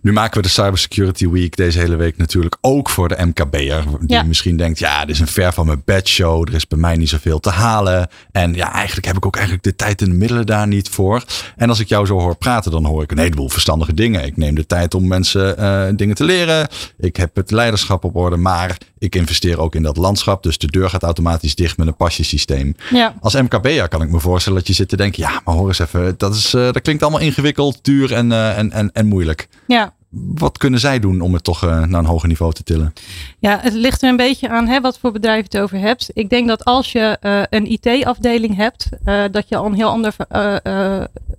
nu 0.00 0.12
maken 0.12 0.36
we 0.36 0.42
de 0.42 0.52
Cybersecurity 0.52 1.28
Week 1.28 1.56
deze 1.56 1.78
hele 1.78 1.96
week 1.96 2.16
natuurlijk 2.16 2.56
ook 2.60 2.90
voor 2.90 3.08
de 3.08 3.26
MKB'er. 3.26 3.84
Die 4.00 4.24
misschien 4.24 4.56
denkt, 4.56 4.78
ja, 4.78 5.04
dit 5.04 5.14
is 5.14 5.20
een 5.20 5.26
ver 5.26 5.52
van 5.52 5.66
mijn 5.66 5.82
bedshow. 5.84 6.48
Er 6.48 6.54
is 6.54 6.66
bij 6.66 6.78
mij 6.78 6.96
niet 6.96 7.08
zoveel 7.08 7.40
te 7.40 7.50
halen. 7.50 8.08
En 8.32 8.54
ja, 8.54 8.72
eigenlijk 8.72 9.06
heb 9.06 9.16
ik 9.16 9.26
ook 9.26 9.34
eigenlijk 9.34 9.64
de 9.64 9.76
tijd 9.76 10.02
en 10.02 10.08
de 10.08 10.14
middelen 10.14 10.46
daar 10.46 10.66
niet 10.66 10.88
voor. 10.88 11.24
En 11.56 11.68
als 11.68 11.80
ik 11.80 11.88
jou 11.88 12.06
zo 12.06 12.20
hoor 12.20 12.36
praten, 12.36 12.70
dan 12.70 12.84
hoor 12.84 13.02
ik 13.02 13.10
een 13.10 13.18
heleboel 13.18 13.48
verstandige 13.48 13.94
dingen. 13.94 14.24
Ik 14.24 14.36
neem 14.36 14.54
de 14.54 14.66
tijd 14.66 14.94
om 14.94 15.06
mensen 15.06 15.60
uh, 15.60 15.96
dingen 15.96 16.14
te 16.14 16.24
leren. 16.24 16.68
Ik 16.98 17.16
heb 17.16 17.36
het 17.36 17.50
leiderschap 17.50 18.04
op 18.04 18.16
orde. 18.16 18.36
Maar 18.36 18.78
ik 18.98 19.14
investeer 19.14 19.60
ook 19.60 19.74
in 19.74 19.82
dat 19.82 19.96
landschap. 19.96 20.42
Dus 20.42 20.58
de 20.58 20.66
deur 20.66 20.90
gaat 20.90 21.02
automatisch 21.02 21.54
dicht 21.54 21.76
met 21.76 21.86
een 21.86 21.96
pasjesysteem. 21.96 22.74
Ja. 22.90 23.14
Als 23.20 23.34
MKB'er 23.34 23.88
kan 23.88 24.02
ik 24.02 24.10
me 24.10 24.20
voorstellen 24.20 24.58
dat 24.58 24.68
je 24.68 24.74
zit 24.74 24.88
te 24.88 24.96
denken, 24.96 25.22
ja, 25.22 25.40
maar 25.44 25.54
hoor 25.54 25.68
eens 25.68 25.78
even. 25.78 26.14
Dat, 26.16 26.34
is, 26.34 26.54
uh, 26.54 26.62
dat 26.62 26.82
klinkt 26.82 27.02
allemaal 27.02 27.20
ingewikkeld, 27.20 27.78
duur 27.82 28.12
en, 28.12 28.30
uh, 28.30 28.58
en, 28.58 28.72
en, 28.72 28.92
en 28.92 29.06
moeilijk. 29.06 29.48
Ja. 29.66 29.89
Wat 30.10 30.58
kunnen 30.58 30.80
zij 30.80 30.98
doen 30.98 31.20
om 31.20 31.34
het 31.34 31.44
toch 31.44 31.64
uh, 31.64 31.84
naar 31.84 32.00
een 32.00 32.06
hoger 32.06 32.28
niveau 32.28 32.52
te 32.52 32.62
tillen? 32.62 32.92
Ja, 33.38 33.58
het 33.60 33.72
ligt 33.72 34.02
er 34.02 34.08
een 34.08 34.16
beetje 34.16 34.48
aan 34.48 34.66
hè, 34.66 34.80
wat 34.80 34.98
voor 34.98 35.12
bedrijf 35.12 35.36
je 35.36 35.42
het 35.42 35.58
over 35.58 35.78
hebt. 35.78 36.10
Ik 36.12 36.30
denk 36.30 36.48
dat 36.48 36.64
als 36.64 36.92
je 36.92 37.18
uh, 37.22 37.42
een 37.50 37.70
IT-afdeling 37.70 38.56
hebt, 38.56 38.88
uh, 39.04 39.24
dat 39.30 39.48
je 39.48 39.56
al 39.56 39.66
een 39.66 39.74
heel, 39.74 39.88
ander, 39.88 40.14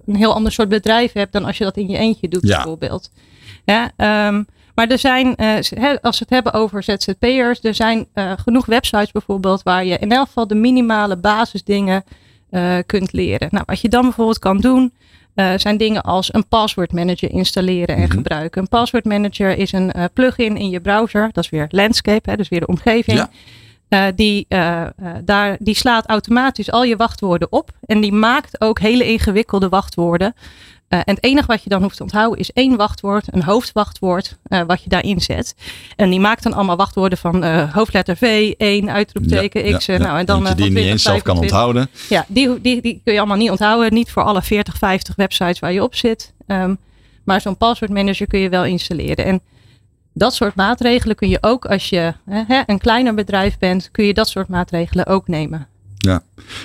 een 0.05 0.15
heel 0.15 0.33
ander 0.33 0.51
soort 0.51 0.69
bedrijf 0.69 1.13
hebt 1.13 1.33
dan 1.33 1.45
als 1.45 1.57
je 1.57 1.63
dat 1.63 1.77
in 1.77 1.89
je 1.89 1.97
eentje 1.97 2.27
doet, 2.27 2.47
ja. 2.47 2.55
bijvoorbeeld. 2.55 3.11
Ja, 3.65 3.83
um, 4.27 4.45
maar 4.75 4.87
er 4.87 4.99
zijn, 4.99 5.35
als 6.01 6.19
we 6.19 6.25
het 6.25 6.29
hebben 6.29 6.53
over 6.53 6.83
ZZP'ers, 6.83 7.59
er 7.61 7.75
zijn 7.75 8.07
genoeg 8.13 8.65
websites 8.65 9.11
bijvoorbeeld 9.11 9.63
waar 9.63 9.85
je 9.85 9.97
in 9.97 10.11
elk 10.11 10.27
geval 10.27 10.47
de 10.47 10.55
minimale 10.55 11.17
basisdingen 11.17 12.03
kunt 12.85 13.11
leren. 13.11 13.47
Nou, 13.51 13.63
wat 13.67 13.81
je 13.81 13.89
dan 13.89 14.01
bijvoorbeeld 14.01 14.39
kan 14.39 14.57
doen, 14.57 14.93
uh, 15.41 15.59
zijn 15.59 15.77
dingen 15.77 16.01
als 16.01 16.33
een 16.33 16.47
password 16.47 16.91
manager 16.91 17.31
installeren 17.31 17.95
en 17.95 18.01
mm 18.01 18.07
-hmm. 18.07 18.17
gebruiken. 18.17 18.61
Een 18.61 18.67
password 18.67 19.05
manager 19.05 19.57
is 19.57 19.71
een 19.71 19.91
uh, 19.95 20.03
plugin 20.13 20.57
in 20.57 20.69
je 20.69 20.81
browser. 20.81 21.29
Dat 21.31 21.43
is 21.43 21.49
weer 21.49 21.67
landscape, 21.69 22.29
hè, 22.29 22.35
dus 22.35 22.49
weer 22.49 22.59
de 22.59 22.67
omgeving. 22.67 23.17
Ja. 23.17 23.29
Uh, 23.89 24.13
die, 24.15 24.45
daar, 25.23 25.57
die 25.59 25.75
slaat 25.75 26.07
automatisch 26.07 26.71
al 26.71 26.83
je 26.83 26.95
wachtwoorden 26.95 27.51
op. 27.51 27.71
En 27.85 28.01
die 28.01 28.11
maakt 28.11 28.61
ook 28.61 28.79
hele 28.79 29.05
ingewikkelde 29.05 29.69
wachtwoorden. 29.69 30.33
Uh, 30.93 30.99
en 30.99 31.15
het 31.15 31.23
enige 31.23 31.47
wat 31.47 31.63
je 31.63 31.69
dan 31.69 31.81
hoeft 31.81 31.97
te 31.97 32.03
onthouden 32.03 32.39
is 32.39 32.51
één 32.51 32.75
wachtwoord, 32.75 33.27
een 33.31 33.43
hoofdwachtwoord, 33.43 34.37
uh, 34.47 34.61
wat 34.67 34.83
je 34.83 34.89
daarin 34.89 35.21
zet. 35.21 35.55
En 35.95 36.09
die 36.09 36.19
maakt 36.19 36.43
dan 36.43 36.53
allemaal 36.53 36.75
wachtwoorden 36.75 37.17
van 37.17 37.43
uh, 37.43 37.73
hoofdletter 37.73 38.17
V, 38.17 38.53
1, 38.57 38.89
uitroepteken, 38.89 39.67
ja, 39.67 39.77
X. 39.77 39.85
Ja, 39.85 39.97
nou, 39.97 40.19
en 40.19 40.25
dan, 40.25 40.43
die 40.43 40.65
je 40.65 40.71
niet 40.71 40.85
eens 40.85 41.03
zelf 41.03 41.21
kan 41.21 41.37
onthouden. 41.37 41.89
Ja, 42.09 42.25
die, 42.27 42.61
die, 42.61 42.81
die 42.81 43.01
kun 43.03 43.13
je 43.13 43.19
allemaal 43.19 43.37
niet 43.37 43.49
onthouden. 43.49 43.93
Niet 43.93 44.11
voor 44.11 44.23
alle 44.23 44.41
40, 44.41 44.77
50 44.77 45.15
websites 45.15 45.59
waar 45.59 45.73
je 45.73 45.83
op 45.83 45.95
zit. 45.95 46.33
Um, 46.47 46.77
maar 47.23 47.41
zo'n 47.41 47.57
password 47.57 47.91
manager 47.91 48.27
kun 48.27 48.39
je 48.39 48.49
wel 48.49 48.65
installeren. 48.65 49.25
En 49.25 49.41
dat 50.13 50.33
soort 50.33 50.55
maatregelen 50.55 51.15
kun 51.15 51.29
je 51.29 51.37
ook 51.41 51.65
als 51.65 51.89
je 51.89 52.13
hè, 52.29 52.63
een 52.65 52.79
kleiner 52.79 53.13
bedrijf 53.13 53.57
bent, 53.57 53.89
kun 53.91 54.05
je 54.05 54.13
dat 54.13 54.29
soort 54.29 54.47
maatregelen 54.47 55.05
ook 55.05 55.27
nemen. 55.27 55.67
Ja. 56.01 56.23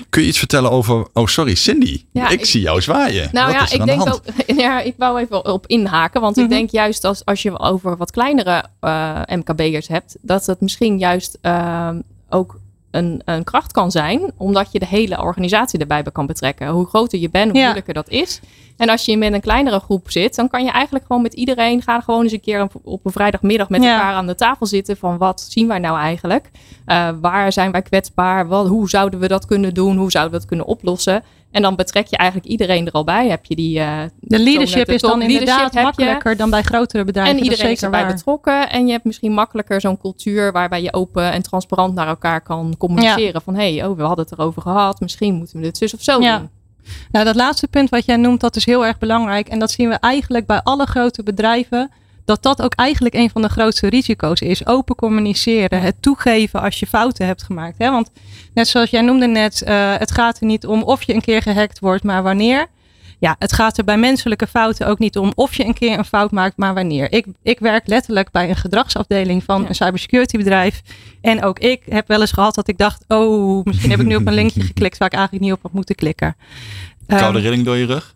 Kun 0.08 0.22
je 0.22 0.28
iets 0.28 0.38
vertellen 0.38 0.70
over. 0.70 1.06
Oh, 1.12 1.26
sorry, 1.26 1.54
Cindy. 1.54 2.04
Ja, 2.12 2.28
ik, 2.28 2.40
ik, 2.40 2.46
zie 2.46 2.60
jou 2.60 2.80
zwaaien. 2.80 3.28
Nou 3.32 3.52
wat 3.52 3.70
ja, 3.70 3.78
ik 3.78 3.86
denk 3.86 4.00
ook. 4.00 4.22
Ja, 4.56 4.80
ik 4.80 4.94
wou 4.96 5.20
even 5.20 5.44
op 5.44 5.66
inhaken. 5.66 6.20
Want 6.20 6.36
mm 6.36 6.42
-hmm. 6.42 6.52
ik 6.52 6.58
denk 6.58 6.70
juist 6.70 7.04
als, 7.04 7.24
als 7.24 7.42
je 7.42 7.58
over 7.58 7.96
wat 7.96 8.10
kleinere 8.10 8.64
uh, 8.80 9.20
MKB'ers 9.26 9.88
hebt, 9.88 10.16
dat 10.20 10.46
het 10.46 10.60
misschien 10.60 10.98
juist 10.98 11.38
uh, 11.42 11.90
ook 12.28 12.60
een, 12.96 13.22
een 13.24 13.44
kracht 13.44 13.72
kan 13.72 13.90
zijn, 13.90 14.32
omdat 14.36 14.72
je 14.72 14.78
de 14.78 14.86
hele 14.86 15.20
organisatie 15.20 15.78
erbij 15.78 16.02
kan 16.02 16.26
betrekken. 16.26 16.68
Hoe 16.68 16.86
groter 16.86 17.18
je 17.18 17.30
bent, 17.30 17.50
hoe 17.50 17.58
ja. 17.58 17.64
moeilijker 17.64 17.94
dat 17.94 18.08
is. 18.08 18.40
En 18.76 18.88
als 18.88 19.04
je 19.04 19.16
met 19.16 19.32
een 19.32 19.40
kleinere 19.40 19.80
groep 19.80 20.10
zit, 20.10 20.34
dan 20.34 20.48
kan 20.48 20.64
je 20.64 20.70
eigenlijk 20.70 21.06
gewoon 21.06 21.22
met 21.22 21.34
iedereen 21.34 21.82
gaan 21.82 22.02
gewoon 22.02 22.22
eens 22.22 22.32
een 22.32 22.40
keer 22.40 22.68
op 22.82 23.04
een 23.04 23.12
vrijdagmiddag 23.12 23.68
met 23.68 23.82
ja. 23.82 23.94
elkaar 23.94 24.14
aan 24.14 24.26
de 24.26 24.34
tafel 24.34 24.66
zitten 24.66 24.96
van 24.96 25.18
wat 25.18 25.46
zien 25.48 25.68
wij 25.68 25.78
nou 25.78 25.98
eigenlijk? 25.98 26.50
Uh, 26.86 27.08
waar 27.20 27.52
zijn 27.52 27.70
wij 27.70 27.82
kwetsbaar? 27.82 28.48
Wat, 28.48 28.68
hoe 28.68 28.88
zouden 28.88 29.20
we 29.20 29.28
dat 29.28 29.46
kunnen 29.46 29.74
doen? 29.74 29.96
Hoe 29.96 30.10
zouden 30.10 30.32
we 30.32 30.38
dat 30.38 30.48
kunnen 30.48 30.66
oplossen? 30.66 31.22
En 31.56 31.62
dan 31.62 31.76
betrek 31.76 32.06
je 32.06 32.16
eigenlijk 32.16 32.50
iedereen 32.50 32.86
er 32.86 32.92
al 32.92 33.04
bij. 33.04 33.28
Heb 33.28 33.44
je 33.44 33.56
die, 33.56 33.78
uh, 33.78 34.02
de 34.20 34.38
leadership 34.38 34.86
de 34.86 34.94
is 34.94 35.00
dan 35.00 35.22
inderdaad 35.22 35.74
makkelijker 35.74 36.36
dan 36.36 36.50
bij 36.50 36.62
grotere 36.62 37.04
bedrijven. 37.04 37.36
En 37.36 37.42
iedereen 37.44 37.70
is 37.70 37.82
erbij 37.82 38.02
waar. 38.02 38.12
betrokken. 38.12 38.70
En 38.70 38.86
je 38.86 38.92
hebt 38.92 39.04
misschien 39.04 39.32
makkelijker 39.32 39.80
zo'n 39.80 39.98
cultuur 39.98 40.52
waarbij 40.52 40.82
je 40.82 40.92
open 40.92 41.32
en 41.32 41.42
transparant 41.42 41.94
naar 41.94 42.06
elkaar 42.06 42.40
kan 42.40 42.74
communiceren. 42.78 43.32
Ja. 43.32 43.40
Van 43.44 43.54
hé, 43.54 43.76
hey, 43.76 43.86
oh, 43.86 43.96
we 43.96 44.02
hadden 44.02 44.24
het 44.24 44.38
erover 44.38 44.62
gehad. 44.62 45.00
Misschien 45.00 45.34
moeten 45.34 45.56
we 45.56 45.62
dit 45.62 45.76
zus 45.76 45.94
of 45.94 46.02
zo 46.02 46.20
ja. 46.20 46.38
doen. 46.38 46.50
Nou, 47.10 47.24
dat 47.24 47.34
laatste 47.34 47.68
punt 47.68 47.90
wat 47.90 48.04
jij 48.04 48.16
noemt, 48.16 48.40
dat 48.40 48.56
is 48.56 48.66
heel 48.66 48.86
erg 48.86 48.98
belangrijk. 48.98 49.48
En 49.48 49.58
dat 49.58 49.70
zien 49.70 49.88
we 49.88 49.94
eigenlijk 49.94 50.46
bij 50.46 50.60
alle 50.62 50.86
grote 50.86 51.22
bedrijven. 51.22 51.90
Dat 52.26 52.42
dat 52.42 52.62
ook 52.62 52.74
eigenlijk 52.74 53.14
een 53.14 53.30
van 53.30 53.42
de 53.42 53.48
grootste 53.48 53.88
risico's 53.88 54.40
is. 54.40 54.66
Open 54.66 54.94
communiceren, 54.94 55.80
het 55.80 55.94
toegeven 56.00 56.60
als 56.60 56.78
je 56.78 56.86
fouten 56.86 57.26
hebt 57.26 57.42
gemaakt. 57.42 57.78
Hè? 57.78 57.90
Want 57.90 58.10
net 58.54 58.68
zoals 58.68 58.90
jij 58.90 59.00
noemde 59.00 59.26
net, 59.26 59.62
uh, 59.68 59.96
het 59.96 60.10
gaat 60.10 60.40
er 60.40 60.46
niet 60.46 60.66
om 60.66 60.82
of 60.82 61.02
je 61.02 61.14
een 61.14 61.20
keer 61.20 61.42
gehackt 61.42 61.78
wordt, 61.78 62.04
maar 62.04 62.22
wanneer. 62.22 62.66
Ja, 63.18 63.36
het 63.38 63.52
gaat 63.52 63.78
er 63.78 63.84
bij 63.84 63.98
menselijke 63.98 64.46
fouten 64.46 64.86
ook 64.86 64.98
niet 64.98 65.18
om 65.18 65.32
of 65.34 65.54
je 65.54 65.64
een 65.64 65.74
keer 65.74 65.98
een 65.98 66.04
fout 66.04 66.30
maakt, 66.30 66.56
maar 66.56 66.74
wanneer. 66.74 67.12
Ik, 67.12 67.26
ik 67.42 67.58
werk 67.58 67.86
letterlijk 67.86 68.30
bij 68.30 68.48
een 68.48 68.56
gedragsafdeling 68.56 69.44
van 69.44 69.62
ja. 69.62 69.68
een 69.68 69.74
cybersecurity 69.74 70.36
bedrijf. 70.36 70.82
En 71.20 71.44
ook 71.44 71.58
ik 71.58 71.82
heb 71.88 72.08
wel 72.08 72.20
eens 72.20 72.32
gehad 72.32 72.54
dat 72.54 72.68
ik 72.68 72.78
dacht, 72.78 73.04
oh, 73.08 73.64
misschien 73.64 73.90
heb 73.90 74.00
ik 74.00 74.06
nu 74.06 74.16
op 74.16 74.26
een 74.26 74.34
linkje 74.34 74.60
geklikt 74.72 74.98
waar 74.98 75.08
ik 75.08 75.14
eigenlijk 75.14 75.44
niet 75.44 75.54
op 75.54 75.62
had 75.62 75.72
moeten 75.72 75.94
klikken. 75.94 76.36
Koude 77.06 77.38
um, 77.38 77.44
rilling 77.44 77.64
door 77.64 77.76
je 77.76 77.86
rug? 77.86 78.15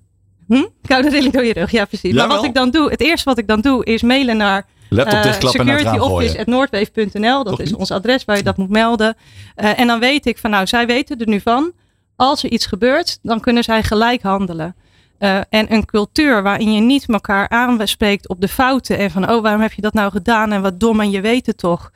Hm? 0.50 0.66
Koude 0.82 1.08
rilling 1.08 1.32
door 1.32 1.44
je 1.44 1.52
rug, 1.52 1.70
ja 1.70 1.84
precies. 1.84 2.14
Maar 2.14 2.28
wat 2.28 2.44
ik 2.44 2.54
dan 2.54 2.70
doe, 2.70 2.90
het 2.90 3.00
eerste 3.00 3.28
wat 3.28 3.38
ik 3.38 3.46
dan 3.46 3.60
doe, 3.60 3.84
is 3.84 4.02
mailen 4.02 4.36
naar 4.36 4.66
Laptop 4.88 5.24
uh, 5.24 5.32
securityoffice.noordwave.nl. 5.32 7.44
Dat 7.44 7.60
is 7.60 7.74
ons 7.74 7.90
adres 7.90 8.24
waar 8.24 8.36
je 8.36 8.42
dat 8.42 8.56
moet 8.56 8.68
melden. 8.68 9.16
Uh, 9.56 9.78
en 9.78 9.86
dan 9.86 10.00
weet 10.00 10.26
ik 10.26 10.38
van, 10.38 10.50
nou, 10.50 10.66
zij 10.66 10.86
weten 10.86 11.18
er 11.18 11.28
nu 11.28 11.40
van. 11.40 11.72
Als 12.16 12.42
er 12.42 12.50
iets 12.50 12.66
gebeurt, 12.66 13.18
dan 13.22 13.40
kunnen 13.40 13.64
zij 13.64 13.82
gelijk 13.82 14.22
handelen. 14.22 14.74
Uh, 15.18 15.40
en 15.48 15.72
een 15.72 15.84
cultuur 15.84 16.42
waarin 16.42 16.72
je 16.72 16.80
niet 16.80 17.08
elkaar 17.08 17.48
aanspreekt 17.48 18.28
op 18.28 18.40
de 18.40 18.48
fouten. 18.48 18.98
En 18.98 19.10
van, 19.10 19.30
oh, 19.30 19.42
waarom 19.42 19.60
heb 19.60 19.72
je 19.72 19.82
dat 19.82 19.94
nou 19.94 20.10
gedaan? 20.10 20.52
En 20.52 20.62
wat 20.62 20.80
dom 20.80 21.00
en 21.00 21.10
je 21.10 21.20
weet 21.20 21.46
het 21.46 21.58
toch. 21.58 21.90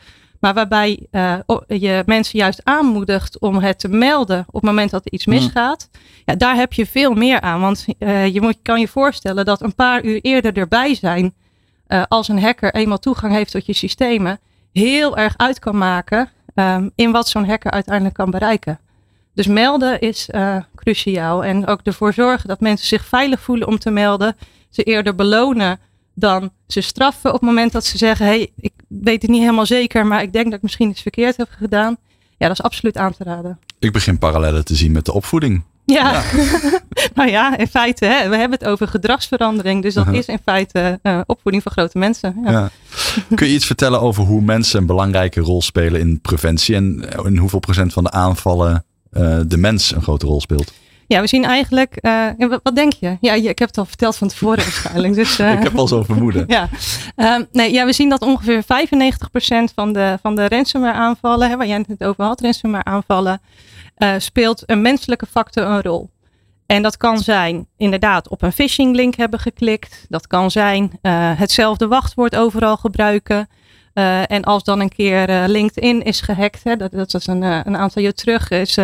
Maar 0.45 0.55
waarbij 0.55 1.07
uh, 1.11 1.39
je 1.67 2.03
mensen 2.07 2.39
juist 2.39 2.61
aanmoedigt 2.65 3.39
om 3.39 3.59
het 3.59 3.79
te 3.79 3.89
melden 3.89 4.45
op 4.47 4.55
het 4.55 4.63
moment 4.63 4.91
dat 4.91 5.05
er 5.05 5.13
iets 5.13 5.27
misgaat. 5.27 5.89
Mm. 5.93 6.01
Ja, 6.25 6.35
daar 6.35 6.57
heb 6.57 6.73
je 6.73 6.87
veel 6.87 7.15
meer 7.15 7.41
aan. 7.41 7.61
Want 7.61 7.85
uh, 7.99 8.27
je 8.27 8.41
moet, 8.41 8.57
kan 8.63 8.81
je 8.81 8.89
voorstellen 8.89 9.45
dat 9.45 9.63
een 9.63 9.75
paar 9.75 10.05
uur 10.05 10.21
eerder 10.21 10.57
erbij 10.57 10.95
zijn. 10.95 11.35
Uh, 11.89 12.03
als 12.09 12.29
een 12.29 12.41
hacker 12.41 12.75
eenmaal 12.75 12.99
toegang 12.99 13.33
heeft 13.33 13.51
tot 13.51 13.67
je 13.67 13.73
systemen. 13.73 14.41
Heel 14.73 15.17
erg 15.17 15.35
uit 15.37 15.59
kan 15.59 15.79
maken 15.79 16.29
um, 16.55 16.91
in 16.95 17.13
wat 17.13 17.29
zo'n 17.29 17.49
hacker 17.49 17.71
uiteindelijk 17.71 18.15
kan 18.15 18.31
bereiken. 18.31 18.81
Dus 19.35 19.47
melden 19.47 20.01
is 20.01 20.29
cruciaal. 20.75 21.45
En 21.45 21.67
ook 21.67 21.81
ervoor 21.83 22.13
zorgen 22.13 22.49
dat 22.49 22.61
mensen 22.61 22.87
zich 22.87 23.05
veilig 23.05 23.41
voelen 23.41 23.69
om 23.69 23.79
te 23.79 23.91
melden. 23.91 24.37
Ze 24.71 24.83
eerder 24.83 25.15
belonen 25.15 25.79
dan 26.15 26.51
ze 26.67 26.81
straffen 26.81 27.33
op 27.33 27.41
het 27.41 27.49
moment 27.49 27.73
dat 27.73 27.85
ze 27.85 27.99
zeggen: 27.99 28.27
hey, 28.27 28.51
ik 28.57 28.73
weet 28.89 29.23
het 29.23 29.31
niet 29.31 29.41
helemaal 29.41 29.67
zeker, 29.67 30.07
maar 30.07 30.23
ik 30.23 30.33
denk 30.33 30.45
dat 30.45 30.55
ik 30.55 30.63
misschien 30.63 30.91
iets 30.91 31.03
verkeerd 31.03 31.37
heb 31.37 31.49
gedaan. 31.51 31.97
Ja, 32.37 32.47
dat 32.49 32.59
is 32.59 32.63
absoluut 32.63 32.97
aan 32.97 33.15
te 33.17 33.25
raden. 33.25 33.59
Ik 33.79 33.93
begin 33.93 34.19
parallellen 34.19 34.65
te 34.65 34.75
zien 34.75 34.93
met 34.93 35.05
de 35.05 35.13
opvoeding. 35.13 35.63
Ja, 35.85 36.13
ja. 36.13 36.23
nou 37.15 37.31
ja, 37.31 37.57
in 37.57 37.67
feite, 37.67 38.05
hè, 38.05 38.29
we 38.29 38.37
hebben 38.37 38.59
het 38.59 38.69
over 38.69 38.89
gedragsverandering. 38.89 39.83
Dus 39.83 39.95
dat 39.95 40.05
uh 40.05 40.11
-huh. 40.11 40.19
is 40.19 40.27
in 40.27 40.39
feite 40.45 41.01
uh, 41.03 41.21
opvoeding 41.27 41.63
van 41.63 41.73
grote 41.73 41.99
mensen. 41.99 42.41
Ja. 42.45 42.51
Ja. 42.51 42.71
Kun 43.37 43.47
je 43.47 43.55
iets 43.55 43.67
vertellen 43.67 44.01
over 44.01 44.25
hoe 44.25 44.41
mensen 44.41 44.81
een 44.81 44.87
belangrijke 44.87 45.41
rol 45.41 45.63
spelen 45.63 46.01
in 46.01 46.21
preventie 46.21 46.75
en 46.75 47.09
in 47.25 47.37
hoeveel 47.37 47.59
procent 47.59 47.93
van 47.93 48.05
de 48.05 48.11
aanvallen 48.11 48.85
uh, 49.13 49.39
de 49.47 49.57
mens 49.57 49.95
een 49.95 50.03
grote 50.03 50.27
rol 50.27 50.41
speelt? 50.41 50.73
Ja, 51.07 51.21
we 51.21 51.27
zien 51.27 51.45
eigenlijk. 51.45 51.99
Uh, 52.01 52.29
wat, 52.63 52.75
denk 52.75 52.93
je? 52.93 53.17
Ja, 53.21 53.33
ik 53.33 53.59
heb 53.59 53.69
het 53.69 53.79
al 53.79 53.85
verteld 53.85 54.17
van 54.17 54.29
tevoren 54.29 54.57
waarschijnlijk. 54.69 55.15
Dus, 55.15 55.41
uh, 55.41 55.53
ik 55.53 55.63
heb 55.63 55.77
al 55.77 55.89
zo 55.89 56.03
vermoeden. 56.13 56.45
ja. 56.47 56.69
Um, 57.17 57.47
nee, 57.53 57.73
ja, 57.73 57.85
we 57.85 57.93
zien 57.93 58.09
dat 58.09 58.23
ongeveer 58.23 58.63
95% 58.63 58.67
van 59.75 59.93
de, 59.93 60.19
van 60.23 60.35
de 60.35 60.49
ransomware 60.49 60.99
aanvallen, 60.99 61.49
hè, 61.49 61.57
waar 61.57 61.67
jij 61.67 61.85
het 61.89 62.05
over 62.05 62.25
had, 62.25 62.41
ransomware 62.41 62.85
aanvallen, 62.85 63.41
uh, 63.99 64.15
speelt 64.19 64.63
een 64.67 64.83
menselijke 64.83 65.27
factor 65.27 65.65
een 65.65 65.83
rol. 65.83 66.11
En 66.67 66.83
dat 66.83 66.97
kan 66.97 67.19
zijn 67.19 67.67
inderdaad 67.77 68.29
op 68.29 68.43
een 68.43 68.53
phishing 68.53 68.97
link 68.97 69.15
hebben 69.15 69.39
geklikt. 69.39 70.07
Dat 70.09 70.27
kan 70.27 70.51
zijn 70.51 70.99
hetzelfde 71.37 71.89
wachtwoord 71.89 72.37
overal 72.37 72.77
gebruiken. 72.77 73.49
Uh, 73.95 74.31
en 74.31 74.45
als 74.45 74.65
dan 74.65 74.81
een 74.81 74.89
keer 74.89 75.31
uh, 75.31 75.45
LinkedIn 75.47 76.03
is 76.03 76.21
gehackt, 76.21 76.65
hè, 76.65 76.77
dat, 76.77 76.91
dat 76.93 77.13
was 77.13 77.27
een, 77.27 77.43
uh, 77.43 77.61
een 77.65 77.77
aantal 77.77 78.03
jaar 78.03 78.13
terug, 78.13 78.51
is 78.51 78.79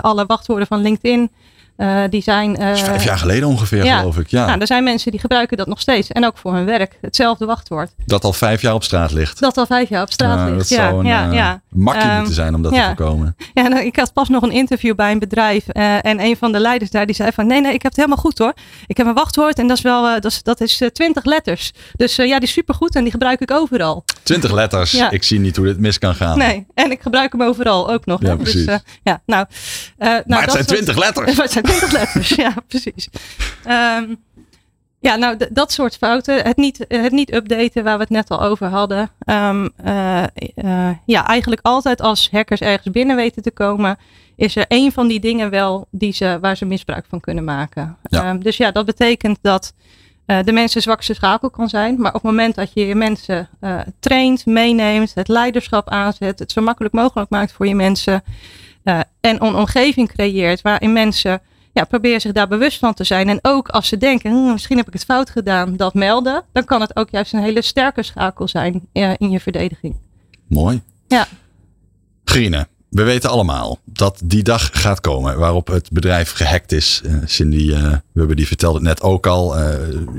alle 0.00 0.26
wachtwoorden 0.26 0.66
van 0.66 0.80
LinkedIn 0.80 1.30
Uh, 1.76 2.02
die 2.10 2.22
zijn. 2.22 2.60
Uh, 2.60 2.74
vijf 2.74 3.04
jaar 3.04 3.18
geleden 3.18 3.48
ongeveer, 3.48 3.84
ja. 3.84 3.98
geloof 3.98 4.18
ik. 4.18 4.28
Ja. 4.28 4.46
Nou, 4.46 4.60
er 4.60 4.66
zijn 4.66 4.84
mensen 4.84 5.10
die 5.10 5.20
gebruiken 5.20 5.56
dat 5.56 5.66
nog 5.66 5.80
steeds. 5.80 6.12
En 6.12 6.26
ook 6.26 6.38
voor 6.38 6.54
hun 6.54 6.64
werk. 6.64 6.98
Hetzelfde 7.00 7.46
wachtwoord. 7.46 7.90
Dat 8.06 8.24
al 8.24 8.32
vijf 8.32 8.62
jaar 8.62 8.74
op 8.74 8.84
straat 8.84 9.12
ligt. 9.12 9.40
Dat 9.40 9.56
al 9.56 9.66
vijf 9.66 9.88
jaar 9.88 10.02
op 10.02 10.12
straat 10.12 10.44
ligt. 10.44 10.58
Dat 10.58 10.68
ja, 10.68 10.88
zou 10.88 10.98
een 10.98 11.06
ja, 11.06 11.28
uh, 11.28 11.34
ja. 11.34 11.60
makkie 11.68 12.10
Um, 12.10 12.16
moeten 12.16 12.34
zijn 12.34 12.54
om 12.54 12.62
dat 12.62 12.72
te 12.72 12.82
voorkomen. 12.82 13.36
Ja, 13.54 13.68
nou, 13.68 13.84
ik 13.84 13.96
had 13.96 14.12
pas 14.12 14.28
nog 14.28 14.42
een 14.42 14.52
interview 14.52 14.94
bij 14.94 15.10
een 15.12 15.18
bedrijf. 15.18 15.68
eh, 15.68 16.04
en 16.04 16.20
een 16.20 16.36
van 16.36 16.52
de 16.52 16.60
leiders 16.60 16.90
daar 16.90 17.06
die 17.06 17.14
zei 17.14 17.32
van 17.32 17.46
nee, 17.46 17.60
nee, 17.60 17.72
ik 17.72 17.82
heb 17.82 17.90
het 17.90 17.96
helemaal 17.96 18.22
goed 18.24 18.38
hoor. 18.38 18.52
Ik 18.86 18.96
heb 18.96 19.06
een 19.06 19.14
wachtwoord 19.14 19.58
en 19.58 19.66
dat 19.66 19.76
is 19.76 19.82
wel, 19.82 20.06
eh, 20.06 20.12
dat 20.12 20.24
is, 20.32 20.42
dat 20.42 20.60
is 20.60 20.80
eh, 20.80 20.88
20 20.88 21.24
letters. 21.24 21.72
Dus 21.96 22.18
eh, 22.18 22.26
ja, 22.26 22.38
die 22.38 22.48
is 22.48 22.54
supergoed 22.54 22.94
en 22.94 23.02
die 23.02 23.12
gebruik 23.12 23.40
ik 23.40 23.50
overal. 23.50 24.04
Twintig 24.22 24.52
letters. 24.52 24.90
Ja. 24.90 25.10
Ik 25.10 25.22
zie 25.22 25.40
niet 25.40 25.56
hoe 25.56 25.66
dit 25.66 25.78
mis 25.78 25.98
kan 25.98 26.14
gaan. 26.14 26.38
Nee, 26.38 26.66
en 26.74 26.90
ik 26.90 27.00
gebruik 27.00 27.32
hem 27.32 27.42
overal 27.42 27.90
ook 27.90 28.06
nog. 28.06 28.20
Ja, 28.22 28.28
hè. 28.28 28.36
precies. 28.36 28.66
Dus, 28.66 28.74
eh, 28.74 28.80
ja, 29.02 29.22
nou, 29.26 29.46
eh, 29.98 30.08
nou, 30.08 30.22
maar 30.26 30.38
het 30.38 30.46
dat 30.46 30.54
zijn 30.54 30.66
twintig 30.66 30.96
letters. 30.96 31.36
Maar 31.66 31.80
het 31.80 31.90
zijn 31.90 31.90
20 31.90 31.92
letters, 31.92 32.28
ja, 32.28 32.54
precies. 32.66 33.08
Ehm, 33.64 34.14
ja, 35.00 35.16
nou, 35.16 35.36
dat 35.50 35.72
soort 35.72 35.96
fouten. 35.96 36.42
Het 36.42 36.56
niet, 36.56 36.84
het 36.88 37.12
niet 37.12 37.34
updaten 37.34 37.84
waar 37.84 37.96
we 37.96 38.02
het 38.02 38.12
net 38.12 38.30
al 38.30 38.42
over 38.42 38.66
hadden. 38.66 39.10
Ehm, 39.18 39.68
eh, 39.76 40.22
eh, 40.22 40.96
ja, 41.06 41.26
eigenlijk 41.26 41.60
altijd 41.62 42.00
als 42.00 42.30
hackers 42.30 42.60
ergens 42.60 42.90
binnen 42.90 43.16
weten 43.16 43.42
te 43.42 43.50
komen, 43.50 43.98
is 44.36 44.56
er 44.56 44.64
één 44.68 44.92
van 44.92 45.08
die 45.08 45.20
dingen 45.20 45.50
wel 45.50 45.86
die 45.90 46.12
ze, 46.12 46.38
waar 46.40 46.56
ze 46.56 46.64
misbruik 46.64 47.04
van 47.08 47.20
kunnen 47.20 47.44
maken. 47.44 47.96
Ja. 48.02 48.24
Ehm, 48.24 48.38
dus 48.38 48.56
ja, 48.56 48.70
dat 48.70 48.86
betekent 48.86 49.38
dat 49.42 49.74
eh, 50.26 50.38
de 50.44 50.52
mensen 50.52 50.82
zwakste 50.82 51.14
schakel 51.14 51.50
kan 51.50 51.68
zijn. 51.68 52.00
Maar 52.00 52.14
op 52.14 52.22
het 52.22 52.30
moment 52.30 52.54
dat 52.54 52.70
je 52.74 52.86
je 52.86 52.94
mensen 52.94 53.48
eh, 53.60 53.80
traint, 54.00 54.46
meeneemt, 54.46 55.14
het 55.14 55.28
leiderschap 55.28 55.88
aanzet, 55.88 56.38
het 56.38 56.52
zo 56.52 56.62
makkelijk 56.62 56.94
mogelijk 56.94 57.30
maakt 57.30 57.52
voor 57.52 57.66
je 57.66 57.74
mensen 57.74 58.22
eh, 58.82 59.00
en 59.20 59.44
een 59.44 59.54
omgeving 59.54 60.12
creëert 60.12 60.62
waarin 60.62 60.92
mensen 60.92 61.42
ja, 61.76 61.84
proberen 61.84 62.20
zich 62.20 62.32
daar 62.32 62.48
bewust 62.48 62.78
van 62.78 62.94
te 62.94 63.04
zijn. 63.04 63.28
En 63.28 63.38
ook 63.42 63.68
als 63.68 63.88
ze 63.88 63.96
denken, 63.96 64.30
"Hm, 64.30 64.52
misschien 64.52 64.76
heb 64.76 64.86
ik 64.86 64.92
het 64.92 65.04
fout 65.04 65.30
gedaan, 65.30 65.76
dat 65.76 65.94
melden. 65.94 66.42
Dan 66.52 66.64
kan 66.64 66.80
het 66.80 66.96
ook 66.96 67.10
juist 67.10 67.32
een 67.32 67.42
hele 67.42 67.62
sterke 67.62 68.02
schakel 68.02 68.48
zijn 68.48 68.88
eh, 68.92 69.12
in 69.16 69.30
je 69.30 69.40
verdediging. 69.40 69.96
Mooi. 70.48 70.82
Ja. 71.08 71.26
Grine, 72.24 72.66
we 72.88 73.02
weten 73.02 73.30
allemaal 73.30 73.78
dat 73.84 74.20
die 74.24 74.42
dag 74.42 74.70
gaat 74.72 75.00
komen 75.00 75.38
waarop 75.38 75.66
het 75.66 75.90
bedrijf 75.90 76.32
gehackt 76.32 76.72
is. 76.72 77.02
Eh, 77.04 77.14
Cindy, 77.24 77.72
eh, 77.72 77.82
we 78.12 78.18
hebben 78.18 78.36
die 78.36 78.46
vertelde 78.46 78.78
het 78.78 78.86
net 78.86 79.02
ook 79.02 79.26
al. 79.26 79.58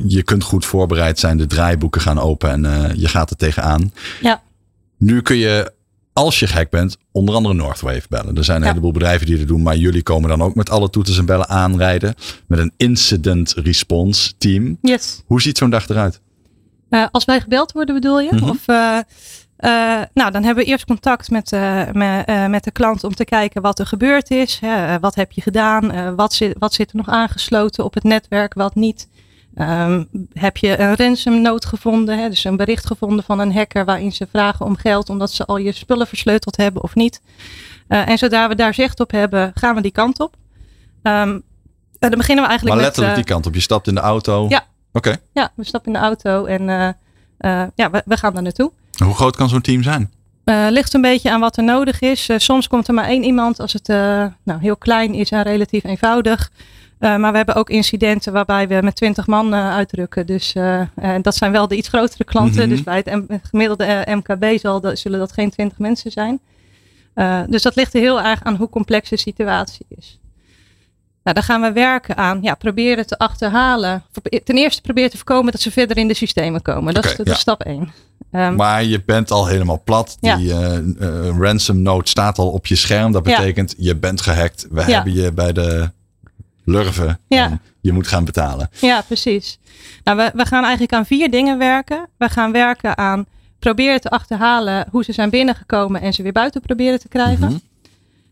Je 0.08 0.24
kunt 0.24 0.44
goed 0.44 0.66
voorbereid 0.66 1.20
zijn, 1.20 1.38
de 1.38 1.48
draaiboeken 1.48 2.02
gaan 2.02 2.20
open 2.20 2.66
en 2.66 2.94
je 3.00 3.08
gaat 3.08 3.30
er 3.30 3.38
tegenaan. 3.38 3.94
Ja. 4.22 4.42
Nu 4.98 5.22
kun 5.22 5.38
je, 5.38 5.74
als 6.18 6.40
je 6.40 6.48
gek 6.48 6.70
bent, 6.70 6.98
onder 7.12 7.36
andere 7.36 7.54
Northwave 7.56 8.06
bellen. 8.10 8.36
Er 8.38 8.44
zijn 8.44 8.58
een 8.58 8.64
Ja. 8.64 8.70
heleboel 8.70 8.92
bedrijven 8.92 9.26
die 9.26 9.38
dat 9.38 9.48
doen, 9.48 9.62
maar 9.62 9.76
jullie 9.78 10.04
komen 10.04 10.30
dan 10.30 10.42
ook 10.42 10.56
met 10.56 10.70
alle 10.70 10.90
toeters 10.90 11.18
en 11.18 11.26
bellen 11.26 11.50
aanrijden. 11.50 12.16
Met 12.48 12.60
een 12.60 12.72
incident 12.78 13.54
response 13.54 14.34
team. 14.38 14.78
Yes. 14.82 15.22
Hoe 15.26 15.42
ziet 15.42 15.58
zo'n 15.58 15.70
dag 15.70 15.90
eruit? 15.90 16.22
Eh, 16.90 17.06
als 17.12 17.26
wij 17.26 17.42
gebeld 17.42 17.72
worden, 17.72 17.96
bedoel 17.96 18.20
je? 18.20 18.34
Mhm. 18.34 18.50
Of, 18.50 18.68
eh, 18.68 18.98
eh, 19.58 20.04
nou, 20.14 20.32
dan 20.32 20.44
hebben 20.44 20.64
we 20.64 20.70
eerst 20.70 20.86
contact 20.86 21.30
met, 21.30 21.52
me- 21.52 22.46
met 22.50 22.64
de 22.64 22.72
klant 22.72 23.04
om 23.04 23.16
te 23.16 23.26
kijken 23.26 23.62
wat 23.62 23.80
er 23.80 23.86
gebeurd 23.88 24.32
is. 24.32 24.58
Hè, 24.62 25.00
wat 25.00 25.16
heb 25.16 25.32
je 25.32 25.42
gedaan? 25.42 26.16
Wat, 26.16 26.34
zit, 26.34 26.56
wat 26.60 26.74
zit 26.74 26.90
er 26.90 26.96
nog 26.98 27.08
aangesloten 27.10 27.84
op 27.84 27.94
het 27.94 28.04
netwerk? 28.04 28.54
Wat 28.54 28.76
niet? 28.76 29.08
Ehm, 29.58 30.04
heb 30.34 30.58
je 30.58 30.80
een 30.80 30.96
ransom 30.96 31.42
note 31.42 31.68
gevonden? 31.68 32.20
Hè, 32.20 32.30
dus 32.30 32.44
een 32.44 32.58
bericht 32.58 32.86
gevonden 32.86 33.24
van 33.24 33.40
een 33.40 33.54
hacker 33.54 33.86
waarin 33.86 34.12
ze 34.12 34.28
vragen 34.32 34.66
om 34.66 34.76
geld 34.76 35.10
omdat 35.10 35.32
ze 35.32 35.46
al 35.46 35.58
je 35.58 35.72
spullen 35.72 36.08
versleuteld 36.08 36.58
hebben 36.58 36.84
of 36.84 36.96
niet? 36.96 37.22
Eh, 37.88 38.10
en 38.10 38.18
zodra 38.18 38.48
we 38.48 38.56
daar 38.56 38.74
zicht 38.74 39.00
op 39.00 39.12
hebben, 39.12 39.52
gaan 39.56 39.76
we 39.76 39.82
die 39.82 39.92
kant 39.92 40.20
op. 40.20 40.36
Ehm, 41.04 41.30
en 42.00 42.10
dan 42.10 42.18
beginnen 42.18 42.44
we 42.44 42.50
eigenlijk 42.50 42.64
Maar 42.64 42.76
met... 42.76 42.86
letterlijk 42.86 43.18
eh, 43.18 43.24
die 43.24 43.34
kant 43.34 43.46
op. 43.46 43.54
Je 43.54 43.60
stapt 43.60 43.88
in 43.88 43.96
de 43.96 44.02
auto. 44.02 44.46
Ja. 44.50 44.66
Oké. 44.94 45.16
ja, 45.34 45.52
we 45.56 45.64
stappen 45.64 45.94
in 45.94 46.00
de 46.00 46.06
auto 46.06 46.46
en 46.46 46.70
eh, 46.70 46.88
eh, 47.38 47.68
ja, 47.76 47.92
we, 47.92 48.02
we 48.06 48.18
gaan 48.18 48.34
daar 48.34 48.44
naartoe. 48.44 48.72
Hoe 49.04 49.14
groot 49.14 49.36
kan 49.36 49.50
zo'n 49.50 49.62
team 49.62 49.84
zijn? 49.84 50.12
Eh, 50.48 50.68
ligt 50.70 50.94
een 50.94 51.02
beetje 51.02 51.32
aan 51.32 51.40
wat 51.40 51.58
er 51.58 51.64
nodig 51.64 52.00
is. 52.00 52.30
Eh, 52.30 52.38
soms 52.38 52.68
komt 52.68 52.88
er 52.88 52.94
maar 52.94 53.08
één 53.08 53.24
iemand 53.24 53.60
als 53.60 53.74
het 53.74 53.90
eh, 53.90 54.26
nou, 54.44 54.62
heel 54.62 54.78
klein 54.78 55.14
is 55.14 55.32
en 55.32 55.44
relatief 55.44 55.84
eenvoudig. 55.84 56.52
Eh, 57.00 57.16
maar 57.16 57.32
we 57.32 57.38
hebben 57.38 57.56
ook 57.56 57.70
incidenten 57.70 58.34
waarbij 58.34 58.68
we 58.68 58.80
met 58.84 58.96
twintig 58.96 59.28
man 59.28 59.54
eh, 59.54 59.70
uitrukken. 59.70 60.26
Dus 60.26 60.54
eh, 60.54 60.82
dat 61.22 61.36
zijn 61.36 61.52
wel 61.52 61.68
de 61.68 61.76
iets 61.76 61.88
grotere 61.88 62.24
klanten. 62.24 62.62
Mhm. 62.62 62.70
Dus 62.70 62.84
bij 62.84 62.96
het 63.06 63.06
M- 63.30 63.34
gemiddelde 63.50 64.08
MKB 64.10 64.60
zal 64.60 64.82
dat, 64.82 65.00
zullen 65.00 65.20
dat 65.20 65.32
geen 65.32 65.50
twintig 65.50 65.78
mensen 65.78 66.12
zijn. 66.12 66.40
Dus 67.50 67.62
dat 67.62 67.76
ligt 67.76 67.94
er 67.94 68.00
heel 68.02 68.22
erg 68.22 68.44
aan 68.44 68.56
hoe 68.56 68.70
complex 68.70 69.10
de 69.10 69.18
situatie 69.18 69.86
is. 69.90 70.20
Nou, 71.24 71.36
daar 71.40 71.44
gaan 71.48 71.62
we 71.62 71.72
werken 71.72 72.18
aan. 72.18 72.40
Ja, 72.42 72.56
proberen 72.56 73.08
te 73.08 73.18
achterhalen. 73.18 74.04
Ten 74.44 74.58
eerste 74.58 74.82
proberen 74.82 75.10
te 75.10 75.16
voorkomen 75.18 75.52
dat 75.52 75.62
ze 75.62 75.72
verder 75.72 75.98
in 75.98 76.08
de 76.08 76.14
systemen 76.14 76.62
komen. 76.62 76.94
Dat, 76.94 77.06
is, 77.06 77.16
ja. 77.24 77.34
stap 77.34 77.62
één. 77.64 77.92
Ehm, 78.32 78.56
Maar 78.56 78.84
je 78.84 79.04
bent 79.06 79.32
al 79.32 79.48
helemaal 79.48 79.82
plat. 79.84 80.18
Ja. 80.22 80.36
Die 80.36 80.54
ransom 81.40 81.82
note 81.82 82.10
staat 82.10 82.38
al 82.38 82.50
op 82.50 82.66
je 82.66 82.76
scherm. 82.76 83.12
Dat 83.12 83.28
Ja. 83.28 83.38
betekent 83.38 83.76
je 83.78 83.96
bent 83.96 84.22
gehackt. 84.22 84.68
We 84.70 84.82
hebben 84.84 85.14
je 85.14 85.32
bij 85.32 85.54
de 85.54 85.92
lurven. 86.68 87.20
Ja. 87.28 87.46
En 87.46 87.62
je 87.82 87.92
moet 87.92 88.08
gaan 88.08 88.26
betalen. 88.26 88.70
Ja, 88.80 89.02
precies. 89.02 89.60
Nou, 90.04 90.18
we, 90.18 90.32
we 90.34 90.46
gaan 90.46 90.64
eigenlijk 90.64 90.94
aan 90.94 91.06
vier 91.06 91.32
dingen 91.32 91.58
werken. 91.58 92.08
We 92.18 92.30
gaan 92.30 92.52
werken 92.52 92.98
aan 92.98 93.26
proberen 93.60 94.02
te 94.02 94.10
achterhalen 94.10 94.88
hoe 94.92 95.04
ze 95.04 95.14
zijn 95.14 95.30
binnengekomen 95.30 96.02
en 96.02 96.14
ze 96.14 96.24
weer 96.24 96.32
buiten 96.32 96.62
proberen 96.62 97.00
te 97.00 97.08
krijgen. 97.08 97.48
Mhm. 97.48 97.58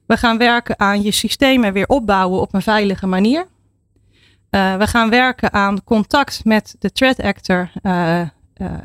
We 0.06 0.18
gaan 0.18 0.38
werken 0.38 0.80
aan 0.80 1.02
je 1.02 1.12
systemen 1.12 1.74
weer 1.74 1.88
opbouwen 1.88 2.42
op 2.42 2.54
een 2.54 2.62
veilige 2.62 3.08
manier. 3.08 3.48
Eh, 4.50 4.78
we 4.78 4.88
gaan 4.88 5.10
werken 5.10 5.54
aan 5.54 5.84
contact 5.84 6.46
met 6.46 6.76
de 6.80 6.92
threat 6.92 7.20
actor, 7.20 7.72
eh, 7.82 8.22
eh, 8.22 8.28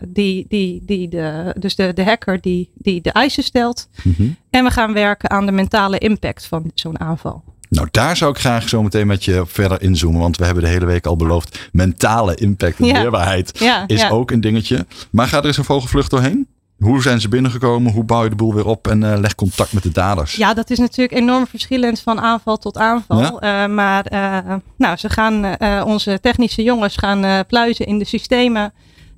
die, 0.06 0.46
die, 0.48 0.82
die 0.84 1.08
de, 1.08 1.54
dus 1.58 1.76
de, 1.76 1.92
de 1.92 2.04
hacker 2.04 2.40
die, 2.40 2.70
die 2.74 3.00
de 3.00 3.12
eisen 3.12 3.42
stelt. 3.42 3.88
Mhm. 4.02 4.28
En 4.50 4.64
we 4.64 4.70
gaan 4.70 4.92
werken 4.92 5.30
aan 5.30 5.46
de 5.46 5.52
mentale 5.52 5.98
impact 5.98 6.46
van 6.46 6.70
zo'n 6.74 7.00
aanval. 7.00 7.44
Nou, 7.70 7.88
daar 7.90 8.16
zou 8.16 8.30
ik 8.30 8.38
graag 8.38 8.68
zo 8.68 8.82
meteen 8.82 9.06
met 9.06 9.24
je 9.24 9.42
verder 9.46 9.82
inzoomen. 9.82 10.20
Want 10.20 10.36
we 10.36 10.44
hebben 10.44 10.62
de 10.62 10.68
hele 10.68 10.86
week 10.86 11.06
al 11.06 11.16
beloofd. 11.16 11.68
Mentale 11.72 12.34
impact 12.34 12.78
en 12.78 12.86
Ja. 12.86 13.00
weerbaarheid 13.00 13.58
Ja, 13.58 13.84
is 13.86 14.00
ja. 14.00 14.08
ook 14.08 14.30
een 14.30 14.40
dingetje. 14.40 14.86
Maar 15.10 15.28
gaat 15.28 15.40
er 15.40 15.46
eens 15.46 15.56
een 15.56 15.64
vogelvlucht 15.64 16.10
doorheen? 16.10 16.46
Hoe 16.78 17.02
zijn 17.02 17.20
ze 17.20 17.28
binnengekomen? 17.28 17.92
Hoe 17.92 18.04
bouw 18.04 18.22
je 18.22 18.28
de 18.28 18.36
boel 18.36 18.54
weer 18.54 18.66
op? 18.66 18.88
En 18.88 19.12
eh, 19.12 19.18
leg 19.18 19.34
contact 19.34 19.72
met 19.72 19.82
de 19.82 19.90
daders. 19.90 20.34
Ja, 20.34 20.54
dat 20.54 20.70
is 20.70 20.78
natuurlijk 20.78 21.20
enorm 21.20 21.46
verschillend 21.46 22.00
van 22.00 22.20
aanval 22.20 22.56
tot 22.56 22.76
aanval. 22.76 23.40
Eh, 23.40 23.66
maar 23.66 24.04
eh, 24.06 24.54
nou, 24.76 24.96
ze 24.96 25.08
gaan, 25.08 25.56
onze 25.84 26.18
technische 26.20 26.62
jongens 26.62 26.96
gaan 26.96 27.46
pluizen 27.46 27.86
in 27.86 27.98
de 27.98 28.04
systemen. 28.04 28.72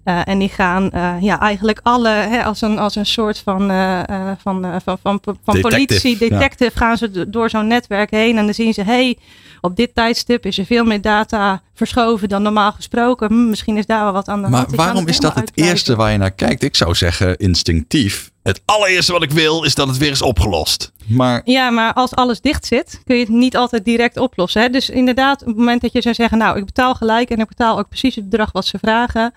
Eh, 0.05 0.29
en 0.29 0.39
die 0.39 0.49
gaan 0.49 0.91
eh, 0.91 1.15
ja, 1.21 1.41
eigenlijk 1.41 1.81
alle, 1.83 2.09
hè, 2.09 2.45
als, 2.45 2.61
een, 2.61 2.79
als 2.79 2.95
een 2.95 3.07
soort 3.07 3.39
van, 3.39 3.71
eh, 3.71 4.09
eh, 4.09 4.37
van, 4.39 4.81
van, 4.85 4.99
van, 5.03 5.21
van 5.23 5.39
Detective, 5.45 6.01
politie, 6.01 6.11
ja. 6.21 6.39
detective, 6.39 6.79
gaan 6.79 6.97
ze 6.97 7.11
do- 7.11 7.31
door 7.31 7.51
zo'n 7.51 7.67
netwerk 7.67 8.11
heen. 8.11 8.39
En 8.39 8.45
dan 8.45 8.55
zien 8.55 8.75
ze, 8.75 8.83
hey, 8.83 9.19
op 9.61 9.77
dit 9.77 9.95
tijdstip 9.95 10.47
is 10.47 10.59
er 10.59 10.65
veel 10.67 10.85
meer 10.85 11.01
data 11.01 11.63
verschoven 11.75 12.29
dan 12.29 12.43
normaal 12.43 12.73
gesproken. 12.73 13.29
Hm, 13.29 13.49
misschien 13.49 13.77
is 13.77 13.87
daar 13.87 14.03
wel 14.03 14.13
wat 14.13 14.29
aan 14.29 14.43
de 14.43 14.49
hand. 14.49 14.69
Maar 14.69 14.77
waarom 14.77 15.09
is 15.09 15.19
dat 15.21 15.35
het 15.35 15.51
eerste 15.55 15.97
waar 15.97 16.13
je 16.13 16.19
naar 16.19 16.31
kijkt? 16.31 16.63
Ik 16.63 16.77
zou 16.77 16.95
zeggen 16.95 17.37
instinctief. 17.37 18.31
Het 18.43 18.61
allereerste 18.65 19.13
wat 19.13 19.23
ik 19.23 19.31
wil 19.31 19.65
is 19.65 19.75
dat 19.75 19.89
het 19.89 19.97
weer 19.99 20.11
is 20.11 20.23
opgelost. 20.23 20.93
Maar 21.07 21.41
Ja, 21.45 21.71
maar 21.71 21.93
als 21.93 22.15
alles 22.15 22.41
dicht 22.41 22.67
zit, 22.67 23.01
kun 23.05 23.17
je 23.17 23.23
het 23.23 23.33
niet 23.33 23.57
altijd 23.57 23.85
direct 23.85 24.17
oplossen. 24.17 24.63
Hè? 24.63 24.69
Dus 24.69 24.91
inderdaad, 24.91 25.41
op 25.41 25.47
het 25.47 25.57
moment 25.57 25.81
dat 25.83 25.93
je 25.93 26.03
zou 26.03 26.15
zeggen, 26.15 26.39
nou, 26.39 26.59
ik 26.59 26.65
betaal 26.65 26.95
gelijk 26.95 27.31
en 27.31 27.39
ik 27.39 27.49
betaal 27.49 27.79
ook 27.79 27.89
precies 27.89 28.15
het 28.15 28.29
bedrag 28.31 28.53
wat 28.53 28.67
ze 28.67 28.79
vragen, 28.79 29.35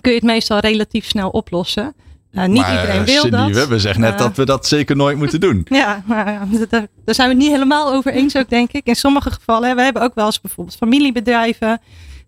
kun 0.00 0.12
je 0.12 0.18
het 0.18 0.26
meestal 0.26 0.58
relatief 0.58 1.04
snel 1.04 1.28
oplossen. 1.30 1.94
Eh, 2.30 2.44
niet 2.44 2.60
maar, 2.60 2.80
iedereen 2.80 3.04
wil 3.04 3.20
Cindy 3.20 3.36
dat. 3.36 3.50
Webber 3.50 3.80
zegt 3.80 3.98
net 3.98 4.12
Eh, 4.12 4.18
dat 4.18 4.36
we 4.36 4.44
dat 4.44 4.66
zeker 4.66 4.96
nooit 4.96 5.16
moeten 5.16 5.40
doen. 5.40 5.66
Ja, 5.82 6.02
maar 6.06 6.24
daar, 6.68 6.86
daar 7.04 7.14
zijn 7.14 7.28
we 7.28 7.34
het 7.34 7.42
niet 7.42 7.52
helemaal 7.52 7.92
over 7.92 8.12
eens 8.12 8.36
ook, 8.36 8.48
denk 8.48 8.72
ik. 8.72 8.86
In 8.86 8.96
sommige 8.96 9.30
gevallen, 9.30 9.68
hè, 9.68 9.74
we 9.74 9.82
hebben 9.82 10.02
ook 10.02 10.14
wel 10.14 10.26
eens 10.26 10.40
bijvoorbeeld 10.40 10.76
familiebedrijven 10.76 11.80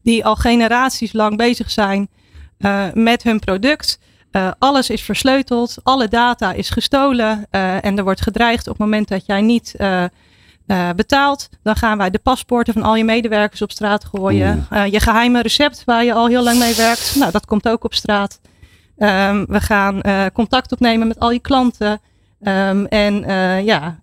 die 0.06 0.24
al 0.24 0.36
generaties 0.36 1.12
lang 1.12 1.36
bezig 1.36 1.70
zijn 1.70 2.08
eh, 2.58 2.84
met 2.94 3.22
hun 3.22 3.38
product. 3.38 3.98
Eh, 4.30 4.50
alles 4.58 4.90
is 4.90 5.02
versleuteld, 5.02 5.76
alle 5.82 6.08
data 6.08 6.52
is 6.52 6.70
gestolen 6.70 7.46
eh, 7.50 7.84
en 7.84 7.98
er 7.98 8.04
wordt 8.04 8.20
gedreigd 8.22 8.66
op 8.66 8.78
het 8.78 8.78
moment 8.78 9.08
dat 9.08 9.26
jij 9.26 9.40
niet 9.40 9.74
eh, 10.66 10.88
betaalt. 10.96 11.48
Dan 11.62 11.76
gaan 11.76 11.98
wij 11.98 12.10
de 12.10 12.18
paspoorten 12.18 12.72
van 12.72 12.82
al 12.82 12.96
je 12.96 13.04
medewerkers 13.04 13.62
op 13.62 13.70
straat 13.70 14.04
gooien. 14.04 14.66
Eh, 14.70 14.86
je 14.86 15.00
geheime 15.00 15.42
recept 15.42 15.82
waar 15.84 16.04
je 16.04 16.12
al 16.12 16.26
heel 16.26 16.42
lang 16.42 16.58
mee 16.58 16.74
werkt, 16.74 17.14
nou, 17.18 17.32
dat 17.32 17.46
komt 17.46 17.68
ook 17.68 17.84
op 17.84 17.94
straat. 17.94 18.40
Ehm, 18.98 19.44
we 19.48 19.60
gaan 19.60 20.00
eh, 20.00 20.24
contact 20.32 20.72
opnemen 20.72 21.08
met 21.08 21.20
al 21.20 21.30
je 21.30 21.38
klanten. 21.38 22.00
Ehm, 22.40 22.84
en 22.84 23.14
ja, 23.64 23.98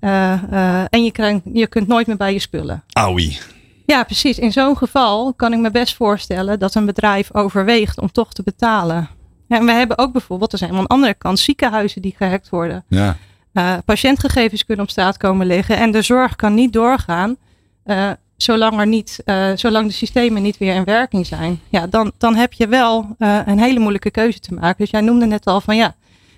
en 0.89 1.03
je, 1.03 1.11
krijgt, 1.11 1.41
je 1.53 1.68
kunt 1.68 1.88
nooit 1.88 2.07
meer 2.07 2.18
bij 2.18 2.34
je 2.34 2.39
spullen. 2.39 2.84
Auwie. 2.93 3.39
Ja, 3.86 4.03
precies. 4.03 4.39
In 4.39 4.51
zo'n 4.51 4.78
geval 4.78 5.34
kan 5.34 5.53
ik 5.53 5.59
me 5.59 5.72
best 5.72 5.95
voorstellen 5.95 6.59
dat 6.59 6.76
een 6.76 6.86
bedrijf 6.86 7.34
overweegt 7.34 7.99
om 7.99 8.11
toch 8.11 8.34
te 8.34 8.43
betalen. 8.43 9.09
En 9.47 9.66
we 9.66 9.72
hebben 9.72 9.97
ook 9.97 10.11
bijvoorbeeld, 10.11 10.51
er 10.51 10.57
zijn 10.57 10.72
aan 10.72 10.84
de 10.84 10.88
andere 10.88 11.14
kant 11.14 11.39
ziekenhuizen 11.39 12.01
die 12.01 12.16
gehackt 12.18 12.49
worden. 12.49 12.84
Ja. 12.88 13.18
Eh, 13.54 13.78
patiëntgegevens 13.86 14.66
kunnen 14.66 14.86
op 14.86 14.91
straat 14.91 15.18
komen 15.18 15.47
liggen 15.47 15.78
en 15.78 15.91
de 15.91 16.01
zorg 16.01 16.36
kan 16.36 16.54
niet 16.54 16.74
doorgaan. 16.74 17.38
eh, 17.84 18.12
zolang, 18.38 18.80
er 18.80 18.88
niet, 18.88 19.22
uh, 19.26 19.51
zolang 19.56 19.88
de 19.88 19.93
systemen 19.93 20.41
niet 20.41 20.58
weer 20.58 20.76
in 20.76 20.84
werking 20.84 21.26
zijn, 21.26 21.60
ja, 21.70 21.88
dan, 21.88 22.12
dan 22.18 22.36
heb 22.36 22.54
je 22.54 22.68
wel 22.68 23.16
uh, 23.20 23.39
een 23.45 23.60
hele 23.60 23.80
moeilijke 23.80 24.12
keuze 24.12 24.39
te 24.39 24.54
maken. 24.54 24.78
Dus 24.78 24.89
jij 24.89 25.01
noemde 25.01 25.26
net 25.26 25.45
al 25.45 25.62
van 25.62 25.76
ja, 25.76 25.95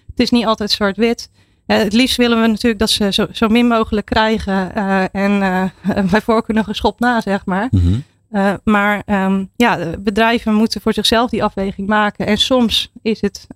het 0.08 0.20
is 0.20 0.30
niet 0.30 0.46
altijd 0.46 0.72
zwart-wit. 0.72 1.30
Uh, 1.68 1.78
het 1.78 1.94
liefst 1.94 2.18
willen 2.18 2.42
we 2.42 2.48
natuurlijk 2.48 2.80
dat 2.80 2.90
ze 2.90 3.12
zo, 3.12 3.28
zo 3.32 3.48
min 3.48 3.68
mogelijk 3.68 4.06
krijgen 4.06 4.74
en 5.12 5.40
bij 6.12 6.22
voorkeur 6.22 6.56
nog 6.56 6.68
een 6.68 6.76
schop 6.76 7.00
na, 7.00 7.22
zeg 7.22 7.46
maar. 7.46 7.68
Mm 7.72 8.04
-hmm. 8.30 8.60
maar 8.64 9.04
um, 9.06 9.50
ja, 9.56 9.96
bedrijven 10.00 10.54
moeten 10.54 10.82
voor 10.82 10.94
zichzelf 10.94 11.30
die 11.30 11.44
afweging 11.44 11.88
maken. 11.88 12.26
En 12.28 12.38
soms 12.38 12.92
is 13.02 13.22
het 13.22 13.48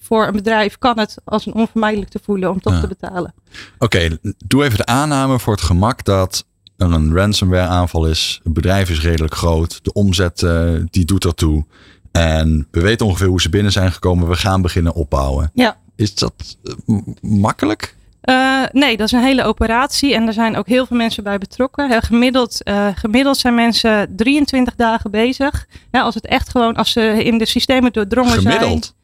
voor 0.00 0.26
een 0.26 0.32
bedrijf 0.32 0.78
kan 0.78 0.98
het 0.98 1.16
als 1.24 1.46
een 1.46 1.54
onvermijdelijk 1.54 2.10
te 2.10 2.20
voelen 2.22 2.50
om 2.50 2.60
toch 2.60 2.72
ja. 2.72 2.80
te 2.80 2.86
betalen. 2.86 3.34
Oké, 3.78 3.96
okay, 3.96 4.18
doe 4.46 4.64
even 4.64 4.78
de 4.78 4.86
aanname 4.86 5.38
voor 5.38 5.52
het 5.52 5.62
gemak 5.62 6.04
dat 6.04 6.44
er 6.76 6.92
een 6.92 7.14
ransomware 7.14 7.68
aanval 7.68 8.06
is. 8.06 8.40
Het 8.42 8.52
bedrijf 8.52 8.90
is 8.90 9.00
redelijk 9.00 9.34
groot. 9.34 9.84
De 9.84 9.92
omzet 9.92 10.42
uh, 10.42 10.72
die 10.90 11.04
doet 11.04 11.24
ertoe. 11.24 11.64
En 12.12 12.68
we 12.70 12.80
weten 12.80 13.06
ongeveer 13.06 13.26
hoe 13.26 13.40
ze 13.40 13.48
binnen 13.48 13.72
zijn 13.72 13.92
gekomen. 13.92 14.28
We 14.28 14.36
gaan 14.36 14.62
beginnen 14.62 14.94
opbouwen. 14.94 15.50
Ja. 15.54 15.76
Is 15.96 16.14
dat 16.14 16.56
uh, 16.86 16.98
makkelijk? 17.20 17.96
Uh, 18.24 18.62
nee, 18.72 18.96
dat 18.96 19.06
is 19.06 19.12
een 19.12 19.24
hele 19.24 19.44
operatie 19.44 20.14
en 20.14 20.26
er 20.26 20.32
zijn 20.32 20.56
ook 20.56 20.66
heel 20.66 20.86
veel 20.86 20.96
mensen 20.96 21.22
bij 21.22 21.38
betrokken. 21.38 22.02
gemiddeld, 22.02 22.60
gemiddeld 22.94 23.36
zijn 23.36 23.54
mensen 23.54 24.16
23 24.16 24.74
dagen 24.74 25.10
bezig. 25.10 25.66
Ja, 25.90 26.00
als 26.00 26.14
het 26.14 26.26
echt 26.26 26.50
gewoon, 26.50 26.76
als 26.76 26.92
ze 26.92 27.24
in 27.24 27.38
de 27.38 27.46
systemen 27.46 27.92
doordrongen 27.92 28.32
gemiddeld? 28.32 28.84
zijn. 28.84 28.98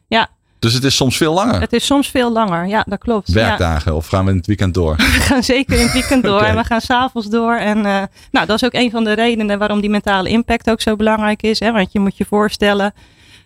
Dus 0.59 0.73
het 0.73 0.83
is 0.83 0.95
soms 0.95 1.17
veel 1.17 1.33
langer? 1.33 1.59
Het 1.59 1.73
is 1.73 1.85
soms 1.85 2.07
veel 2.07 2.31
langer, 2.31 2.67
ja, 2.67 2.83
dat 2.87 2.99
klopt. 2.99 3.31
Werkdagen 3.31 3.91
ja. 3.91 3.97
of 3.97 4.07
gaan 4.07 4.25
we 4.25 4.31
in 4.31 4.37
het 4.37 4.47
weekend 4.47 4.73
door? 4.73 4.95
We 4.95 5.03
gaan 5.03 5.43
zeker 5.43 5.77
in 5.77 5.83
het 5.83 5.93
weekend 5.93 6.23
door 6.23 6.35
okay. 6.35 6.49
en 6.49 6.55
we 6.55 6.63
gaan 6.63 6.81
s'avonds 6.81 7.27
door. 7.27 7.55
En 7.55 7.77
uh, 7.77 8.03
nou, 8.31 8.45
dat 8.45 8.61
is 8.61 8.65
ook 8.65 8.73
een 8.73 8.91
van 8.91 9.03
de 9.03 9.13
redenen 9.13 9.59
waarom 9.59 9.81
die 9.81 9.89
mentale 9.89 10.29
impact 10.29 10.69
ook 10.69 10.81
zo 10.81 10.95
belangrijk 10.95 11.43
is. 11.43 11.59
Hè? 11.59 11.71
Want 11.71 11.91
je 11.91 11.99
moet 11.99 12.17
je 12.17 12.25
voorstellen, 12.25 12.93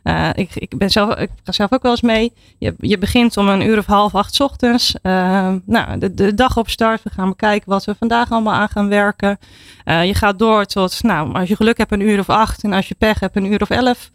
uh, 0.03 0.29
ik, 0.33 0.55
ik, 0.55 0.77
ben 0.77 0.89
zelf, 0.89 1.15
ik 1.15 1.29
ga 1.43 1.51
zelf 1.51 1.71
ook 1.71 1.81
wel 1.81 1.91
eens 1.91 2.01
mee. 2.01 2.33
Je, 2.57 2.73
je 2.77 2.97
begint 2.97 3.37
om 3.37 3.47
een 3.49 3.61
uur 3.61 3.77
of 3.77 3.85
half 3.85 4.15
acht 4.15 4.39
ochtends. 4.39 4.95
Uh, 5.03 5.53
nou, 5.65 5.97
de, 5.97 6.13
de 6.13 6.33
dag 6.33 6.57
op 6.57 6.69
start. 6.69 7.03
We 7.03 7.09
gaan 7.09 7.29
bekijken 7.29 7.69
wat 7.69 7.85
we 7.85 7.95
vandaag 7.99 8.31
allemaal 8.31 8.53
aan 8.53 8.69
gaan 8.69 8.89
werken. 8.89 9.39
je 9.85 10.13
gaat 10.13 10.39
door 10.39 10.65
tot, 10.65 11.03
nou, 11.03 11.33
als 11.33 11.49
je 11.49 11.55
geluk 11.55 11.77
hebt, 11.77 11.91
een 11.91 12.01
uur 12.01 12.19
of 12.19 12.29
acht. 12.29 12.63
En 12.63 12.73
als 12.73 12.87
je 12.87 12.95
pech 12.97 13.19
hebt, 13.19 13.35
een 13.35 13.51
uur 13.51 13.61
of 13.61 13.69
elf. 13.69 14.09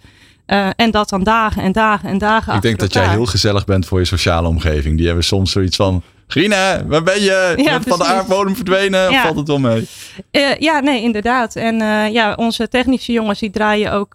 Uh, 0.46 0.68
en 0.76 0.90
dat 0.90 1.08
dan 1.08 1.22
dagen 1.22 1.62
en 1.62 1.72
dagen 1.72 2.08
en 2.08 2.18
dagen. 2.18 2.54
Ik 2.54 2.62
denk 2.62 2.78
dat 2.78 2.92
jij 2.92 3.08
heel 3.08 3.26
gezellig 3.26 3.64
bent 3.64 3.86
voor 3.86 3.98
je 3.98 4.04
sociale 4.04 4.48
omgeving. 4.48 4.96
Die 4.96 5.06
hebben 5.06 5.24
soms 5.24 5.52
zoiets 5.52 5.76
van. 5.76 6.02
Grine, 6.28 6.84
waar 6.86 7.02
ben 7.02 7.20
je? 7.20 7.52
Je 7.56 7.62
ja, 7.62 7.80
van 7.80 7.98
de 7.98 8.04
aardbodem 8.04 8.54
verdwenen. 8.54 9.10
Ja. 9.10 9.16
Of 9.16 9.22
valt 9.22 9.36
het 9.36 9.46
wel 9.46 9.58
mee? 9.58 9.88
Uh, 10.32 10.54
ja, 10.58 10.80
nee, 10.80 11.02
inderdaad. 11.02 11.56
En 11.56 11.80
uh, 11.80 12.12
ja, 12.12 12.34
onze 12.34 12.68
technische 12.68 13.12
jongens 13.12 13.38
die 13.38 13.50
draaien 13.50 13.92
ook. 13.92 14.14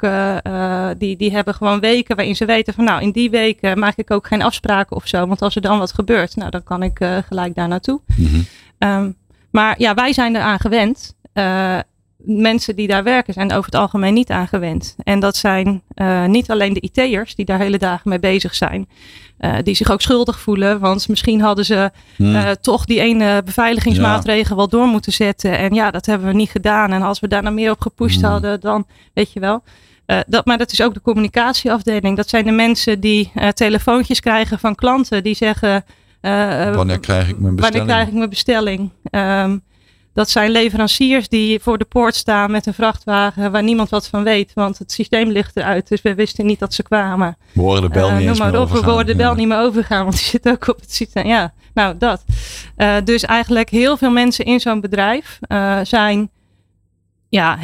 die, 0.97 1.17
die 1.17 1.31
hebben 1.31 1.53
gewoon 1.53 1.79
weken 1.79 2.15
waarin 2.15 2.35
ze 2.35 2.45
weten 2.45 2.73
van. 2.73 2.83
Nou, 2.83 3.01
in 3.01 3.11
die 3.11 3.29
weken 3.29 3.79
maak 3.79 3.97
ik 3.97 4.11
ook 4.11 4.27
geen 4.27 4.41
afspraken 4.41 4.95
of 4.95 5.07
zo. 5.07 5.27
Want 5.27 5.41
als 5.41 5.55
er 5.55 5.61
dan 5.61 5.79
wat 5.79 5.93
gebeurt, 5.93 6.35
nou, 6.35 6.49
dan 6.49 6.63
kan 6.63 6.83
ik 6.83 6.99
gelijk 7.27 7.55
daar 7.55 7.67
naartoe. 7.67 8.01
Mm 8.15 8.25
-hmm. 8.25 8.45
um, 8.89 9.15
maar 9.51 9.75
ja, 9.77 9.93
wij 9.93 10.13
zijn 10.13 10.35
eraan 10.35 10.59
gewend 10.59 11.15
mensen 12.25 12.75
die 12.75 12.87
daar 12.87 13.03
werken 13.03 13.33
zijn 13.33 13.51
over 13.51 13.65
het 13.65 13.75
algemeen 13.75 14.13
niet 14.13 14.29
aangewend. 14.29 14.95
En 15.03 15.19
dat 15.19 15.35
zijn 15.35 15.81
uh, 15.95 16.25
niet 16.25 16.51
alleen 16.51 16.73
de 16.73 16.81
IT'ers 16.91 17.35
die 17.35 17.45
daar 17.45 17.59
hele 17.59 17.77
dagen 17.77 18.09
mee 18.09 18.19
bezig 18.19 18.55
zijn. 18.55 18.89
Uh, 19.39 19.55
die 19.63 19.75
zich 19.75 19.91
ook 19.91 20.01
schuldig 20.01 20.39
voelen. 20.39 20.79
Want 20.79 21.07
misschien 21.07 21.41
hadden 21.41 21.65
ze 21.65 21.91
hmm. 22.15 22.35
uh, 22.35 22.49
toch 22.49 22.85
die 22.85 22.99
ene 22.99 23.41
beveiligingsmaatregel 23.45 24.49
ja. 24.49 24.55
wel 24.55 24.67
door 24.67 24.87
moeten 24.87 25.13
zetten. 25.13 25.57
En 25.57 25.73
ja, 25.73 25.91
dat 25.91 26.05
hebben 26.05 26.27
we 26.27 26.33
niet 26.33 26.49
gedaan. 26.49 26.91
En 26.91 27.01
als 27.01 27.19
we 27.19 27.27
daar 27.27 27.43
nou 27.43 27.55
meer 27.55 27.71
op 27.71 27.81
gepusht 27.81 28.21
hmm. 28.21 28.29
hadden, 28.29 28.59
dan 28.59 28.87
weet 29.13 29.33
je 29.33 29.39
wel. 29.39 29.63
dat, 30.27 30.45
maar 30.45 30.57
dat 30.57 30.71
is 30.71 30.81
ook 30.81 30.93
de 30.93 31.01
communicatieafdeling. 31.01 32.17
Dat 32.17 32.29
zijn 32.29 32.45
de 32.45 32.51
mensen 32.51 32.99
die 32.99 33.31
telefoontjes 33.53 34.19
krijgen 34.19 34.59
van 34.59 34.75
klanten 34.75 35.23
die 35.23 35.35
zeggen. 35.35 35.85
wanneer 36.21 36.99
krijg 36.99 37.29
ik 37.29 37.39
mijn 37.39 37.55
bestelling? 37.55 37.59
Wanneer 37.59 37.85
krijg 37.85 38.07
ik 38.07 38.13
mijn 38.13 38.29
bestelling? 38.29 38.91
Um, 39.11 39.63
dat 40.13 40.29
zijn 40.29 40.51
leveranciers 40.51 41.29
die 41.29 41.59
voor 41.59 41.77
de 41.77 41.85
poort 41.85 42.15
staan 42.15 42.51
met 42.51 42.65
een 42.65 42.73
vrachtwagen 42.73 43.51
waar 43.51 43.63
niemand 43.63 43.89
wat 43.89 44.07
van 44.07 44.23
weet. 44.23 44.51
Want 44.53 44.77
het 44.77 44.91
systeem 44.91 45.29
ligt 45.29 45.57
eruit. 45.57 45.87
Dus 45.87 46.01
we 46.01 46.15
wisten 46.15 46.45
niet 46.45 46.59
dat 46.59 46.73
ze 46.73 46.83
kwamen. 46.83 47.37
We 47.51 47.61
horen 47.61 47.81
de 47.81 47.89
bel 47.89 48.09
uh, 48.09 48.17
niet 48.17 48.27
eens 48.27 48.39
maar 48.39 48.51
meer 48.51 48.61
op, 48.61 48.69
We 48.69 48.79
horen 48.79 49.05
de 49.05 49.15
bel 49.15 49.29
ja. 49.29 49.35
niet 49.35 49.47
meer 49.47 49.59
overgaan, 49.59 50.03
want 50.03 50.15
die 50.17 50.25
zit 50.25 50.49
ook 50.49 50.67
op 50.67 50.79
het 50.79 50.93
systeem. 50.93 51.27
Ja, 51.27 51.53
nou 51.73 51.97
dat. 51.97 52.23
Uh, 52.77 52.95
dus 53.03 53.25
eigenlijk 53.25 53.69
heel 53.69 53.97
veel 53.97 54.11
mensen 54.11 54.45
in 54.45 54.59
zo'n 54.59 54.81
bedrijf 54.81 55.39
uh, 55.47 55.79
zijn 55.83 56.29
ja, 57.29 57.57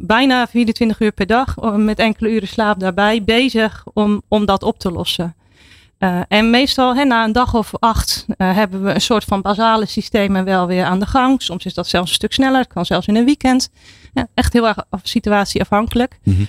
bijna 0.00 0.46
24 0.46 1.00
uur 1.00 1.12
per 1.12 1.26
dag 1.26 1.56
met 1.76 1.98
enkele 1.98 2.30
uren 2.30 2.48
slaap 2.48 2.80
daarbij 2.80 3.22
bezig 3.24 3.84
om, 3.92 4.22
om 4.28 4.44
dat 4.44 4.62
op 4.62 4.78
te 4.78 4.90
lossen. 4.90 5.34
Uh, 5.98 6.20
en 6.28 6.50
meestal 6.50 6.96
hè, 6.96 7.04
na 7.04 7.24
een 7.24 7.32
dag 7.32 7.54
of 7.54 7.72
acht 7.78 8.24
uh, 8.28 8.54
hebben 8.54 8.82
we 8.82 8.94
een 8.94 9.00
soort 9.00 9.24
van 9.24 9.42
basale 9.42 9.86
systemen 9.86 10.44
wel 10.44 10.66
weer 10.66 10.84
aan 10.84 10.98
de 10.98 11.06
gang. 11.06 11.42
Soms 11.42 11.64
is 11.64 11.74
dat 11.74 11.86
zelfs 11.86 12.08
een 12.08 12.14
stuk 12.14 12.32
sneller, 12.32 12.60
het 12.60 12.72
kan 12.72 12.86
zelfs 12.86 13.06
in 13.06 13.16
een 13.16 13.24
weekend. 13.24 13.70
Ja, 14.12 14.26
echt 14.34 14.52
heel 14.52 14.66
erg 14.66 14.84
situatieafhankelijk. 15.02 16.18
Mm 16.22 16.34
-hmm. 16.34 16.46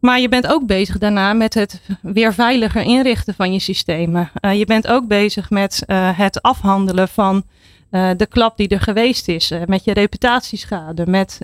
Maar 0.00 0.20
je 0.20 0.28
bent 0.28 0.46
ook 0.46 0.66
bezig 0.66 0.98
daarna 0.98 1.32
met 1.32 1.54
het 1.54 1.80
weer 2.02 2.34
veiliger 2.34 2.82
inrichten 2.82 3.34
van 3.34 3.52
je 3.52 3.58
systemen. 3.58 4.30
Uh, 4.40 4.58
je 4.58 4.66
bent 4.66 4.86
ook 4.86 5.06
bezig 5.06 5.50
met 5.50 5.82
het 6.14 6.42
afhandelen 6.42 7.08
van 7.08 7.44
de 7.90 8.26
klap 8.28 8.56
die 8.56 8.68
er 8.68 8.80
geweest 8.80 9.28
is. 9.28 9.52
met 9.66 9.84
je 9.84 9.92
reputatieschade, 9.92 11.06
met 11.06 11.40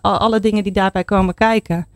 alle 0.00 0.40
dingen 0.40 0.62
die 0.62 0.72
daarbij 0.72 1.04
komen 1.04 1.34
kijken. 1.34 1.86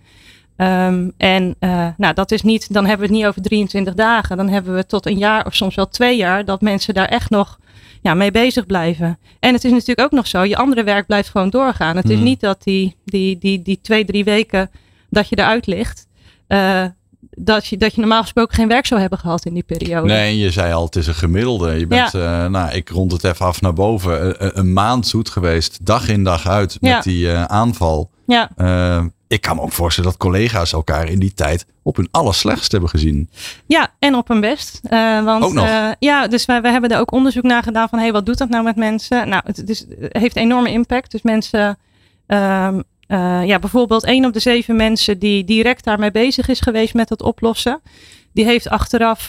Um, 0.60 1.12
en 1.16 1.56
uh, 1.60 1.86
nou, 1.96 2.14
dat 2.14 2.30
is 2.30 2.42
niet, 2.42 2.72
dan 2.72 2.86
hebben 2.86 3.06
we 3.06 3.12
het 3.12 3.22
niet 3.22 3.30
over 3.30 3.42
23 3.42 3.94
dagen. 3.94 4.36
Dan 4.36 4.48
hebben 4.48 4.74
we 4.74 4.86
tot 4.86 5.06
een 5.06 5.18
jaar 5.18 5.46
of 5.46 5.54
soms 5.54 5.74
wel 5.74 5.88
twee 5.88 6.16
jaar 6.16 6.44
dat 6.44 6.60
mensen 6.60 6.94
daar 6.94 7.08
echt 7.08 7.30
nog 7.30 7.58
ja, 8.02 8.14
mee 8.14 8.30
bezig 8.30 8.66
blijven. 8.66 9.18
En 9.40 9.54
het 9.54 9.64
is 9.64 9.70
natuurlijk 9.70 10.00
ook 10.00 10.10
nog 10.10 10.26
zo, 10.26 10.42
je 10.42 10.56
andere 10.56 10.84
werk 10.84 11.06
blijft 11.06 11.28
gewoon 11.28 11.50
doorgaan. 11.50 11.96
Het 11.96 12.04
mm. 12.04 12.10
is 12.10 12.18
niet 12.18 12.40
dat 12.40 12.62
die, 12.62 12.96
die, 13.04 13.38
die, 13.38 13.62
die 13.62 13.78
twee, 13.82 14.04
drie 14.04 14.24
weken 14.24 14.70
dat 15.10 15.28
je 15.28 15.38
eruit 15.38 15.66
ligt. 15.66 16.06
Uh, 16.48 16.84
dat 17.30 17.66
je, 17.66 17.76
dat 17.76 17.94
je 17.94 18.00
normaal 18.00 18.22
gesproken 18.22 18.54
geen 18.54 18.68
werk 18.68 18.86
zou 18.86 19.00
hebben 19.00 19.18
gehad 19.18 19.44
in 19.44 19.54
die 19.54 19.62
periode. 19.62 20.06
Nee, 20.06 20.38
je 20.38 20.50
zei 20.50 20.72
al, 20.72 20.84
het 20.84 20.96
is 20.96 21.06
een 21.06 21.14
gemiddelde. 21.14 21.78
Je 21.78 21.86
bent, 21.86 22.12
ja. 22.12 22.44
uh, 22.44 22.50
nou, 22.50 22.72
ik 22.72 22.88
rond 22.88 23.12
het 23.12 23.24
even 23.24 23.46
af 23.46 23.60
naar 23.60 23.72
boven. 23.72 24.44
Een, 24.44 24.58
een 24.58 24.72
maand 24.72 25.06
zoet 25.06 25.30
geweest, 25.30 25.86
dag 25.86 26.08
in 26.08 26.24
dag 26.24 26.48
uit 26.48 26.78
met 26.80 26.90
ja. 26.90 27.00
die 27.00 27.32
aanval. 27.32 28.10
Ja. 28.26 28.50
Ik 29.28 29.40
kan 29.40 29.56
me 29.56 29.62
ook 29.62 29.72
voorstellen 29.72 30.10
dat 30.10 30.18
collega's 30.18 30.72
elkaar 30.72 31.08
in 31.08 31.18
die 31.18 31.34
tijd 31.34 31.66
op 31.82 31.96
hun 31.96 32.08
allerslechtst 32.10 32.72
hebben 32.72 32.90
gezien. 32.90 33.30
Ja, 33.66 33.92
en 33.98 34.14
op 34.14 34.28
hun 34.28 34.40
best. 34.40 34.80
Uh, 34.90 35.24
want, 35.24 35.44
ook 35.44 35.52
nog? 35.52 35.64
Uh, 35.64 35.88
ja, 35.98 36.26
dus 36.26 36.44
wij, 36.44 36.62
wij 36.62 36.72
hebben 36.72 36.90
er 36.90 36.98
ook 36.98 37.12
onderzoek 37.12 37.42
naar 37.42 37.62
gedaan 37.62 37.88
van 37.88 37.98
hey, 37.98 38.12
wat 38.12 38.26
doet 38.26 38.38
dat 38.38 38.48
nou 38.48 38.64
met 38.64 38.76
mensen? 38.76 39.28
Nou, 39.28 39.42
het, 39.44 39.68
is, 39.68 39.86
het 40.00 40.16
heeft 40.16 40.36
enorme 40.36 40.70
impact. 40.70 41.10
Dus 41.10 41.22
mensen, 41.22 41.78
uh, 42.28 42.76
ja, 43.44 43.58
bijvoorbeeld 43.58 44.04
één 44.04 44.24
op 44.24 44.32
de 44.32 44.40
zeven 44.40 44.76
mensen 44.76 45.18
die 45.18 45.44
direct 45.44 45.84
daarmee 45.84 46.10
bezig 46.10 46.48
is 46.48 46.60
geweest 46.60 46.94
met 46.94 47.08
het 47.08 47.22
oplossen. 47.22 47.80
Die 48.32 48.44
heeft 48.44 48.68
achteraf 48.68 49.28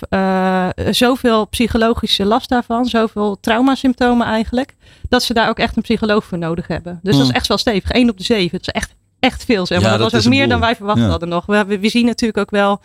zoveel 0.89 1.47
psychologische 1.47 2.25
last 2.25 2.49
daarvan, 2.49 2.85
zoveel 2.85 3.37
traumasymptomen 3.39 4.27
eigenlijk, 4.27 4.75
dat 5.09 5.23
ze 5.23 5.33
daar 5.33 5.49
ook 5.49 5.59
echt 5.59 5.75
een 5.75 5.81
psycholoog 5.81 6.25
voor 6.25 6.37
nodig 6.37 6.67
hebben. 6.67 6.99
Dus 7.03 7.11
hmm. 7.11 7.21
dat 7.21 7.29
is 7.29 7.35
echt 7.35 7.47
wel 7.47 7.57
stevig. 7.57 7.91
Één 7.91 8.09
op 8.09 8.17
de 8.17 8.23
zeven. 8.23 8.57
Het 8.57 8.67
is 8.67 8.73
echt 8.73 8.95
echt 9.19 9.45
veel. 9.45 9.65
Zeg 9.65 9.81
maar. 9.81 9.91
Ja, 9.91 9.97
dat, 9.97 10.03
dat 10.03 10.11
was 10.11 10.25
ook 10.25 10.33
meer 10.33 10.49
dan 10.49 10.59
wij 10.59 10.75
verwacht 10.75 10.99
ja. 10.99 11.07
hadden 11.07 11.29
nog. 11.29 11.45
We, 11.45 11.65
we, 11.65 11.79
we, 11.79 11.89
zien 11.89 12.05
natuurlijk 12.05 12.39
ook 12.39 12.49
wel 12.49 12.81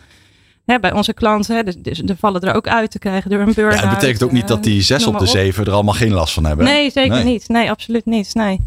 hè, 0.65 0.79
bij 0.79 0.91
onze 0.91 1.13
klanten, 1.13 1.55
hè, 1.55 1.63
dus, 1.63 1.75
dus, 1.77 1.99
er 1.99 2.15
vallen 2.15 2.41
er 2.41 2.55
ook 2.55 2.67
uit 2.67 2.91
te 2.91 2.99
krijgen 2.99 3.29
door 3.29 3.39
een 3.39 3.53
burn-out. 3.53 3.79
Ja, 3.79 3.89
het 3.89 3.99
betekent 3.99 4.23
ook 4.23 4.31
niet 4.31 4.47
dat 4.47 4.63
die 4.63 4.81
zes 4.81 5.05
op 5.07 5.19
de 5.19 5.25
zeven 5.25 5.65
er 5.65 5.71
allemaal 5.71 5.93
geen 5.93 6.13
last 6.13 6.33
van 6.33 6.45
hebben. 6.45 6.65
Nee, 6.65 6.91
zeker 6.91 7.15
nee. 7.15 7.23
niet. 7.23 7.47
Nee, 7.47 7.69
absoluut 7.69 8.05
niet. 8.05 8.33
Nee. 8.33 8.59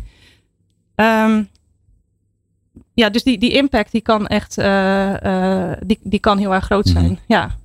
Um, 0.97 1.49
ja, 2.95 3.11
dus 3.11 3.23
die, 3.23 3.39
die 3.39 3.53
impact 3.53 3.93
die 3.93 4.01
kan 4.01 4.27
echt, 4.27 4.59
uh, 4.59 5.15
uh, 5.23 5.73
die, 5.85 5.99
die 6.03 6.21
kan 6.21 6.39
heel 6.39 6.55
erg 6.55 6.65
groot 6.65 6.87
zijn. 6.87 7.09
Mm. 7.09 7.19
Ja. 7.27 7.57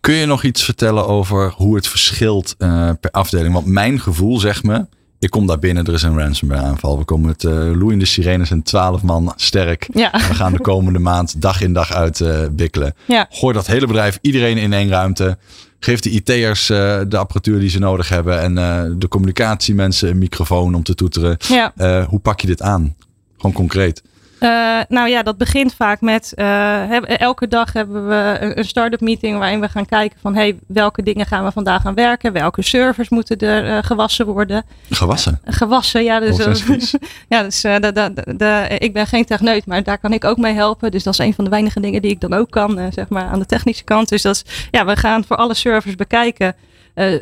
Kun 0.00 0.14
je 0.14 0.26
nog 0.26 0.42
iets 0.42 0.64
vertellen 0.64 1.06
over 1.06 1.52
hoe 1.56 1.76
het 1.76 1.86
verschilt 1.86 2.56
per 3.00 3.10
afdeling? 3.10 3.54
Want 3.54 3.66
mijn 3.66 4.00
gevoel 4.00 4.38
zegt 4.38 4.62
me, 4.62 4.86
ik 5.18 5.30
kom 5.30 5.46
daar 5.46 5.58
binnen, 5.58 5.84
er 5.84 5.92
is 5.92 6.02
een 6.02 6.18
ransomware 6.18 6.60
aanval. 6.60 6.98
We 6.98 7.04
komen 7.04 7.26
met 7.26 7.42
uh, 7.42 7.52
loeiende 7.78 8.04
sirenes 8.04 8.50
en 8.50 8.62
twaalf 8.62 9.02
man 9.02 9.32
sterk. 9.36 9.88
Ja. 9.92 10.10
We 10.12 10.34
gaan 10.34 10.52
de 10.52 10.60
komende 10.60 10.98
maand 10.98 11.42
dag 11.42 11.60
in 11.60 11.72
dag 11.72 11.92
uit 11.92 12.20
uh, 12.20 12.38
wikkelen. 12.56 12.94
Ja. 13.04 13.26
Gooi 13.30 13.54
dat 13.54 13.66
hele 13.66 13.86
bedrijf, 13.86 14.18
iedereen 14.20 14.56
in 14.56 14.72
één 14.72 14.88
ruimte. 14.88 15.38
Geef 15.80 16.00
de 16.00 16.10
IT'ers 16.10 16.70
uh, 16.70 17.00
de 17.08 17.16
apparatuur 17.16 17.60
die 17.60 17.70
ze 17.70 17.78
nodig 17.78 18.08
hebben. 18.08 18.40
En 18.40 18.54
de 18.98 19.08
communicatiemensen 19.08 20.08
een 20.08 20.18
microfoon 20.18 20.74
om 20.74 20.82
te 20.82 20.94
toeteren. 20.94 21.36
Ja. 21.48 21.72
hoe 22.08 22.18
pak 22.18 22.40
je 22.40 22.46
dit 22.46 22.62
aan? 22.62 22.96
Gewoon 23.36 23.52
concreet. 23.52 24.02
Uh, 24.40 24.80
nou 24.88 25.08
ja, 25.08 25.22
dat 25.22 25.38
begint 25.38 25.74
vaak 25.74 26.00
met 26.00 26.32
uh, 26.36 27.20
elke 27.20 27.48
dag 27.48 27.72
hebben 27.72 28.08
we 28.08 28.52
een, 28.54 28.64
start-up 28.64 29.00
meeting 29.00 29.38
waarin 29.38 29.60
we 29.60 29.68
gaan 29.68 29.86
kijken 29.86 30.18
van 30.20 30.34
hey, 30.34 30.58
welke 30.66 31.02
dingen 31.02 31.26
gaan 31.26 31.44
we 31.44 31.52
vandaag 31.52 31.86
aan 31.86 31.94
werken, 31.94 32.32
welke 32.32 32.62
servers 32.62 33.08
moeten 33.08 33.38
er 33.38 33.66
uh, 33.66 33.78
gewassen 33.82 34.26
worden. 34.26 34.64
Gewassen? 34.90 35.40
gewassen, 35.44 36.04
ja. 36.04 36.20
Dus, 36.20 36.36
ja, 37.28 37.42
dus 37.42 37.60
de, 37.60 37.90
de, 37.92 38.36
de, 38.36 38.76
ik 38.78 38.92
ben 38.92 39.06
geen 39.06 39.24
techneut, 39.24 39.66
maar 39.66 39.82
daar 39.82 39.98
kan 39.98 40.12
ik 40.12 40.24
ook 40.24 40.38
mee 40.38 40.54
helpen. 40.54 40.90
Dus 40.90 41.02
dat 41.02 41.12
is 41.12 41.18
een 41.18 41.34
van 41.34 41.44
de 41.44 41.50
weinige 41.50 41.80
dingen 41.80 42.02
die 42.02 42.10
ik 42.10 42.20
dan 42.20 42.34
ook 42.34 42.50
kan, 42.50 42.92
zeg 42.92 43.08
maar 43.08 43.28
aan 43.28 43.38
de 43.38 43.46
technische 43.46 43.84
kant. 43.84 44.08
Dus 44.08 44.22
dat 44.22 44.34
is, 44.34 44.68
ja, 44.70 44.84
we 44.84 44.96
gaan 44.96 45.24
voor 45.24 45.36
alle 45.36 45.54
servers 45.54 45.94
bekijken, 45.94 46.54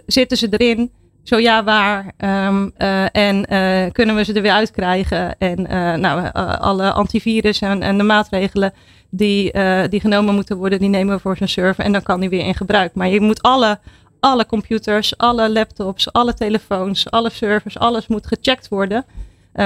zitten 0.06 0.36
ze 0.36 0.48
erin? 0.50 0.90
Zo 1.26 1.38
ja, 1.38 1.64
waar? 1.64 2.12
Um, 2.18 2.72
uh, 2.78 3.16
en 3.16 3.46
uh, 3.52 3.92
kunnen 3.92 4.16
we 4.16 4.24
ze 4.24 4.32
er 4.32 4.42
weer 4.42 4.52
uitkrijgen? 4.52 5.38
En 5.38 5.60
uh, 5.60 5.94
nou, 5.94 6.30
alle 6.58 6.92
antivirus 6.92 7.60
en, 7.60 7.82
en, 7.82 7.98
de 7.98 8.02
maatregelen 8.02 8.72
die, 9.10 9.52
die 9.88 10.00
genomen 10.00 10.34
moeten 10.34 10.56
worden, 10.56 10.78
die 10.78 10.88
nemen 10.88 11.14
we 11.14 11.20
voor 11.20 11.36
zo'n 11.36 11.48
server. 11.48 11.84
En 11.84 11.92
dan 11.92 12.02
kan 12.02 12.20
die 12.20 12.28
weer 12.28 12.46
in 12.46 12.54
gebruik. 12.54 12.94
Maar 12.94 13.08
je 13.08 13.20
moet 13.20 13.42
alle, 13.42 13.78
alle 14.20 14.46
computers, 14.46 15.18
alle 15.18 15.50
laptops, 15.50 16.12
alle 16.12 16.34
telefoons, 16.34 17.10
alle 17.10 17.30
servers, 17.30 17.78
alles 17.78 18.06
moet 18.06 18.26
gecheckt 18.26 18.68
worden. 18.68 19.04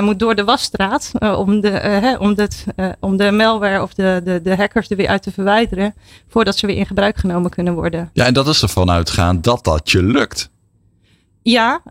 moet 0.01 0.19
door 0.19 0.35
de 0.35 0.45
wasstraat 0.45 1.13
om, 1.37 1.61
de, 1.61 1.69
hè, 1.71 2.17
om, 2.17 2.35
dit, 2.35 2.65
om 3.01 3.17
de 3.17 3.31
malware 3.31 3.83
of 3.83 3.95
de, 3.95 4.21
de, 4.25 4.43
de 4.43 4.57
hackers 4.57 4.91
er 4.91 4.97
weer 4.97 5.09
uit 5.09 5.23
te 5.23 5.33
verwijderen. 5.33 5.95
Voordat 6.29 6.57
ze 6.57 6.67
weer 6.67 6.77
in 6.77 6.87
gebruik 6.87 7.17
genomen 7.17 7.51
kunnen 7.51 7.75
worden. 7.75 8.11
Ja, 8.13 8.25
en 8.25 8.35
dat 8.35 8.49
is 8.49 8.63
ervan 8.63 8.91
uitgaan 8.91 9.41
dat 9.41 9.65
dat 9.65 9.91
je 9.91 10.03
lukt. 10.03 10.51
Ja, 11.43 11.83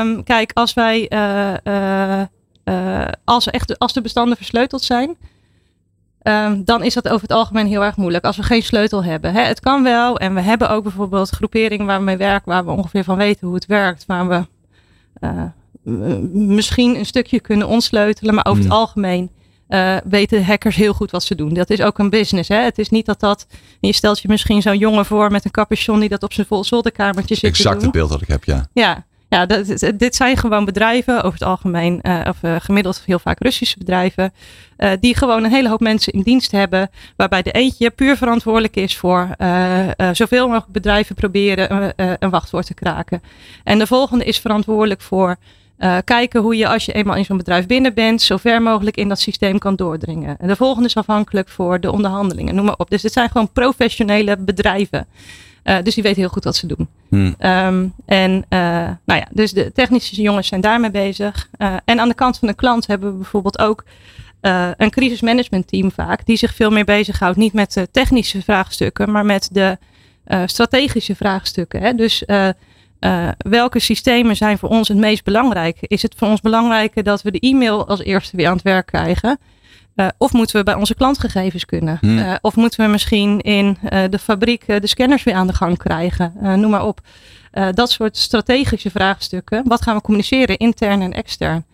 um, 0.00 0.24
kijk, 0.24 0.50
als 0.54 0.74
wij 0.74 1.06
uh, 1.12 1.54
uh, 1.64 2.22
uh, 2.64 3.08
als, 3.24 3.46
echt, 3.46 3.78
als 3.78 3.92
de 3.92 4.00
bestanden 4.00 4.36
versleuteld 4.36 4.82
zijn, 4.82 5.16
um, 6.22 6.64
dan 6.64 6.82
is 6.82 6.94
dat 6.94 7.08
over 7.08 7.22
het 7.22 7.32
algemeen 7.32 7.66
heel 7.66 7.84
erg 7.84 7.96
moeilijk. 7.96 8.24
Als 8.24 8.36
we 8.36 8.42
geen 8.42 8.62
sleutel 8.62 9.04
hebben. 9.04 9.32
Hè, 9.32 9.40
het 9.40 9.60
kan 9.60 9.82
wel. 9.82 10.18
En 10.18 10.34
we 10.34 10.40
hebben 10.40 10.70
ook 10.70 10.82
bijvoorbeeld 10.82 11.30
groeperingen 11.30 11.86
waar 11.86 11.98
we 11.98 12.04
mee 12.04 12.16
werken, 12.16 12.52
waar 12.52 12.64
we 12.64 12.70
ongeveer 12.70 13.04
van 13.04 13.16
weten 13.16 13.46
hoe 13.46 13.54
het 13.54 13.66
werkt. 13.66 14.06
Waar 14.06 14.28
we 14.28 14.46
misschien 16.32 16.96
een 16.96 17.06
stukje 17.06 17.40
kunnen 17.40 17.68
ontsleutelen, 17.68 18.34
maar 18.34 18.46
over 18.46 18.62
het 18.62 18.70
hmm. 18.70 18.80
algemeen 18.80 19.30
uh, 19.72 19.96
weten 20.04 20.44
hackers 20.44 20.76
heel 20.76 20.92
goed 20.92 21.10
wat 21.10 21.22
ze 21.22 21.34
doen. 21.34 21.54
Dat 21.54 21.70
is 21.70 21.80
ook 21.80 21.98
een 21.98 22.10
business. 22.10 22.48
Hè? 22.48 22.56
Het 22.56 22.78
is 22.78 22.88
niet 22.88 23.06
dat 23.06 23.20
dat. 23.20 23.46
Je 23.80 23.92
stelt 23.92 24.20
je 24.20 24.28
misschien 24.28 24.62
zo'n 24.62 24.78
jongen 24.78 25.06
voor 25.06 25.30
met 25.30 25.44
een 25.44 25.50
capuchon 25.50 26.00
die 26.00 26.08
dat 26.08 26.22
op 26.22 26.32
zijn 26.32 26.46
vol 26.46 26.64
zolderkamertje 26.64 27.34
zit. 27.34 27.44
Exact 27.44 27.82
het 27.82 27.92
beeld 27.92 28.10
dat 28.10 28.22
ik 28.22 28.28
heb, 28.28 28.44
ja. 28.44 28.66
Ja, 28.72 29.04
ja, 29.32 29.46
dat, 29.46 29.92
dit 29.94 30.14
zijn 30.14 30.36
gewoon 30.36 30.64
bedrijven, 30.64 31.16
over 31.16 31.32
het 31.32 31.48
algemeen, 31.48 31.98
uh, 32.02 32.20
of 32.28 32.36
uh, 32.42 32.56
gemiddeld 32.58 33.02
heel 33.06 33.18
vaak 33.18 33.42
Russische 33.42 33.78
bedrijven, 33.78 34.32
uh, 34.78 34.90
die 35.00 35.16
gewoon 35.16 35.44
een 35.44 35.50
hele 35.50 35.68
hoop 35.68 35.80
mensen 35.80 36.12
in 36.12 36.22
dienst 36.22 36.50
hebben, 36.50 36.90
waarbij 37.16 37.42
de 37.42 37.50
eentje 37.50 37.90
puur 37.90 38.16
verantwoordelijk 38.16 38.76
is 38.76 38.96
voor 38.96 39.28
zoveel 40.12 40.46
mogelijk 40.46 40.72
bedrijven 40.72 41.14
proberen 41.14 41.92
een 41.96 42.30
wachtwoord 42.30 42.66
te 42.66 42.74
kraken. 42.74 43.22
En 43.64 43.78
de 43.78 43.86
volgende 43.86 44.24
is 44.24 44.38
verantwoordelijk 44.38 45.00
voor 45.00 45.36
uh, 45.82 45.98
kijken 46.04 46.40
hoe 46.40 46.56
je 46.56 46.68
als 46.68 46.84
je 46.84 46.92
eenmaal 46.92 47.16
in 47.16 47.24
zo'n 47.24 47.36
bedrijf 47.36 47.66
binnen 47.66 47.94
bent, 47.94 48.22
zo 48.22 48.36
ver 48.36 48.62
mogelijk 48.62 48.96
in 48.96 49.08
dat 49.08 49.20
systeem 49.20 49.58
kan 49.58 49.76
doordringen. 49.76 50.36
En 50.38 50.48
de 50.48 50.56
volgende 50.56 50.88
is 50.88 50.96
afhankelijk 50.96 51.48
voor 51.48 51.80
de 51.80 51.92
onderhandelingen, 51.92 52.54
noem 52.54 52.64
maar 52.64 52.74
op. 52.76 52.90
Dus 52.90 53.02
dit 53.02 53.12
zijn 53.12 53.30
gewoon 53.30 53.52
professionele 53.52 54.36
bedrijven. 54.36 55.06
Uh, 55.64 55.76
dus 55.82 55.94
die 55.94 56.02
weten 56.02 56.20
heel 56.20 56.30
goed 56.30 56.44
wat 56.44 56.56
ze 56.56 56.66
doen. 56.66 56.88
Hmm. 57.08 57.34
Um, 57.38 57.94
en 58.06 58.32
uh, 58.32 58.58
nou 59.04 59.20
ja, 59.20 59.26
dus 59.30 59.52
de 59.52 59.72
technische 59.72 60.22
jongens 60.22 60.48
zijn 60.48 60.60
daarmee 60.60 60.90
bezig. 60.90 61.48
en 61.84 62.00
aan 62.00 62.08
de 62.08 62.14
kant 62.14 62.38
van 62.38 62.48
de 62.48 62.54
klant 62.54 62.86
hebben 62.86 63.10
we 63.10 63.16
bijvoorbeeld 63.16 63.58
ook 63.58 63.84
een 64.76 64.90
crisismanagement 64.90 65.68
team 65.68 65.92
vaak, 65.92 66.26
die 66.26 66.36
zich 66.36 66.54
veel 66.54 66.70
meer 66.70 66.84
bezighoudt, 66.84 67.36
niet 67.36 67.52
met 67.52 67.72
de 67.72 67.88
technische 67.90 68.42
vraagstukken, 68.42 69.10
maar 69.10 69.24
met 69.24 69.48
de 69.52 69.78
strategische 70.46 71.16
vraagstukken. 71.16 71.80
Hè? 71.80 71.94
Dus 71.94 72.24
uh, 73.04 73.28
welke 73.38 73.78
systemen 73.78 74.36
zijn 74.36 74.58
voor 74.58 74.68
ons 74.68 74.88
het 74.88 74.96
meest 74.96 75.24
belangrijk? 75.24 75.76
Is 75.80 76.02
het 76.02 76.14
voor 76.16 76.28
ons 76.28 76.40
belangrijker 76.40 77.02
dat 77.02 77.22
we 77.22 77.30
de 77.30 77.40
e-mail 77.40 77.88
als 77.88 78.02
eerste 78.02 78.36
weer 78.36 78.46
aan 78.46 78.52
het 78.52 78.62
werk 78.62 78.86
krijgen? 78.86 79.38
Uh, 79.96 80.08
of 80.18 80.32
moeten 80.32 80.56
we 80.56 80.62
bij 80.62 80.74
onze 80.74 80.94
klantgegevens 80.94 81.64
kunnen? 81.64 81.98
Hmm. 82.00 82.18
Uh, 82.18 82.34
of 82.40 82.56
moeten 82.56 82.84
we 82.84 82.90
misschien 82.90 83.40
in 83.40 83.78
de 84.10 84.18
fabriek 84.18 84.66
de 84.66 84.86
scanners 84.86 85.22
weer 85.22 85.34
aan 85.34 85.46
de 85.46 85.52
gang 85.52 85.78
krijgen? 85.78 86.32
noem 86.40 86.70
maar 86.70 86.86
op. 86.86 87.00
dat 87.70 87.90
soort 87.90 88.16
strategische 88.16 88.90
vraagstukken. 88.90 89.62
Wat 89.66 89.82
gaan 89.82 89.96
we 89.96 90.02
communiceren, 90.02 90.56
intern 90.56 91.02
en 91.02 91.12
extern? 91.12 91.64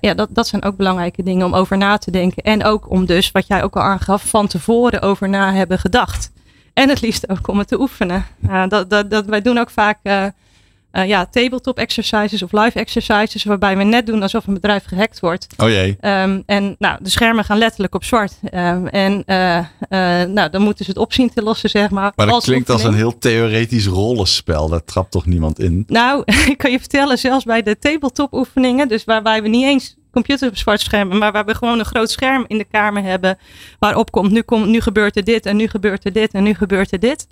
ja, 0.00 0.14
dat, 0.14 0.28
dat 0.30 0.46
zijn 0.46 0.64
ook 0.64 0.76
belangrijke 0.76 1.22
dingen 1.22 1.46
om 1.46 1.54
over 1.54 1.76
na 1.76 1.98
te 1.98 2.10
denken. 2.10 2.42
En 2.42 2.64
ook 2.64 2.90
om 2.90 3.06
dus, 3.06 3.30
wat 3.30 3.46
jij 3.46 3.62
ook 3.62 3.76
al 3.76 3.82
aangaf, 3.82 4.22
van 4.28 4.46
tevoren 4.46 5.02
over 5.02 5.28
na 5.28 5.52
hebben 5.52 5.78
gedacht. 5.78 6.32
En 6.74 6.88
het 6.88 7.00
liefst 7.00 7.28
ook 7.28 7.48
om 7.48 7.58
het 7.58 7.68
te 7.68 7.80
oefenen. 7.80 8.24
dat, 8.68 8.90
dat, 8.90 9.10
dat, 9.10 9.24
wij 9.24 9.42
doen 9.42 9.58
ook 9.58 9.70
vaak 9.70 9.98
uh, 10.92 11.06
ja, 11.06 11.26
tabletop 11.26 11.78
exercises 11.78 12.42
of 12.42 12.52
live 12.52 12.78
exercises, 12.78 13.44
waarbij 13.44 13.76
we 13.76 13.82
net 13.82 14.06
doen 14.06 14.22
alsof 14.22 14.46
een 14.46 14.54
bedrijf 14.54 14.84
gehackt 14.84 15.20
wordt. 15.20 15.46
Oh 15.56 15.68
jee. 15.68 15.88
Um, 16.00 16.42
en 16.46 16.74
nou, 16.78 16.98
de 17.02 17.10
schermen 17.10 17.44
gaan 17.44 17.58
letterlijk 17.58 17.94
op 17.94 18.04
zwart. 18.04 18.38
Um, 18.54 18.86
en 18.86 19.22
uh, 19.26 19.56
uh, 19.56 19.64
nou, 20.28 20.50
dan 20.50 20.62
moeten 20.62 20.84
ze 20.84 20.90
het 20.90 21.00
opzien 21.00 21.30
te 21.32 21.42
lossen, 21.42 21.70
zeg 21.70 21.90
maar. 21.90 22.12
Maar 22.16 22.26
dat 22.26 22.42
klinkt 22.42 22.70
als 22.70 22.84
een 22.84 22.94
heel 22.94 23.18
theoretisch 23.18 23.86
rollenspel. 23.86 24.68
Daar 24.68 24.84
trapt 24.84 25.10
toch 25.10 25.26
niemand 25.26 25.58
in? 25.58 25.84
Nou, 25.86 26.22
ik 26.52 26.58
kan 26.58 26.70
je 26.70 26.78
vertellen, 26.78 27.18
zelfs 27.18 27.44
bij 27.44 27.62
de 27.62 27.78
tabletop 27.78 28.32
oefeningen, 28.32 28.88
dus 28.88 29.04
waarbij 29.04 29.42
we 29.42 29.48
niet 29.48 29.64
eens 29.64 29.98
computer 30.10 30.48
op 30.48 30.56
zwart 30.56 30.80
schermen, 30.80 31.18
maar 31.18 31.32
waar 31.32 31.44
we 31.44 31.54
gewoon 31.54 31.78
een 31.78 31.84
groot 31.84 32.10
scherm 32.10 32.44
in 32.46 32.58
de 32.58 32.64
kamer 32.64 33.02
hebben, 33.02 33.38
waarop 33.78 34.10
komt 34.10 34.30
nu, 34.30 34.42
komt, 34.42 34.66
nu 34.66 34.80
gebeurt 34.80 35.16
er 35.16 35.24
dit 35.24 35.46
en 35.46 35.56
nu 35.56 35.68
gebeurt 35.68 36.04
er 36.04 36.12
dit 36.12 36.32
en 36.32 36.42
nu 36.42 36.54
gebeurt 36.54 36.92
er 36.92 37.00
dit. 37.00 37.26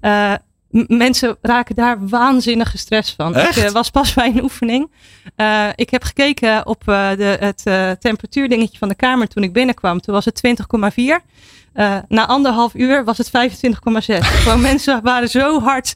Uh, 0.00 0.34
mensen 0.70 1.36
raken 1.42 1.74
daar 1.74 2.08
waanzinnig 2.08 2.70
gestrest 2.70 3.14
van. 3.16 3.34
Echt? 3.34 3.56
Ik 3.56 3.64
uh, 3.64 3.70
was 3.70 3.90
pas 3.90 4.14
bij 4.14 4.26
een 4.26 4.42
oefening. 4.42 4.90
Uh, 5.36 5.68
ik 5.74 5.90
heb 5.90 6.02
gekeken 6.02 6.66
op 6.66 6.82
uh, 6.86 7.10
de, 7.10 7.36
het 7.40 7.62
temperatuurdingetje 8.00 8.78
van 8.78 8.88
de 8.88 8.94
kamer 8.94 9.28
toen 9.28 9.42
ik 9.42 9.52
binnenkwam. 9.52 10.00
Toen 10.00 10.14
was 10.14 10.24
het 10.24 10.40
20,4. 10.46 10.54
na 12.08 12.26
anderhalf 12.26 12.74
uur 12.74 13.04
was 13.04 13.18
het 13.18 13.28
25,6. 13.28 13.30
Gewoon 14.42 14.60
mensen 14.60 15.02
waren 15.02 15.28
zo 15.28 15.60
hard 15.60 15.94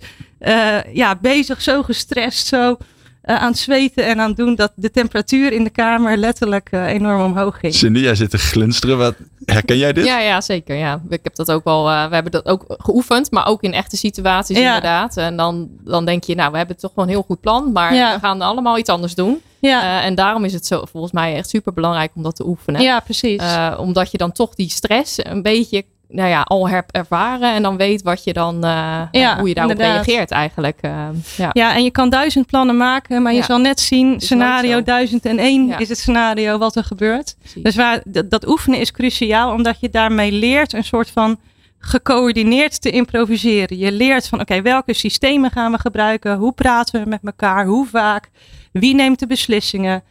ja, 0.92 1.16
bezig, 1.20 1.62
zo 1.62 1.82
gestrest, 1.82 2.46
zo 2.46 2.76
uh, 3.24 3.36
aan 3.36 3.50
het 3.50 3.58
zweten 3.58 4.04
en 4.06 4.20
aan 4.20 4.28
het 4.28 4.36
doen 4.36 4.54
dat 4.54 4.72
de 4.74 4.90
temperatuur 4.90 5.52
in 5.52 5.64
de 5.64 5.70
kamer 5.70 6.16
letterlijk 6.16 6.68
uh, 6.72 6.86
enorm 6.86 7.22
omhoog 7.22 7.58
ging. 7.58 7.74
Cindy, 7.74 8.00
jij 8.00 8.14
zit 8.14 8.30
te 8.30 8.38
glinsteren. 8.38 8.98
Wat, 8.98 9.14
herken 9.44 9.78
jij 9.78 9.92
dit? 9.92 10.04
Ja, 10.04 10.18
ja, 10.18 10.40
zeker. 10.40 10.76
Ja. 10.76 11.00
Ik 11.08 11.20
heb 11.22 11.34
dat 11.34 11.50
ook 11.50 11.64
al, 11.64 11.90
uh, 11.90 12.08
we 12.08 12.14
hebben 12.14 12.32
dat 12.32 12.46
ook 12.46 12.64
geoefend, 12.68 13.30
maar 13.30 13.46
ook 13.46 13.62
in 13.62 13.72
echte 13.72 13.96
situaties 13.96 14.58
ja. 14.58 14.66
inderdaad. 14.66 15.16
En 15.16 15.36
dan, 15.36 15.68
dan 15.84 16.04
denk 16.04 16.24
je, 16.24 16.34
nou, 16.34 16.50
we 16.50 16.56
hebben 16.56 16.76
toch 16.76 16.92
wel 16.94 17.04
een 17.04 17.10
heel 17.10 17.22
goed 17.22 17.40
plan, 17.40 17.72
maar 17.72 17.94
ja. 17.94 18.14
we 18.14 18.20
gaan 18.20 18.40
allemaal 18.40 18.78
iets 18.78 18.90
anders 18.90 19.14
doen. 19.14 19.40
Ja. 19.60 20.02
en 20.02 20.14
daarom 20.14 20.44
is 20.44 20.52
het 20.52 20.66
zo, 20.66 20.84
volgens 20.90 21.12
mij 21.12 21.36
echt 21.36 21.48
super 21.48 21.72
belangrijk 21.72 22.10
om 22.14 22.22
dat 22.22 22.36
te 22.36 22.46
oefenen. 22.46 22.80
Ja, 22.80 23.00
precies. 23.00 23.42
omdat 23.78 24.10
je 24.10 24.18
dan 24.18 24.32
toch 24.32 24.54
die 24.54 24.70
stress 24.70 25.24
een 25.24 25.42
beetje 25.42 25.84
nou 26.12 26.28
ja, 26.28 26.40
al 26.40 26.68
heb 26.68 26.90
ervaren 26.90 27.54
en 27.54 27.62
dan 27.62 27.76
weet 27.76 28.02
wat 28.02 28.24
je 28.24 28.32
dan, 28.32 28.54
uh, 28.54 29.02
ja, 29.10 29.38
hoe 29.38 29.48
je 29.48 29.54
daarop 29.54 29.78
reageert 29.78 30.30
eigenlijk. 30.30 30.78
Uh, 30.82 31.08
ja. 31.36 31.50
ja, 31.52 31.74
en 31.74 31.84
je 31.84 31.90
kan 31.90 32.10
duizend 32.10 32.46
plannen 32.46 32.76
maken, 32.76 33.22
maar 33.22 33.32
je 33.32 33.42
zal 33.42 33.58
net 33.58 33.80
zien, 33.80 34.20
scenario 34.20 34.82
1001 34.82 35.66
ja. 35.66 35.78
is 35.78 35.88
het 35.88 35.98
scenario 35.98 36.58
wat 36.58 36.76
er 36.76 36.84
gebeurt. 36.84 37.36
Dus 37.54 37.76
waar, 37.76 38.00
dat, 38.04 38.30
dat, 38.30 38.46
oefenen 38.46 38.80
is 38.80 38.92
cruciaal, 38.92 39.52
omdat 39.52 39.80
je 39.80 39.90
daarmee 39.90 40.32
leert 40.32 40.72
een 40.72 40.84
soort 40.84 41.10
van 41.10 41.38
gecoördineerd 41.78 42.80
te 42.80 42.90
improviseren. 42.90 43.78
Je 43.78 43.92
leert 43.92 44.28
van, 44.28 44.40
oké, 44.40 44.62
welke 44.62 44.92
systemen 44.92 45.50
gaan 45.50 45.72
we 45.72 45.78
gebruiken? 45.78 46.36
Hoe 46.36 46.52
praten 46.52 47.02
we 47.02 47.08
met 47.08 47.20
elkaar? 47.24 47.66
Hoe 47.66 47.86
vaak? 47.86 48.30
Wie 48.72 48.94
neemt 48.94 49.18
de 49.18 49.26
beslissingen? 49.26 50.02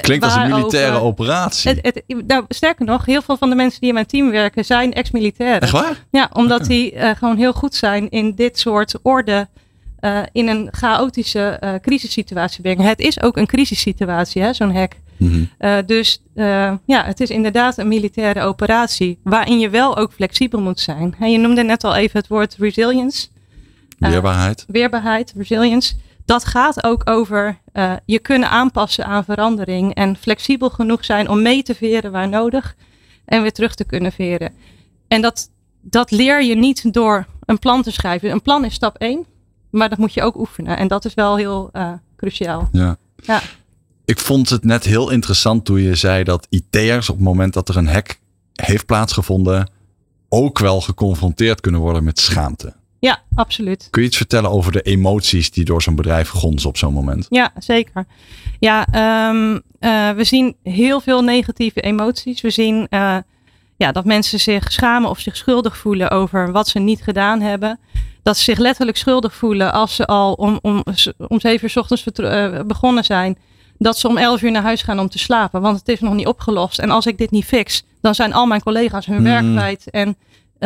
Klinkt 0.00 0.24
als 0.24 0.34
een 0.34 0.48
militaire 0.48 1.00
operatie. 1.00 1.70
Het, 1.70 1.84
het, 1.84 2.26
nou, 2.26 2.44
sterker 2.48 2.84
nog, 2.84 3.04
heel 3.04 3.22
veel 3.22 3.36
van 3.36 3.48
de 3.50 3.54
mensen 3.54 3.80
die 3.80 3.88
in 3.88 3.94
mijn 3.94 4.06
team 4.06 4.30
werken 4.30 4.64
zijn 4.64 4.92
ex-militairen. 4.92 5.60
Echt 5.60 5.70
waar? 5.70 6.04
Ja, 6.10 6.30
omdat 6.32 6.64
die 6.64 6.94
uh, 6.94 7.10
gewoon 7.10 7.36
heel 7.36 7.52
goed 7.52 7.74
zijn 7.74 8.10
in 8.10 8.34
dit 8.34 8.58
soort 8.58 8.94
orde 9.02 9.48
uh, 10.00 10.18
in 10.32 10.48
een 10.48 10.68
chaotische 10.70 11.60
uh, 11.64 11.74
crisissituatie 11.82 12.62
brengen. 12.62 12.84
Het 12.84 13.00
is 13.00 13.22
ook 13.22 13.36
een 13.36 13.46
crisissituatie, 13.46 14.54
zo'n 14.54 14.74
hack. 14.74 14.92
Mm 15.16 15.48
-hmm. 15.58 15.86
dus 15.86 16.22
ja, 16.84 17.04
het 17.04 17.20
is 17.20 17.30
inderdaad 17.30 17.78
een 17.78 17.88
militaire 17.88 18.40
operatie 18.40 19.18
waarin 19.22 19.58
je 19.58 19.70
wel 19.70 19.96
ook 19.96 20.12
flexibel 20.12 20.60
moet 20.60 20.80
zijn. 20.80 21.14
En 21.20 21.30
je 21.30 21.38
noemde 21.38 21.62
net 21.62 21.84
al 21.84 21.94
even 21.94 22.20
het 22.20 22.28
woord 22.28 22.56
resilience. 22.58 23.26
Weerbaarheid. 23.98 24.64
weerbaarheid, 24.68 25.32
resilience 25.36 25.94
dat 26.26 26.44
gaat 26.44 26.84
ook 26.84 27.10
over 27.10 27.58
uh, 27.72 27.92
je 28.04 28.18
kunnen 28.18 28.50
aanpassen 28.50 29.06
aan 29.06 29.24
verandering 29.24 29.94
en 29.94 30.16
flexibel 30.16 30.70
genoeg 30.70 31.04
zijn 31.04 31.28
om 31.28 31.42
mee 31.42 31.62
te 31.62 31.74
veren 31.74 32.12
waar 32.12 32.28
nodig 32.28 32.76
en 33.24 33.42
weer 33.42 33.52
terug 33.52 33.74
te 33.74 33.84
kunnen 33.84 34.12
veren. 34.12 34.52
En 35.08 35.22
dat, 35.22 35.50
dat 35.80 36.10
leer 36.10 36.42
je 36.42 36.56
niet 36.56 36.92
door 36.92 37.26
een 37.44 37.58
plan 37.58 37.82
te 37.82 37.90
schrijven. 37.90 38.30
Een 38.30 38.42
plan 38.42 38.64
is 38.64 38.74
stap 38.74 38.96
één, 38.96 39.26
maar 39.70 39.88
dat 39.88 39.98
moet 39.98 40.14
je 40.14 40.22
ook 40.22 40.36
oefenen. 40.36 40.76
En 40.76 40.88
dat 40.88 41.04
is 41.04 41.14
wel 41.14 41.36
heel 41.36 41.70
uh, 41.72 41.92
cruciaal. 42.16 42.68
Ja. 42.72 42.96
ja. 43.16 43.42
ik 44.04 44.18
vond 44.18 44.48
het 44.48 44.64
net 44.64 44.84
heel 44.84 45.10
interessant 45.10 45.64
toen 45.64 45.80
je 45.80 45.94
zei 45.94 46.24
dat 46.24 46.46
IT'ers 46.50 47.08
op 47.08 47.16
het 47.16 47.24
moment 47.24 47.52
dat 47.52 47.68
er 47.68 47.76
een 47.76 47.88
hack 47.88 48.18
heeft 48.52 48.86
plaatsgevonden, 48.86 49.70
ook 50.28 50.58
wel 50.58 50.80
geconfronteerd 50.80 51.60
kunnen 51.60 51.80
worden 51.80 52.04
met 52.04 52.20
schaamte. 52.20 52.74
Ja, 52.98 53.22
absoluut. 53.34 53.88
Kun 53.90 54.02
je 54.02 54.08
iets 54.08 54.16
vertellen 54.16 54.50
over 54.50 54.72
de 54.72 54.82
emoties 54.82 55.50
die 55.50 55.64
door 55.64 55.82
zo'n 55.82 55.94
bedrijf 55.94 56.28
gonzen 56.28 56.68
op 56.68 56.76
zo'n 56.76 56.92
moment? 56.92 57.26
Ja, 57.28 57.52
zeker. 57.58 58.06
Ja, 58.58 58.86
um, 59.28 59.52
uh, 59.80 60.10
we 60.10 60.24
zien 60.24 60.56
heel 60.62 61.00
veel 61.00 61.22
negatieve 61.22 61.80
emoties. 61.80 62.40
We 62.40 62.50
zien 62.50 62.86
uh, 62.90 63.16
ja, 63.76 63.92
dat 63.92 64.04
mensen 64.04 64.40
zich 64.40 64.72
schamen 64.72 65.10
of 65.10 65.18
zich 65.18 65.36
schuldig 65.36 65.76
voelen 65.76 66.10
over 66.10 66.52
wat 66.52 66.68
ze 66.68 66.78
niet 66.78 67.02
gedaan 67.02 67.40
hebben. 67.40 67.78
Dat 68.22 68.36
ze 68.36 68.42
zich 68.42 68.58
letterlijk 68.58 68.96
schuldig 68.96 69.34
voelen 69.34 69.72
als 69.72 69.94
ze 69.94 70.06
al 70.06 70.32
om, 70.32 70.58
om, 70.62 70.82
om 71.28 71.40
zeven 71.40 71.64
uur 71.64 71.70
s 71.70 71.76
ochtends 71.76 72.06
uh, 72.20 72.60
begonnen 72.66 73.04
zijn. 73.04 73.38
Dat 73.78 73.98
ze 73.98 74.08
om 74.08 74.16
elf 74.16 74.42
uur 74.42 74.50
naar 74.50 74.62
huis 74.62 74.82
gaan 74.82 74.98
om 74.98 75.08
te 75.08 75.18
slapen. 75.18 75.60
Want 75.60 75.78
het 75.78 75.88
is 75.88 76.00
nog 76.00 76.14
niet 76.14 76.26
opgelost. 76.26 76.78
En 76.78 76.90
als 76.90 77.06
ik 77.06 77.18
dit 77.18 77.30
niet 77.30 77.44
fix, 77.44 77.84
dan 78.00 78.14
zijn 78.14 78.32
al 78.32 78.46
mijn 78.46 78.62
collega's 78.62 79.06
hun 79.06 79.18
mm. 79.18 79.22
werk 79.22 79.52
kwijt. 79.52 79.90
En 79.90 80.16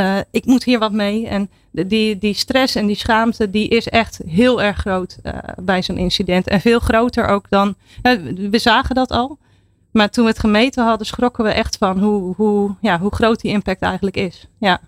uh, 0.00 0.18
ik 0.30 0.44
moet 0.44 0.64
hier 0.64 0.78
wat 0.78 0.92
mee. 0.92 1.26
En 1.26 1.50
die, 1.70 2.18
die 2.18 2.34
stress 2.34 2.74
en 2.74 2.86
die 2.86 2.96
schaamte, 2.96 3.50
die 3.50 3.68
is 3.68 3.88
echt 3.88 4.20
heel 4.26 4.62
erg 4.62 4.76
groot 4.76 5.18
uh, 5.22 5.32
bij 5.56 5.82
zo'n 5.82 5.98
incident. 5.98 6.48
En 6.48 6.60
veel 6.60 6.78
groter 6.78 7.26
ook 7.26 7.46
dan. 7.48 7.74
Uh, 8.02 8.48
we 8.50 8.58
zagen 8.58 8.94
dat 8.94 9.10
al. 9.10 9.38
Maar 9.90 10.10
toen 10.10 10.24
we 10.24 10.30
het 10.30 10.40
gemeten 10.40 10.84
hadden, 10.84 11.06
schrokken 11.06 11.44
we 11.44 11.50
echt 11.50 11.76
van 11.76 11.98
hoe, 11.98 12.34
hoe, 12.34 12.74
ja, 12.80 12.98
hoe 12.98 13.14
groot 13.14 13.40
die 13.40 13.52
impact 13.52 13.82
eigenlijk 13.82 14.16
is. 14.16 14.46
Ja. 14.58 14.80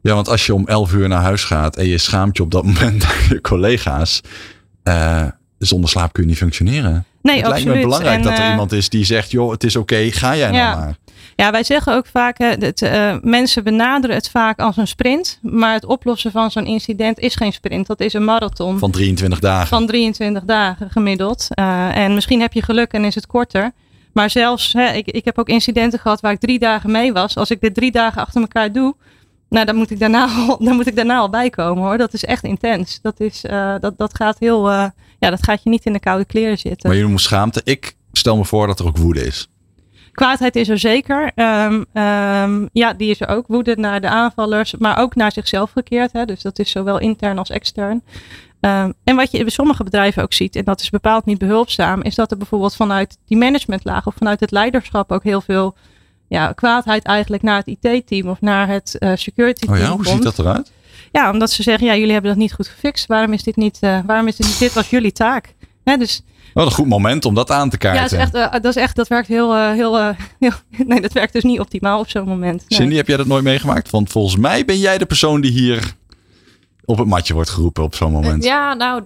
ja, 0.00 0.14
want 0.14 0.28
als 0.28 0.46
je 0.46 0.54
om 0.54 0.66
11 0.66 0.92
uur 0.92 1.08
naar 1.08 1.22
huis 1.22 1.44
gaat 1.44 1.76
en 1.76 1.86
je 1.86 1.98
schaamt 1.98 2.36
je 2.36 2.42
op 2.42 2.50
dat 2.50 2.64
moment 2.64 3.06
je 3.28 3.40
collega's. 3.40 4.20
zonder 5.58 5.90
slaap 5.90 6.12
kun 6.12 6.22
je 6.22 6.28
niet 6.28 6.38
functioneren. 6.38 7.04
Nee, 7.22 7.36
het 7.36 7.46
absoluut. 7.46 7.64
lijkt 7.64 7.80
me 7.80 7.84
belangrijk 7.84 8.16
en, 8.16 8.22
dat 8.22 8.38
er 8.38 8.50
iemand 8.50 8.72
is 8.72 8.88
die 8.88 9.04
zegt: 9.04 9.30
joh, 9.30 9.50
het 9.50 9.64
is 9.64 9.76
oké, 9.76 9.94
okay, 9.94 10.10
ga 10.10 10.36
jij 10.36 10.52
ja. 10.52 10.74
nou 10.74 10.80
maar. 10.80 10.96
Ja, 11.36 11.50
wij 11.50 11.64
zeggen 11.64 11.94
ook 11.94 12.06
vaak, 12.06 12.60
dat, 12.60 12.80
uh, 12.80 13.16
mensen 13.22 13.64
benaderen 13.64 14.16
het 14.16 14.30
vaak 14.30 14.58
als 14.58 14.76
een 14.76 14.88
sprint. 14.88 15.38
Maar 15.42 15.74
het 15.74 15.84
oplossen 15.84 16.30
van 16.30 16.50
zo'n 16.50 16.66
incident 16.66 17.18
is 17.18 17.34
geen 17.34 17.52
sprint. 17.52 17.86
Dat 17.86 18.00
is 18.00 18.12
een 18.12 18.24
marathon. 18.24 18.78
Van 18.78 18.90
23 18.90 19.38
dagen. 19.38 19.66
Van 19.66 19.86
23 19.86 20.42
dagen 20.44 20.90
gemiddeld. 20.90 21.46
Uh, 21.54 21.96
en 21.96 22.14
misschien 22.14 22.40
heb 22.40 22.52
je 22.52 22.62
geluk 22.62 22.92
en 22.92 23.04
is 23.04 23.14
het 23.14 23.26
korter. 23.26 23.72
Maar 24.12 24.30
zelfs, 24.30 24.72
hè, 24.72 24.92
ik, 24.92 25.06
ik 25.06 25.24
heb 25.24 25.38
ook 25.38 25.48
incidenten 25.48 25.98
gehad 25.98 26.20
waar 26.20 26.32
ik 26.32 26.40
drie 26.40 26.58
dagen 26.58 26.90
mee 26.90 27.12
was. 27.12 27.36
Als 27.36 27.50
ik 27.50 27.60
dit 27.60 27.74
drie 27.74 27.92
dagen 27.92 28.22
achter 28.22 28.40
elkaar 28.40 28.72
doe, 28.72 28.94
nou, 29.48 29.66
dan 29.66 29.76
moet 29.76 29.90
ik 29.90 29.98
daarna 29.98 30.28
al, 30.36 30.58
dan 30.58 30.76
moet 30.76 30.86
ik 30.86 30.96
daarna 30.96 31.18
al 31.18 31.30
bijkomen 31.30 31.84
hoor. 31.84 31.98
Dat 31.98 32.12
is 32.12 32.24
echt 32.24 32.44
intens. 32.44 32.98
Dat, 33.02 33.20
is, 33.20 33.44
uh, 33.44 33.74
dat, 33.80 33.98
dat 33.98 34.14
gaat 34.14 34.38
heel, 34.38 34.70
ja, 35.18 35.30
dat 35.30 35.42
gaat 35.42 35.62
je 35.62 35.70
niet 35.70 35.84
in 35.84 35.92
de 35.92 36.00
koude 36.00 36.24
kleren 36.24 36.58
zitten. 36.58 36.88
Maar 36.88 36.98
je 36.98 37.04
noemt 37.04 37.20
schaamte. 37.20 37.60
Ik 37.64 37.96
stel 38.12 38.36
me 38.36 38.44
voor 38.44 38.66
dat 38.66 38.78
er 38.78 38.86
ook 38.86 38.96
woede 38.96 39.26
is. 39.26 39.48
Kwaadheid 40.12 40.56
is 40.56 40.68
er 40.68 40.78
zeker. 40.78 41.32
Um, 41.34 41.86
um, 41.92 42.68
ja, 42.72 42.92
die 42.92 43.10
is 43.10 43.20
er 43.20 43.28
ook. 43.28 43.46
Woede 43.46 43.76
naar 43.76 44.00
de 44.00 44.08
aanvallers, 44.08 44.74
maar 44.76 44.98
ook 44.98 45.14
naar 45.14 45.32
zichzelf 45.32 45.70
gekeerd. 45.70 46.12
Hè? 46.12 46.24
Dus 46.24 46.42
dat 46.42 46.58
is 46.58 46.70
zowel 46.70 46.98
intern 46.98 47.38
als 47.38 47.50
extern. 47.50 48.02
Um, 48.60 48.94
en 49.04 49.16
wat 49.16 49.30
je 49.30 49.38
bij 49.38 49.50
sommige 49.50 49.84
bedrijven 49.84 50.22
ook 50.22 50.32
ziet, 50.32 50.56
en 50.56 50.64
dat 50.64 50.80
is 50.80 50.90
bepaald 50.90 51.24
niet 51.24 51.38
behulpzaam, 51.38 52.02
is 52.02 52.14
dat 52.14 52.30
er 52.30 52.36
bijvoorbeeld 52.36 52.76
vanuit 52.76 53.18
die 53.26 53.36
managementlaag 53.36 54.06
of 54.06 54.14
vanuit 54.14 54.40
het 54.40 54.50
leiderschap 54.50 55.12
ook 55.12 55.22
heel 55.22 55.40
veel 55.40 55.74
ja, 56.28 56.52
kwaadheid 56.52 57.04
eigenlijk 57.04 57.42
naar 57.42 57.62
het 57.64 57.76
IT-team 57.80 58.28
of 58.28 58.40
naar 58.40 58.68
het 58.68 58.96
uh, 58.98 59.12
security-team 59.14 59.72
oh 59.72 59.78
ja, 59.78 59.88
hoe 59.88 59.96
komt. 59.96 60.08
ziet 60.08 60.22
dat 60.22 60.38
eruit? 60.38 60.72
Ja, 61.12 61.30
omdat 61.30 61.50
ze 61.50 61.62
zeggen, 61.62 61.86
ja, 61.86 61.96
jullie 61.96 62.12
hebben 62.12 62.30
dat 62.30 62.40
niet 62.40 62.52
goed 62.52 62.68
gefixt. 62.68 63.06
Waarom 63.06 63.32
is 63.32 63.42
dit 63.42 63.56
niet, 63.56 63.78
uh, 63.80 63.98
waarom 64.06 64.26
is 64.26 64.36
dit 64.36 64.46
niet, 64.46 64.58
dit 64.58 64.72
was 64.72 64.90
jullie 64.90 65.12
taak? 65.12 65.54
Hè, 65.84 65.96
dus 65.96 66.22
wat 66.54 66.66
een 66.66 66.72
goed 66.72 66.88
moment 66.88 67.24
om 67.24 67.34
dat 67.34 67.50
aan 67.50 67.70
te 67.70 67.78
kaarten. 67.78 68.02
Ja, 68.02 68.08
dat, 68.08 68.12
is 68.12 68.40
echt, 68.40 68.54
uh, 68.54 68.60
dat, 68.60 68.76
is 68.76 68.82
echt, 68.82 68.96
dat 68.96 69.08
werkt 69.08 69.28
heel, 69.28 69.56
uh, 69.56 69.72
heel, 69.72 69.98
uh, 69.98 70.08
heel, 70.38 70.52
Nee, 70.86 71.00
dat 71.00 71.12
werkt 71.12 71.32
dus 71.32 71.42
niet 71.42 71.60
optimaal 71.60 72.00
op 72.00 72.08
zo'n 72.08 72.28
moment. 72.28 72.64
Nee. 72.68 72.78
Cindy, 72.78 72.96
heb 72.96 73.06
jij 73.06 73.16
dat 73.16 73.26
nooit 73.26 73.44
meegemaakt? 73.44 73.90
Want 73.90 74.10
volgens 74.10 74.36
mij 74.36 74.64
ben 74.64 74.78
jij 74.78 74.98
de 74.98 75.06
persoon 75.06 75.40
die 75.40 75.50
hier 75.50 75.94
op 76.84 76.98
het 76.98 77.06
matje 77.06 77.34
wordt 77.34 77.50
geroepen 77.50 77.82
op 77.82 77.94
zo'n 77.94 78.12
moment. 78.12 78.44
Ja, 78.44 78.74
nou, 78.74 79.02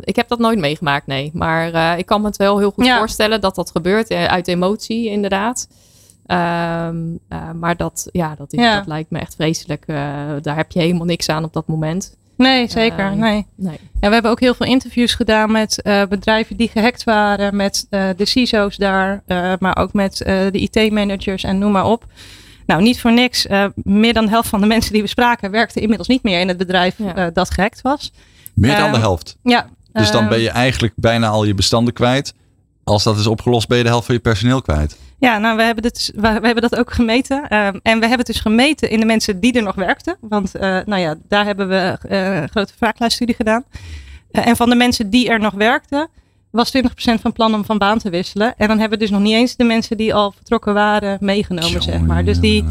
ik 0.00 0.16
heb 0.16 0.28
dat 0.28 0.38
nooit 0.38 0.58
meegemaakt, 0.58 1.06
nee. 1.06 1.30
Maar 1.34 1.98
ik 1.98 2.06
kan 2.06 2.20
me 2.20 2.26
het 2.26 2.36
wel 2.36 2.58
heel 2.58 2.70
goed 2.70 2.84
ja. 2.84 2.98
voorstellen 2.98 3.40
dat 3.40 3.54
dat 3.54 3.70
gebeurt 3.70 4.10
uit 4.10 4.48
emotie, 4.48 5.10
inderdaad. 5.10 5.68
Um, 6.26 7.18
maar 7.54 7.76
dat, 7.76 8.08
ja, 8.12 8.34
dat, 8.34 8.52
is, 8.52 8.60
ja. 8.60 8.76
dat 8.76 8.86
lijkt 8.86 9.10
me 9.10 9.18
echt 9.18 9.34
vreselijk. 9.34 9.86
daar 10.42 10.56
heb 10.56 10.72
je 10.72 10.80
helemaal 10.80 11.06
niks 11.06 11.28
aan 11.28 11.44
op 11.44 11.52
dat 11.52 11.66
moment. 11.66 12.16
Nee, 12.36 12.70
zeker. 12.70 13.16
Nee. 13.16 13.46
nee. 13.54 13.78
Ja, 14.00 14.08
we 14.08 14.12
hebben 14.12 14.30
ook 14.30 14.40
heel 14.40 14.54
veel 14.54 14.66
interviews 14.66 15.14
gedaan 15.14 15.52
met 15.52 15.80
bedrijven 16.08 16.56
die 16.56 16.68
gehackt 16.68 17.04
waren, 17.04 17.56
met 17.56 17.86
de 17.90 18.24
CISO's 18.24 18.76
daar, 18.76 19.22
maar 19.58 19.76
ook 19.76 19.92
met 19.92 20.16
de 20.26 20.68
IT-managers 20.70 21.44
en 21.44 21.58
noem 21.58 21.72
maar 21.72 21.86
op. 21.86 22.06
Nou, 22.66 22.82
niet 22.82 23.00
voor 23.00 23.12
niks. 23.12 23.46
meer 23.74 24.12
dan 24.12 24.24
de 24.24 24.30
helft 24.30 24.48
van 24.48 24.60
de 24.60 24.66
mensen 24.66 24.92
die 24.92 25.02
we 25.02 25.08
spraken 25.08 25.50
werkten 25.50 25.80
inmiddels 25.80 26.08
niet 26.08 26.22
meer 26.22 26.40
in 26.40 26.48
het 26.48 26.56
bedrijf 26.56 26.94
ja. 26.98 27.30
dat 27.30 27.50
gehackt 27.50 27.80
was. 27.82 28.12
Meer 28.54 28.76
dan 28.76 28.92
de 28.92 28.98
helft? 28.98 29.36
Ja. 29.42 29.66
Dus 29.92 30.10
dan 30.10 30.28
ben 30.28 30.40
je 30.40 30.50
eigenlijk 30.50 30.92
bijna 30.96 31.28
al 31.28 31.44
je 31.44 31.54
bestanden 31.54 31.94
kwijt. 31.94 32.34
Als 32.84 33.02
dat 33.02 33.18
is 33.18 33.26
opgelost, 33.26 33.68
ben 33.68 33.76
je 33.76 33.82
de 33.82 33.88
helft 33.88 34.06
van 34.06 34.14
je 34.14 34.20
personeel 34.20 34.62
kwijt. 34.62 34.96
Ja, 35.18 35.38
nou, 35.38 35.56
we 35.56 35.62
hebben, 35.62 35.82
dit, 35.82 36.12
we, 36.14 36.26
hebben 36.26 36.60
dat 36.60 36.76
ook 36.76 36.92
gemeten. 36.92 37.36
Um, 37.36 37.80
en 37.82 38.00
we 38.00 38.06
hebben 38.06 38.18
het 38.18 38.26
dus 38.26 38.40
gemeten 38.40 38.90
in 38.90 39.00
de 39.00 39.06
mensen 39.06 39.40
die 39.40 39.52
er 39.52 39.62
nog 39.62 39.74
werkten. 39.74 40.16
Want, 40.20 40.56
uh, 40.56 40.60
nou 40.60 41.00
ja, 41.00 41.14
daar 41.28 41.44
hebben 41.44 41.68
we 41.68 41.98
uh, 42.08 42.40
een 42.40 42.48
grote 42.48 42.72
vraaglijststudie 42.76 43.34
gedaan. 43.34 43.64
Uh, 44.30 44.46
en 44.46 44.56
van 44.56 44.68
de 44.68 44.74
mensen 44.74 45.10
die 45.10 45.28
er 45.28 45.40
nog 45.40 45.52
werkten, 45.52 46.08
was 46.50 46.72
20% 46.76 46.80
van 47.20 47.32
plan 47.32 47.54
om 47.54 47.64
van 47.64 47.78
baan 47.78 47.98
te 47.98 48.10
wisselen. 48.10 48.54
En 48.56 48.68
dan 48.68 48.78
hebben 48.78 48.98
we 48.98 49.04
dus 49.04 49.12
nog 49.12 49.22
niet 49.22 49.34
eens 49.34 49.56
de 49.56 49.64
mensen 49.64 49.96
die 49.96 50.14
al 50.14 50.32
vertrokken 50.32 50.74
waren 50.74 51.18
meegenomen, 51.20 51.82
zeg 51.82 52.00
maar. 52.00 52.24
Dus 52.24 52.38
die, 52.38 52.64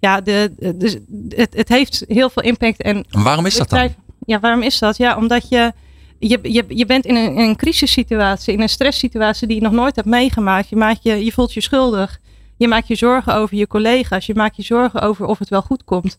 ja, 0.00 0.20
de, 0.20 0.52
dus 0.74 0.96
het, 1.28 1.54
het 1.54 1.68
heeft 1.68 2.04
heel 2.08 2.30
veel 2.30 2.42
impact. 2.42 2.82
En, 2.82 3.04
en 3.10 3.22
waarom 3.22 3.46
is 3.46 3.56
dat 3.56 3.70
dan? 3.70 3.94
Ja, 4.28 4.40
waarom 4.40 4.62
is 4.62 4.78
dat? 4.78 4.96
Ja, 4.96 5.16
omdat 5.16 5.48
je 5.48 5.72
je, 6.18 6.38
je, 6.42 6.64
je 6.68 6.86
bent 6.86 7.06
in 7.06 7.16
een, 7.16 7.34
in 7.34 7.38
een 7.38 7.56
crisissituatie, 7.56 8.52
in 8.52 8.60
een 8.60 8.68
stresssituatie 8.68 9.46
die 9.46 9.56
je 9.56 9.62
nog 9.62 9.72
nooit 9.72 9.96
hebt 9.96 10.08
meegemaakt. 10.08 10.68
Je, 10.68 10.76
maakt 10.76 11.02
je, 11.02 11.24
je 11.24 11.32
voelt 11.32 11.54
je 11.54 11.60
schuldig. 11.60 12.18
Je 12.56 12.68
maakt 12.68 12.88
je 12.88 12.94
zorgen 12.94 13.34
over 13.34 13.56
je 13.56 13.66
collega's. 13.66 14.26
Je 14.26 14.34
maakt 14.34 14.56
je 14.56 14.62
zorgen 14.62 15.00
over 15.00 15.26
of 15.26 15.38
het 15.38 15.48
wel 15.48 15.62
goed 15.62 15.84
komt. 15.84 16.18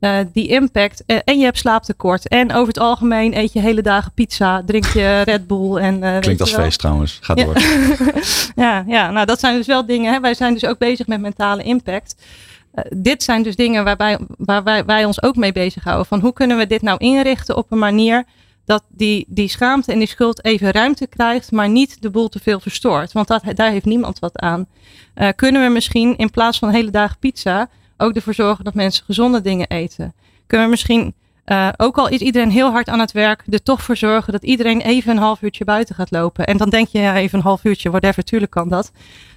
Uh, 0.00 0.18
die 0.32 0.48
impact. 0.48 1.02
Uh, 1.06 1.18
en 1.24 1.38
je 1.38 1.44
hebt 1.44 1.58
slaaptekort. 1.58 2.28
En 2.28 2.52
over 2.52 2.68
het 2.68 2.78
algemeen 2.78 3.36
eet 3.36 3.52
je 3.52 3.60
hele 3.60 3.82
dagen 3.82 4.12
pizza. 4.12 4.62
Drink 4.66 4.86
je 4.86 5.20
Red 5.24 5.46
Bull. 5.46 5.76
En, 5.76 6.02
uh, 6.02 6.18
Klinkt 6.18 6.40
als 6.40 6.54
feest 6.54 6.78
trouwens. 6.78 7.18
Gaat 7.20 7.38
ja. 7.38 7.44
door. 7.44 7.58
ja, 8.64 8.84
ja, 8.86 9.10
nou 9.10 9.26
dat 9.26 9.40
zijn 9.40 9.56
dus 9.56 9.66
wel 9.66 9.86
dingen. 9.86 10.12
Hè. 10.12 10.20
Wij 10.20 10.34
zijn 10.34 10.52
dus 10.52 10.64
ook 10.64 10.78
bezig 10.78 11.06
met 11.06 11.20
mentale 11.20 11.62
impact. 11.62 12.16
Dit 12.96 13.22
zijn 13.22 13.42
dus 13.42 13.56
dingen 13.56 13.84
waarbij, 13.84 14.18
waar 14.38 14.62
wij, 14.62 14.84
wij 14.84 15.04
ons 15.04 15.22
ook 15.22 15.36
mee 15.36 15.52
bezighouden. 15.52 16.06
Van 16.06 16.20
hoe 16.20 16.32
kunnen 16.32 16.56
we 16.56 16.66
dit 16.66 16.82
nou 16.82 16.98
inrichten 16.98 17.56
op 17.56 17.72
een 17.72 17.78
manier 17.78 18.24
dat 18.64 18.84
die, 18.88 19.24
die 19.28 19.48
schaamte 19.48 19.92
en 19.92 19.98
die 19.98 20.08
schuld 20.08 20.44
even 20.44 20.70
ruimte 20.70 21.06
krijgt, 21.06 21.52
maar 21.52 21.68
niet 21.68 22.02
de 22.02 22.10
boel 22.10 22.28
te 22.28 22.38
veel 22.38 22.60
verstoort. 22.60 23.12
Want 23.12 23.28
dat, 23.28 23.42
daar 23.54 23.70
heeft 23.70 23.84
niemand 23.84 24.18
wat 24.18 24.38
aan. 24.38 24.66
Uh, 25.16 25.28
kunnen 25.36 25.62
we 25.62 25.68
misschien 25.68 26.16
in 26.16 26.30
plaats 26.30 26.58
van 26.58 26.70
hele 26.70 26.90
dagen 26.90 27.18
pizza 27.18 27.68
ook 27.96 28.14
ervoor 28.14 28.34
zorgen 28.34 28.64
dat 28.64 28.74
mensen 28.74 29.04
gezonde 29.04 29.40
dingen 29.40 29.68
eten? 29.68 30.14
Kunnen 30.46 30.66
we 30.66 30.72
misschien, 30.72 31.14
uh, 31.46 31.68
ook 31.76 31.98
al 31.98 32.08
is 32.08 32.20
iedereen 32.20 32.50
heel 32.50 32.70
hard 32.70 32.88
aan 32.88 33.00
het 33.00 33.12
werk, 33.12 33.42
er 33.50 33.62
toch 33.62 33.82
voor 33.82 33.96
zorgen 33.96 34.32
dat 34.32 34.42
iedereen 34.42 34.80
even 34.80 35.10
een 35.10 35.22
half 35.22 35.42
uurtje 35.42 35.64
buiten 35.64 35.94
gaat 35.94 36.10
lopen? 36.10 36.46
En 36.46 36.56
dan 36.56 36.70
denk 36.70 36.88
je, 36.88 37.12
even 37.12 37.38
een 37.38 37.44
half 37.44 37.64
uurtje, 37.64 37.90
whatever, 37.90 38.24
tuurlijk 38.24 38.52
kan 38.52 38.68
dat. 38.68 38.92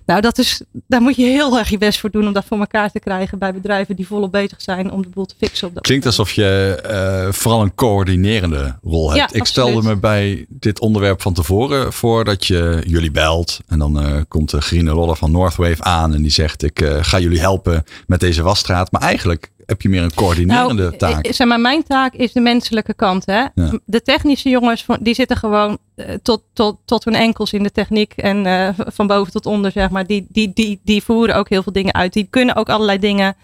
Nou, 0.10 0.22
dat 0.22 0.38
is, 0.38 0.62
daar 0.88 1.02
moet 1.02 1.16
je 1.16 1.26
heel 1.26 1.58
erg 1.58 1.70
je 1.70 1.78
best 1.78 2.00
voor 2.00 2.10
doen 2.10 2.28
om 2.28 2.34
dat 2.34 2.46
voor 2.46 2.60
elkaar 2.60 2.92
te 2.92 3.00
krijgen 3.00 3.38
bij 3.38 3.54
bedrijven 3.54 3.96
die 3.96 4.08
volop 4.08 4.32
bezig 4.32 4.62
zijn 4.62 4.92
om 4.92 5.02
de 5.02 5.10
boel 5.10 5.26
te 5.26 5.36
fixen. 5.38 5.68
Op 5.68 5.74
dat 5.74 5.84
Klinkt 5.84 6.06
moment. 6.06 6.20
alsof 6.20 6.36
je 6.36 6.80
uh, 7.26 7.34
vooral 7.34 7.62
een 7.62 7.76
coördinerende 7.76 8.78
rol 8.84 9.12
hebt. 9.12 9.32
Ja, 9.32 9.40
Ik 9.40 9.46
stelde 9.46 9.82
me 9.82 9.96
bij 9.96 10.46
dit 10.50 10.80
onderwerp 10.80 11.22
van 11.22 11.34
tevoren 11.34 11.94
voor 11.94 12.26
dat 12.26 12.46
je 12.46 12.84
jullie 12.88 13.12
belt. 13.12 13.60
En 13.68 13.80
dan 13.80 14.06
uh, 14.06 14.22
komt 14.28 14.50
de 14.50 14.62
Grine 14.62 14.94
Lodder 14.94 15.16
van 15.16 15.32
Northwave 15.32 15.84
aan 15.84 16.14
en 16.14 16.22
die 16.22 16.32
zegt 16.32 16.64
ik 16.64 16.82
uh, 16.82 16.98
ga 17.02 17.20
jullie 17.20 17.40
helpen 17.40 17.84
met 18.08 18.20
deze 18.20 18.44
wasstraat. 18.44 18.92
Maar 18.92 19.02
eigenlijk 19.02 19.52
heb 19.70 19.82
je 19.82 19.90
meer 19.90 20.04
een 20.04 20.14
coördinerende 20.14 20.84
nou, 20.84 20.98
taak. 20.98 21.28
Zeg 21.30 21.48
maar, 21.48 21.60
mijn 21.60 21.84
taak 21.84 22.14
is 22.14 22.32
de 22.32 22.40
menselijke 22.40 22.94
kant. 22.94 23.26
Hè? 23.26 23.40
Ja. 23.56 23.80
De 23.86 24.02
technische 24.02 24.50
jongens, 24.50 24.86
die 25.00 25.14
zitten 25.14 25.38
gewoon 25.38 25.78
uh, 25.96 26.06
tot, 26.24 26.44
tot, 26.54 26.78
tot 26.86 27.06
hun 27.06 27.16
enkels 27.16 27.54
in 27.54 27.64
de 27.64 27.72
techniek. 27.72 28.14
En 28.16 28.46
uh, 28.46 28.70
van 28.76 29.08
boven 29.08 29.32
tot 29.32 29.46
onder, 29.46 29.72
zeg 29.72 29.90
maar. 29.90 30.06
Die, 30.06 30.26
die, 30.30 30.52
die, 30.54 30.80
die 30.84 31.04
voeren 31.04 31.36
ook 31.36 31.50
heel 31.50 31.64
veel 31.64 31.72
dingen 31.72 31.94
uit. 31.94 32.14
Die 32.14 32.28
kunnen 32.30 32.56
ook 32.56 32.70
allerlei 32.70 33.00
dingen 33.00 33.36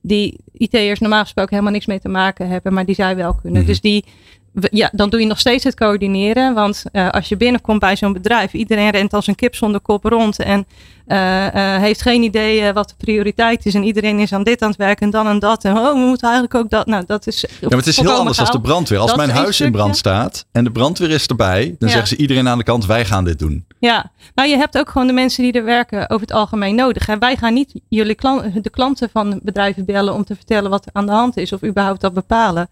die 0.00 0.38
IT'ers 0.52 1.00
normaal 1.00 1.22
gesproken 1.22 1.50
helemaal 1.50 1.72
niks 1.72 1.86
mee 1.86 2.00
te 2.00 2.08
maken 2.08 2.48
hebben. 2.48 2.72
Maar 2.72 2.84
die 2.84 2.94
zij 2.94 3.16
wel 3.16 3.34
kunnen. 3.34 3.60
Mhm. 3.60 3.70
Dus 3.70 3.80
die, 3.80 4.04
ja, 4.54 4.90
dan 4.92 5.10
doe 5.10 5.20
je 5.20 5.26
nog 5.26 5.38
steeds 5.38 5.64
het 5.64 5.74
coördineren. 5.74 6.54
Want 6.54 6.82
uh, 6.92 7.10
als 7.10 7.28
je 7.28 7.36
binnenkomt 7.36 7.80
bij 7.80 7.96
zo'n 7.96 8.12
bedrijf, 8.12 8.52
iedereen 8.52 8.90
rent 8.90 9.12
als 9.12 9.26
een 9.26 9.34
kip 9.34 9.54
zonder 9.54 9.80
kop 9.80 10.04
rond. 10.04 10.38
En 10.38 10.66
uh, 11.06 11.46
uh, 11.54 11.76
heeft 11.76 12.02
geen 12.02 12.22
idee 12.22 12.72
wat 12.72 12.88
de 12.88 12.94
prioriteit 12.98 13.66
is. 13.66 13.74
En 13.74 13.82
iedereen 13.82 14.18
is 14.18 14.32
aan 14.32 14.42
dit 14.42 14.62
aan 14.62 14.68
het 14.68 14.78
werken 14.78 15.06
en 15.06 15.10
dan 15.10 15.26
en 15.26 15.38
dat. 15.38 15.64
En 15.64 15.76
oh, 15.76 15.92
we 15.92 15.98
moeten 15.98 16.28
eigenlijk 16.28 16.54
ook 16.54 16.70
dat. 16.70 16.86
Nou, 16.86 17.04
dat 17.06 17.26
is. 17.26 17.40
Ja, 17.40 17.68
maar 17.68 17.78
het 17.78 17.86
is 17.86 18.00
heel 18.00 18.10
anders 18.10 18.40
als 18.40 18.50
de 18.50 18.60
brandweer. 18.60 18.98
Als 18.98 19.08
Dat 19.08 19.16
mijn 19.16 19.30
huis 19.30 19.60
in 19.60 19.72
brand 19.72 19.96
staat 19.96 20.46
en 20.52 20.64
de 20.64 20.70
brandweer 20.70 21.10
is 21.10 21.26
erbij, 21.26 21.64
dan 21.64 21.88
Ja. 21.88 21.94
zeggen 21.94 22.08
ze 22.08 22.16
iedereen 22.16 22.48
aan 22.48 22.58
de 22.58 22.64
kant: 22.64 22.86
wij 22.86 23.04
gaan 23.04 23.24
dit 23.24 23.38
doen. 23.38 23.64
Ja, 23.78 24.10
nou 24.34 24.48
je 24.48 24.56
hebt 24.56 24.78
ook 24.78 24.90
gewoon 24.90 25.06
de 25.06 25.12
mensen 25.12 25.42
die 25.42 25.52
er 25.52 25.64
werken 25.64 26.10
over 26.10 26.26
het 26.26 26.32
algemeen 26.32 26.74
nodig. 26.74 27.08
En 27.08 27.18
wij 27.18 27.36
gaan 27.36 27.54
niet 27.54 27.80
jullie 27.88 28.14
klant, 28.14 28.64
de 28.64 28.70
klanten 28.70 29.10
van 29.12 29.40
bedrijven 29.42 29.84
bellen 29.84 30.14
om 30.14 30.24
te 30.24 30.34
vertellen 30.34 30.70
wat 30.70 30.86
er 30.86 30.92
aan 30.92 31.06
de 31.06 31.12
hand 31.12 31.36
is 31.36 31.52
of 31.52 31.64
überhaupt 31.64 32.00
dat 32.00 32.14
bepalen. 32.14 32.68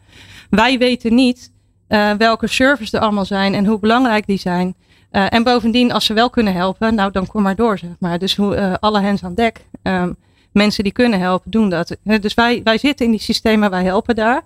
Wij 0.51 0.79
weten 0.79 1.15
niet 1.15 1.51
uh, 1.91 2.11
welke 2.13 2.47
servers 2.47 2.93
er 2.93 3.01
allemaal 3.01 3.25
zijn 3.25 3.55
en 3.55 3.67
hoe 3.67 3.79
belangrijk 3.79 4.27
die 4.27 4.39
zijn. 4.39 4.75
Uh, 5.13 5.27
en 5.33 5.43
bovendien, 5.43 5.93
als 5.93 6.05
ze 6.05 6.13
wel 6.13 6.31
kunnen 6.31 6.53
helpen, 6.53 6.95
nou 6.95 7.13
dan 7.13 7.27
kom 7.27 7.43
maar 7.43 7.57
door, 7.57 7.79
zeg 7.79 7.91
maar. 7.99 8.19
Dus 8.19 8.37
hoe, 8.37 8.57
uh, 8.57 8.75
alle 8.81 9.01
hands 9.01 9.25
aan 9.25 9.35
dek. 9.35 9.65
Um, 9.83 10.17
mensen 10.53 10.85
die 10.85 10.93
kunnen 10.93 11.21
helpen, 11.21 11.51
doen 11.51 11.69
dat. 11.69 11.97
Dus 12.21 12.35
wij, 12.35 12.61
wij 12.65 12.79
zitten 12.79 13.07
in 13.07 13.11
die 13.11 13.21
systemen, 13.21 13.71
wij 13.71 13.85
helpen 13.85 14.15
daar. 14.15 14.43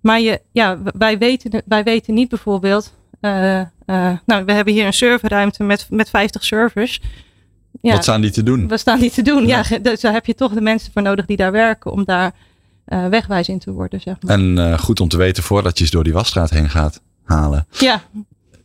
Maar 0.00 0.20
je, 0.20 0.40
ja, 0.52 0.78
wij, 0.98 1.18
weten, 1.18 1.62
wij 1.66 1.82
weten 1.82 2.14
niet 2.14 2.28
bijvoorbeeld. 2.28 2.94
Nou, 3.20 4.44
we 4.44 4.52
hebben 4.52 4.72
hier 4.72 4.86
een 4.86 4.92
serverruimte 4.92 5.62
met, 5.62 5.86
met 5.90 6.10
50 6.10 6.44
servers. 6.44 7.00
Ja, 7.80 7.92
wat 7.92 8.02
staan 8.02 8.20
die 8.20 8.30
te 8.30 8.42
doen? 8.42 8.68
Wat 8.68 8.80
staan 8.80 8.98
die 8.98 9.10
te 9.10 9.22
doen? 9.22 9.46
Ja, 9.46 9.64
ja 9.68 9.78
dus 9.78 10.00
daar 10.00 10.12
heb 10.12 10.26
je 10.26 10.34
toch 10.34 10.52
de 10.52 10.60
mensen 10.60 10.92
voor 10.92 11.02
nodig 11.02 11.26
die 11.26 11.36
daar 11.36 11.52
werken 11.52 11.92
om 11.92 12.04
daar 12.04 12.32
uh, 12.88 13.08
wegwijs 13.08 13.48
in 13.48 13.58
te 13.58 13.72
worden. 13.72 14.00
Zeg 14.00 14.16
maar. 14.20 14.38
En 14.38 14.78
goed 14.78 15.00
om 15.00 15.08
te 15.08 15.16
weten 15.16 15.42
voordat 15.42 15.76
je 15.76 15.82
eens 15.82 15.92
door 15.92 16.04
die 16.04 16.12
wasstraat 16.12 16.50
heen 16.50 16.70
gaat 16.70 17.00
halen. 17.24 17.66
Ja. 17.70 18.02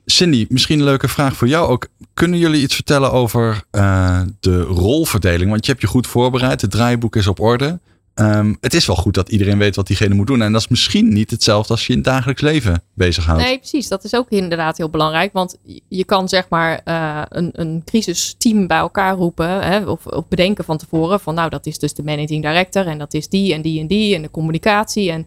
Cindy, 0.05 0.45
misschien 0.49 0.79
een 0.79 0.85
leuke 0.85 1.07
vraag 1.07 1.35
voor 1.35 1.47
jou 1.47 1.69
ook. 1.69 1.87
Kunnen 2.13 2.39
jullie 2.39 2.61
iets 2.61 2.75
vertellen 2.75 3.11
over 3.11 3.63
uh, 3.71 4.21
de 4.39 4.61
rolverdeling? 4.61 5.49
Want 5.49 5.65
je 5.65 5.71
hebt 5.71 5.83
je 5.83 5.89
goed 5.89 6.07
voorbereid, 6.07 6.61
het 6.61 6.71
draaiboek 6.71 7.15
is 7.15 7.27
op 7.27 7.39
orde. 7.39 7.79
Um, 8.15 8.57
het 8.61 8.73
is 8.73 8.85
wel 8.85 8.95
goed 8.95 9.13
dat 9.13 9.29
iedereen 9.29 9.57
weet 9.57 9.75
wat 9.75 9.87
diegene 9.87 10.15
moet 10.15 10.27
doen. 10.27 10.41
En 10.41 10.51
dat 10.51 10.61
is 10.61 10.67
misschien 10.67 11.13
niet 11.13 11.31
hetzelfde 11.31 11.73
als 11.73 11.87
je 11.87 11.91
in 11.91 11.97
het 11.97 12.07
dagelijks 12.07 12.41
leven 12.41 12.83
bezighoudt. 12.93 13.41
Nee, 13.41 13.57
precies. 13.57 13.87
Dat 13.87 14.03
is 14.03 14.15
ook 14.15 14.29
inderdaad 14.29 14.77
heel 14.77 14.89
belangrijk. 14.89 15.33
Want 15.33 15.57
je 15.87 16.03
kan 16.03 16.29
zeg 16.29 16.49
maar 16.49 16.81
uh, 16.85 17.21
een, 17.29 17.49
een 17.53 17.81
crisisteam 17.85 18.67
bij 18.67 18.77
elkaar 18.77 19.15
roepen. 19.15 19.61
Hè, 19.67 19.85
of, 19.85 20.05
of 20.05 20.27
bedenken 20.27 20.63
van 20.63 20.77
tevoren. 20.77 21.19
Van 21.19 21.35
nou, 21.35 21.49
dat 21.49 21.65
is 21.65 21.79
dus 21.79 21.93
de 21.93 22.03
managing 22.03 22.43
director. 22.43 22.87
En 22.87 22.97
dat 22.97 23.13
is 23.13 23.29
die 23.29 23.53
en 23.53 23.61
die 23.61 23.79
en 23.79 23.87
die. 23.87 24.15
En 24.15 24.21
de 24.21 24.31
communicatie. 24.31 25.11
En, 25.11 25.25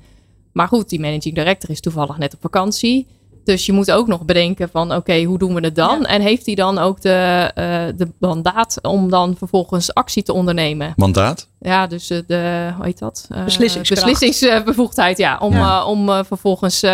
maar 0.53 0.69
goed, 0.69 0.89
die 0.89 1.01
managing 1.01 1.35
director 1.35 1.71
is 1.71 1.81
toevallig 1.81 2.19
net 2.19 2.35
op 2.35 2.41
vakantie. 2.41 3.07
Dus 3.45 3.67
je 3.67 3.73
moet 3.73 3.91
ook 3.91 4.07
nog 4.07 4.25
bedenken 4.25 4.69
van 4.69 4.95
oké, 4.95 5.23
hoe 5.23 5.39
doen 5.39 5.55
we 5.55 5.61
het 5.61 5.75
dan? 5.75 6.01
Ja. 6.01 6.07
En 6.07 6.21
heeft 6.21 6.47
hij 6.47 6.55
dan 6.55 6.79
ook 6.79 7.01
de, 7.01 7.51
uh, 7.59 7.99
de 7.99 8.09
mandaat 8.19 8.79
om 8.83 9.11
dan 9.11 9.35
vervolgens 9.37 9.95
actie 9.95 10.23
te 10.23 10.33
ondernemen? 10.33 10.93
Mandaat? 10.97 11.49
Ja, 11.61 11.87
dus 11.87 12.11
uh, 12.11 12.19
de, 12.27 12.71
hoe 12.77 12.85
heet 12.85 12.99
dat? 12.99 13.29
Uh, 13.33 13.45
Beslissingsbevoegdheid, 13.45 15.19
ja. 15.19 15.39
Om, 15.39 15.53
ja. 15.53 15.85
om 15.85 16.25
vervolgens 16.25 16.85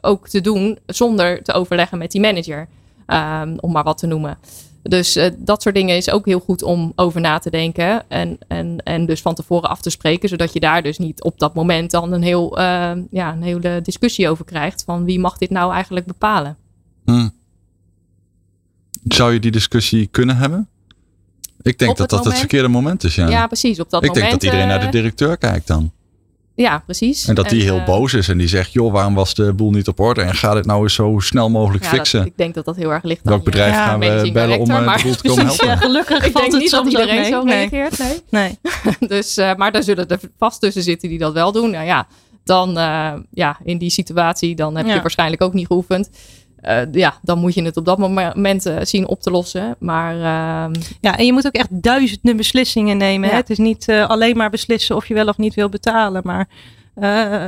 ook 0.00 0.28
te 0.28 0.40
doen 0.40 0.78
zonder 0.86 1.42
te 1.42 1.52
overleggen 1.52 1.98
met 1.98 2.10
die 2.10 2.20
manager. 2.20 2.68
Um, 3.06 3.58
om 3.60 3.72
maar 3.72 3.84
wat 3.84 3.98
te 3.98 4.06
noemen. 4.06 4.38
Dus 4.82 5.16
uh, 5.16 5.26
dat 5.38 5.62
soort 5.62 5.74
dingen 5.74 5.96
is 5.96 6.10
ook 6.10 6.26
heel 6.26 6.40
goed 6.40 6.62
om 6.62 6.92
over 6.94 7.20
na 7.20 7.38
te 7.38 7.50
denken. 7.50 8.10
En, 8.10 8.38
en, 8.48 8.82
en 8.84 9.06
dus 9.06 9.20
van 9.20 9.34
tevoren 9.34 9.68
af 9.68 9.80
te 9.80 9.90
spreken. 9.90 10.28
Zodat 10.28 10.52
je 10.52 10.60
daar 10.60 10.82
dus 10.82 10.98
niet 10.98 11.22
op 11.22 11.38
dat 11.38 11.54
moment 11.54 11.90
dan 11.90 12.12
een, 12.12 12.22
heel, 12.22 12.58
uh, 12.58 12.92
ja, 13.10 13.32
een 13.32 13.42
hele 13.42 13.80
discussie 13.82 14.28
over 14.28 14.44
krijgt. 14.44 14.82
Van 14.84 15.04
wie 15.04 15.18
mag 15.18 15.38
dit 15.38 15.50
nou 15.50 15.72
eigenlijk 15.72 16.06
bepalen? 16.06 16.56
Hmm. 17.04 17.32
Zou 19.04 19.32
je 19.32 19.40
die 19.40 19.50
discussie 19.50 20.06
kunnen 20.06 20.36
hebben? 20.36 20.68
Ik 21.62 21.78
denk 21.78 21.90
op 21.90 21.96
dat 21.96 22.10
dat 22.10 22.18
moment, 22.18 22.38
het 22.38 22.48
verkeerde 22.48 22.68
moment 22.68 23.04
is. 23.04 23.14
Ja, 23.14 23.28
ja 23.28 23.46
precies. 23.46 23.80
Op 23.80 23.90
dat 23.90 24.02
Ik 24.02 24.08
moment, 24.08 24.26
denk 24.26 24.40
dat 24.40 24.42
iedereen 24.42 24.68
naar 24.68 24.80
de 24.80 24.86
uh, 24.86 24.92
directeur 24.92 25.36
kijkt 25.36 25.66
dan. 25.66 25.92
Ja, 26.60 26.78
precies. 26.78 27.26
En 27.26 27.34
dat 27.34 27.48
die 27.48 27.62
heel 27.62 27.82
boos 27.84 28.14
is 28.14 28.28
en 28.28 28.38
die 28.38 28.48
zegt: 28.48 28.72
joh, 28.72 28.92
waarom 28.92 29.14
was 29.14 29.34
de 29.34 29.52
boel 29.52 29.70
niet 29.70 29.88
op 29.88 30.00
orde? 30.00 30.20
En 30.20 30.34
ga 30.34 30.54
dit 30.54 30.66
nou 30.66 30.82
eens 30.82 30.94
zo 30.94 31.18
snel 31.18 31.50
mogelijk 31.50 31.84
ja, 31.84 31.90
fixen. 31.90 32.18
Dat, 32.18 32.28
ik 32.28 32.36
denk 32.36 32.54
dat 32.54 32.64
dat 32.64 32.76
heel 32.76 32.92
erg 32.92 33.02
ligt 33.02 33.20
Welk 33.24 33.44
bedrijf 33.44 33.72
ja, 33.72 33.86
gaan 33.86 34.00
we 34.00 34.30
bellen 34.32 34.58
om 34.58 34.70
uh, 34.70 34.96
de 34.96 35.02
boel 35.02 35.14
te 35.14 35.28
komen 35.28 35.46
helpen? 35.46 35.66
Ja, 35.66 35.76
gelukkig 35.76 36.24
ik 36.24 36.34
denk 36.34 36.52
niet 36.52 36.70
dat 36.70 36.86
iedereen 36.86 37.24
zo 37.24 37.42
nee. 37.42 37.68
reageert. 37.68 37.98
Nee. 37.98 38.18
nee. 38.84 39.08
dus, 39.08 39.38
uh, 39.38 39.54
maar 39.54 39.72
daar 39.72 39.82
zullen 39.82 40.08
er 40.08 40.20
vast 40.38 40.60
tussen 40.60 40.82
zitten 40.82 41.08
die 41.08 41.18
dat 41.18 41.32
wel 41.32 41.52
doen. 41.52 41.70
Nou 41.70 41.86
ja, 41.86 42.06
dan 42.44 42.78
uh, 42.78 43.12
ja, 43.30 43.58
in 43.64 43.78
die 43.78 43.90
situatie, 43.90 44.54
dan 44.54 44.76
heb 44.76 44.86
je 44.86 45.00
waarschijnlijk 45.00 45.42
ook 45.42 45.52
niet 45.54 45.66
geoefend. 45.66 46.10
Uh, 46.64 46.80
ja, 46.92 47.14
dan 47.22 47.38
moet 47.38 47.54
je 47.54 47.62
het 47.62 47.76
op 47.76 47.84
dat 47.84 47.98
moment 47.98 48.66
uh, 48.66 48.76
zien 48.82 49.06
op 49.06 49.20
te 49.20 49.30
lossen. 49.30 49.76
Maar, 49.78 50.14
uh, 50.14 50.80
ja, 51.00 51.18
en 51.18 51.26
je 51.26 51.32
moet 51.32 51.46
ook 51.46 51.52
echt 51.52 51.82
duizenden 51.82 52.36
beslissingen 52.36 52.96
nemen. 52.96 53.28
Ja. 53.28 53.34
Hè? 53.34 53.40
Het 53.40 53.50
is 53.50 53.58
niet 53.58 53.88
uh, 53.88 54.08
alleen 54.08 54.36
maar 54.36 54.50
beslissen 54.50 54.96
of 54.96 55.06
je 55.06 55.14
wel 55.14 55.26
of 55.26 55.38
niet 55.38 55.54
wil 55.54 55.68
betalen. 55.68 56.22
Maar 56.24 56.48
uh, 57.00 57.46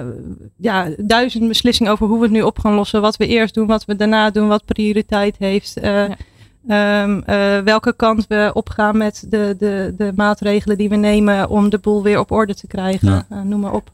ja, 0.57 0.89
duizend 0.97 1.49
beslissingen 1.49 1.93
over 1.93 2.07
hoe 2.07 2.17
we 2.17 2.23
het 2.23 2.33
nu 2.33 2.43
op 2.43 2.59
gaan 2.59 2.75
lossen. 2.75 3.01
Wat 3.01 3.17
we 3.17 3.27
eerst 3.27 3.55
doen, 3.55 3.67
wat 3.67 3.85
we 3.85 3.97
daarna 3.97 4.31
doen, 4.31 4.49
wat 4.49 4.65
prioriteit 4.65 5.37
heeft. 5.39 5.77
Uh, 5.83 6.05
ja. 6.69 7.03
um, 7.03 7.23
uh, 7.27 7.59
welke 7.59 7.97
kant 7.97 8.27
we 8.29 8.51
opgaan 8.55 8.97
met 8.97 9.25
de, 9.29 9.57
de, 9.59 9.95
de 9.97 10.13
maatregelen 10.17 10.79
die 10.79 10.89
we 10.89 10.97
nemen 10.97 11.49
om 11.49 11.71
de 11.71 11.79
boel 11.79 12.03
weer 12.03 12.19
op 12.19 12.31
orde 12.31 12.55
te 12.55 12.67
krijgen. 12.67 13.27
Ja. 13.29 13.43
noem 13.43 13.61
maar 13.61 13.73
op. 13.73 13.91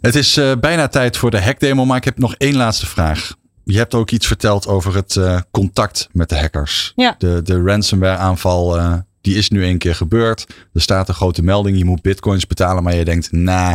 Het 0.00 0.14
is 0.14 0.40
bijna 0.60 0.88
tijd 0.88 1.16
voor 1.16 1.30
de 1.30 1.42
hackdemo, 1.42 1.84
maar 1.84 1.96
ik 1.96 2.04
heb 2.04 2.18
nog 2.18 2.34
één 2.34 2.56
laatste 2.56 2.86
vraag. 2.86 3.34
Je 3.64 3.76
hebt 3.76 3.94
ook 3.94 4.10
iets 4.10 4.26
verteld 4.26 4.66
over 4.66 4.94
het 4.94 5.20
contact 5.50 6.08
met 6.12 6.28
de 6.28 6.38
hackers. 6.38 6.92
Ja. 6.96 7.14
De, 7.18 7.42
de 7.42 7.62
ransomware 7.62 8.16
aanval 8.16 8.78
die 9.24 9.36
is 9.36 9.50
nu 9.50 9.64
een 9.64 9.78
keer 9.78 9.94
gebeurd. 9.94 10.46
Er 10.72 10.80
staat 10.80 11.08
een 11.08 11.14
grote 11.14 11.42
melding, 11.42 11.78
je 11.78 11.84
moet 11.84 12.02
bitcoins 12.02 12.46
betalen, 12.46 12.82
maar 12.82 12.94
je 12.94 13.04
denkt, 13.04 13.32
nah, 13.32 13.74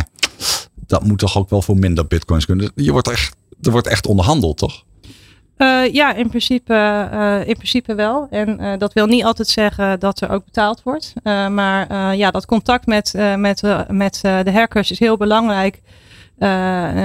dat 0.86 1.04
moet 1.04 1.18
toch 1.18 1.38
ook 1.38 1.50
wel 1.50 1.62
voor 1.62 1.76
minder 1.76 2.06
bitcoins 2.06 2.44
kunnen. 2.44 2.72
Je 2.74 2.92
wordt 2.92 3.08
echt, 3.08 3.36
er 3.62 3.70
wordt 3.70 3.86
echt 3.86 4.06
onderhandeld, 4.06 4.58
toch? 4.58 4.84
Uh, 5.58 5.92
ja, 5.92 6.14
in 6.14 6.28
principe, 6.28 6.74
uh, 7.12 7.48
in 7.48 7.54
principe 7.54 7.94
wel. 7.94 8.26
En 8.30 8.60
uh, 8.60 8.72
dat 8.78 8.92
wil 8.92 9.06
niet 9.06 9.24
altijd 9.24 9.48
zeggen 9.48 10.00
dat 10.00 10.20
er 10.20 10.30
ook 10.30 10.44
betaald 10.44 10.82
wordt. 10.82 11.12
maar 11.50 12.16
ja, 12.16 12.30
dat 12.30 12.46
contact 12.46 12.86
met, 12.86 13.12
met, 13.36 13.62
met 13.88 14.18
de 14.22 14.52
hackers 14.52 14.90
is 14.90 14.98
heel 14.98 15.16
belangrijk. 15.16 15.80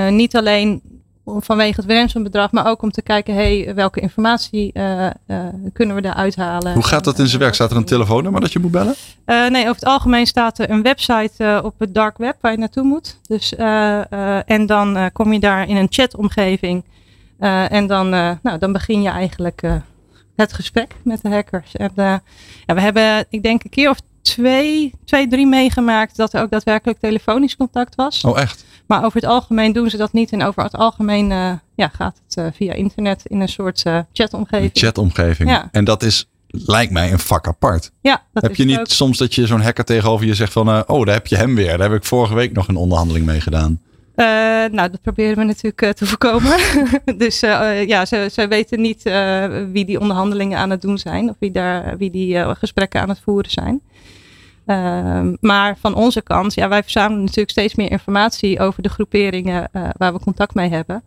niet 0.10 0.36
alleen 0.36 0.82
vanwege 1.26 1.82
het 1.82 1.92
ransom-bedrag, 1.92 2.52
maar 2.52 2.68
ook 2.68 2.82
om 2.82 2.92
te 2.92 3.02
kijken, 3.02 3.34
hey, 3.34 3.72
welke 3.76 4.00
informatie 4.00 4.72
uh, 4.74 5.06
uh, 5.28 5.48
kunnen 5.74 5.96
we 5.96 6.02
daaruit 6.02 6.36
halen. 6.36 6.74
Hoe 6.74 6.84
gaat 6.84 7.04
dat 7.04 7.20
in 7.20 7.28
zijn 7.28 7.42
werk? 7.42 7.54
Staat 7.54 7.72
er 7.72 7.78
een 7.78 7.86
telefoonnummer 7.86 8.42
dat 8.42 8.54
je 8.54 8.60
moet 8.60 8.72
bellen? 8.72 8.96
Uh, 9.26 9.50
nee, 9.50 9.62
over 9.62 9.76
het 9.76 9.86
algemeen 9.86 10.26
staat 10.26 10.60
er 10.60 10.70
een 10.70 10.82
website 10.82 11.62
op 11.64 11.74
het 11.78 11.94
dark 11.94 12.18
web 12.18 12.36
waar 12.42 12.52
je 12.52 12.58
naartoe 12.58 12.84
moet. 12.84 13.20
Dus, 13.28 13.56
en 13.56 14.66
dan 14.66 15.10
kom 15.14 15.34
je 15.34 15.40
daar 15.40 15.70
in 15.70 15.76
een 15.76 15.88
chatomgeving 15.90 16.84
en 17.70 17.88
dan, 17.88 18.10
nou, 18.10 18.58
dan 18.60 18.72
begin 18.72 19.02
je 19.02 19.10
eigenlijk 19.10 19.62
het 20.36 20.54
gesprek 20.54 20.96
met 21.04 21.22
de 21.22 21.30
hackers. 21.30 21.76
En, 21.76 21.92
ja, 21.96 22.22
we 22.66 22.82
hebben, 22.82 23.26
ik 23.30 23.44
denk, 23.44 23.64
een 23.64 23.70
keer 23.70 23.90
of 23.90 24.00
twee, 24.26 24.94
twee, 25.06 25.28
drie 25.28 25.48
meegemaakt 25.48 26.16
dat 26.16 26.34
er 26.34 26.42
ook 26.42 26.50
daadwerkelijk 26.50 27.00
telefonisch 27.00 27.56
contact 27.56 27.96
was. 27.96 28.24
Oh, 28.24 28.40
echt? 28.40 28.66
Maar 28.86 29.06
over 29.06 29.22
het 29.22 29.30
algemeen 29.30 29.74
doen 29.74 29.90
ze 29.90 29.98
dat 29.98 30.14
niet. 30.14 30.32
En 30.32 30.44
over 30.44 30.64
het 30.64 30.76
algemeen 30.76 31.32
uh, 31.32 31.52
ja, 31.76 31.88
gaat 31.88 32.22
het 32.28 32.38
uh, 32.38 32.52
via 32.54 32.74
internet 32.74 33.26
in 33.26 33.42
een 33.42 33.48
soort 33.48 33.84
uh, 33.88 34.00
chatomgeving. 34.14 34.72
Een 34.74 34.82
chatomgeving. 34.82 35.50
Ja. 35.50 35.70
En 35.72 35.86
dat 35.86 36.04
is, 36.04 36.30
lijkt 36.48 36.92
mij, 36.92 37.12
een 37.12 37.20
vak 37.20 37.48
apart. 37.48 37.92
Ja, 38.02 38.24
dat 38.34 38.44
heb 38.44 38.52
is 38.52 38.58
je 38.58 38.66
niet 38.66 38.80
ook. 38.80 38.88
soms 38.88 39.18
dat 39.18 39.36
je 39.36 39.48
zo'n 39.48 39.62
hacker 39.62 39.86
tegenover 39.86 40.26
je 40.26 40.36
zegt 40.36 40.54
van... 40.54 40.88
oh, 40.88 41.06
daar 41.06 41.16
heb 41.16 41.28
je 41.28 41.36
hem 41.36 41.56
weer. 41.56 41.78
Daar 41.78 41.90
heb 41.90 42.00
ik 42.00 42.06
vorige 42.06 42.34
week 42.34 42.54
nog 42.54 42.68
een 42.68 42.76
onderhandeling 42.76 43.26
mee 43.26 43.42
gedaan. 43.42 43.82
Uh, 44.16 44.26
nou, 44.72 44.90
dat 44.90 45.02
proberen 45.02 45.38
we 45.38 45.44
natuurlijk 45.44 45.82
uh, 45.82 45.90
te 45.90 46.06
voorkomen. 46.06 46.58
dus 47.18 47.44
uh, 47.44 47.88
ja, 47.88 48.06
ze, 48.06 48.30
ze 48.32 48.48
weten 48.48 48.82
niet 48.82 49.04
wie 49.72 49.86
die 49.86 50.00
onderhandelingen 50.00 50.58
aan 50.58 50.70
het 50.70 50.82
doen 50.82 50.98
zijn. 50.98 51.30
Of 51.30 51.36
wie, 51.40 51.52
daar, 51.52 51.98
wie 51.98 52.12
die 52.12 52.56
gesprekken 52.56 53.02
aan 53.02 53.10
het 53.10 53.20
voeren 53.24 53.52
zijn. 53.52 53.82
Uh, 54.66 55.22
maar 55.40 55.78
van 55.78 55.96
onze 55.96 56.22
kant, 56.22 56.54
ja, 56.54 56.68
wij 56.70 56.84
verzamelen 56.84 57.22
natuurlijk 57.22 57.50
steeds 57.50 57.76
meer 57.76 57.92
informatie 57.92 58.60
over 58.60 58.84
de 58.84 58.90
groeperingen 58.90 59.70
uh, 59.74 59.90
waar 59.98 60.14
we 60.14 60.20
contact 60.20 60.54
mee 60.54 60.70
hebben. 60.70 61.04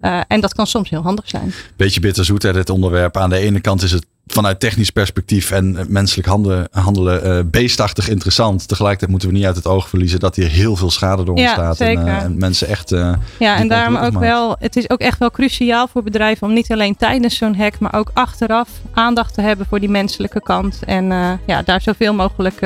Uh, 0.00 0.20
en 0.28 0.40
dat 0.40 0.54
kan 0.54 0.66
soms 0.66 0.90
heel 0.90 1.02
handig 1.02 1.28
zijn. 1.28 1.52
Beetje 1.76 2.00
bitterzoet, 2.00 2.42
hè, 2.42 2.52
dit 2.52 2.70
onderwerp. 2.70 3.16
Aan 3.16 3.30
de 3.30 3.36
ene 3.36 3.60
kant 3.60 3.82
is 3.82 3.92
het 3.92 4.06
vanuit 4.26 4.60
technisch 4.60 4.90
perspectief 4.90 5.50
en 5.50 5.86
menselijk 5.88 6.28
handelen, 6.28 6.68
handelen 6.70 7.50
beestachtig 7.50 8.08
interessant. 8.08 8.68
Tegelijkertijd 8.68 9.10
moeten 9.10 9.28
we 9.28 9.34
niet 9.34 9.44
uit 9.44 9.56
het 9.56 9.66
oog 9.66 9.88
verliezen 9.88 10.20
dat 10.20 10.36
hier 10.36 10.48
heel 10.48 10.76
veel 10.76 10.90
schade 10.90 11.24
door 11.24 11.34
ontstaat. 11.34 11.78
Ja. 11.78 11.86
En, 11.86 12.06
en, 12.06 12.38
mensen 12.38 12.68
echt. 12.68 12.90
ja, 13.38 13.56
en 13.56 13.68
daarom 13.68 13.96
ook 13.96 14.18
wel, 14.18 14.56
het 14.58 14.76
is 14.76 14.90
ook 14.90 15.00
echt 15.00 15.18
wel 15.18 15.30
cruciaal 15.30 15.88
voor 15.88 16.02
bedrijven 16.02 16.46
om 16.46 16.52
niet 16.52 16.72
alleen 16.72 16.96
tijdens 16.96 17.36
zo'n 17.36 17.56
hack, 17.56 17.78
maar 17.78 17.94
ook 17.94 18.10
achteraf 18.12 18.68
aandacht 18.94 19.34
te 19.34 19.40
hebben 19.40 19.66
voor 19.66 19.80
die 19.80 19.90
menselijke 19.90 20.40
kant. 20.40 20.78
En 20.86 21.06
ja, 21.46 21.62
daar 21.64 21.80
zoveel 21.80 22.14
mogelijk 22.14 22.60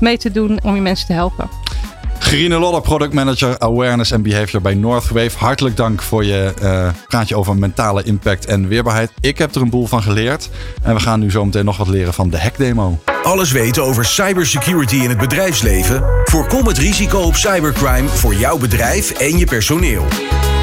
mee 0.00 0.18
te 0.18 0.30
doen 0.30 0.62
om 0.62 0.74
je 0.74 0.80
mensen 0.80 1.06
te 1.06 1.12
helpen. 1.12 1.48
Gerine 2.20 2.58
Lodder, 2.58 2.80
Product 2.80 3.12
Manager 3.12 3.58
Awareness 3.58 4.12
Behavior 4.22 4.62
bij 4.62 4.74
Northwave. 4.74 5.38
Hartelijk 5.38 5.76
dank 5.76 6.02
voor 6.02 6.24
je 6.24 6.54
uh, 6.62 6.88
praatje 7.06 7.36
over 7.36 7.56
mentale 7.56 8.02
impact 8.02 8.46
en 8.46 8.68
weerbaarheid. 8.68 9.12
Ik 9.20 9.38
heb 9.38 9.54
er 9.54 9.62
een 9.62 9.70
boel 9.70 9.86
van 9.86 10.02
geleerd. 10.02 10.50
En 10.82 10.94
we 10.94 11.00
gaan 11.00 11.20
nu 11.20 11.30
zo 11.30 11.44
meteen 11.44 11.64
nog 11.64 11.76
wat 11.76 11.88
leren 11.88 12.14
van 12.14 12.30
de 12.30 12.40
hackdemo. 12.40 12.98
Alles 13.22 13.52
weten 13.52 13.82
over 13.82 14.04
cybersecurity 14.04 14.96
in 14.96 15.08
het 15.08 15.18
bedrijfsleven? 15.18 16.04
Voorkom 16.24 16.66
het 16.66 16.78
risico 16.78 17.18
op 17.18 17.34
cybercrime 17.34 18.08
voor 18.08 18.34
jouw 18.34 18.58
bedrijf 18.58 19.10
en 19.10 19.38
je 19.38 19.46
personeel. 19.46 20.04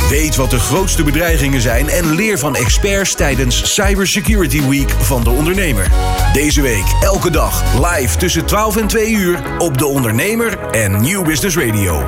Weet 0.10 0.36
wat 0.36 0.50
de 0.50 0.60
grootste 0.60 1.04
bedreigingen 1.04 1.62
zijn 1.62 1.90
en 1.90 2.16
leer 2.16 2.38
van 2.38 2.56
experts 2.56 3.16
tijdens 3.16 3.74
Cybersecurity 3.74 4.68
Week 4.68 4.90
van 4.90 5.24
de 5.24 5.30
ondernemer. 5.30 5.92
Deze 6.34 6.62
week 6.62 6.86
elke 7.02 7.32
dag 7.32 7.64
live 7.94 8.18
tussen 8.18 8.46
12 8.46 8.78
en 8.78 8.88
2 8.88 9.12
uur 9.12 9.42
op 9.58 9.78
de 9.78 9.86
ondernemer 9.86 10.60
en 10.60 11.02
Nieuw 11.02 11.24
Business 11.24 11.58
Radio. 11.58 12.06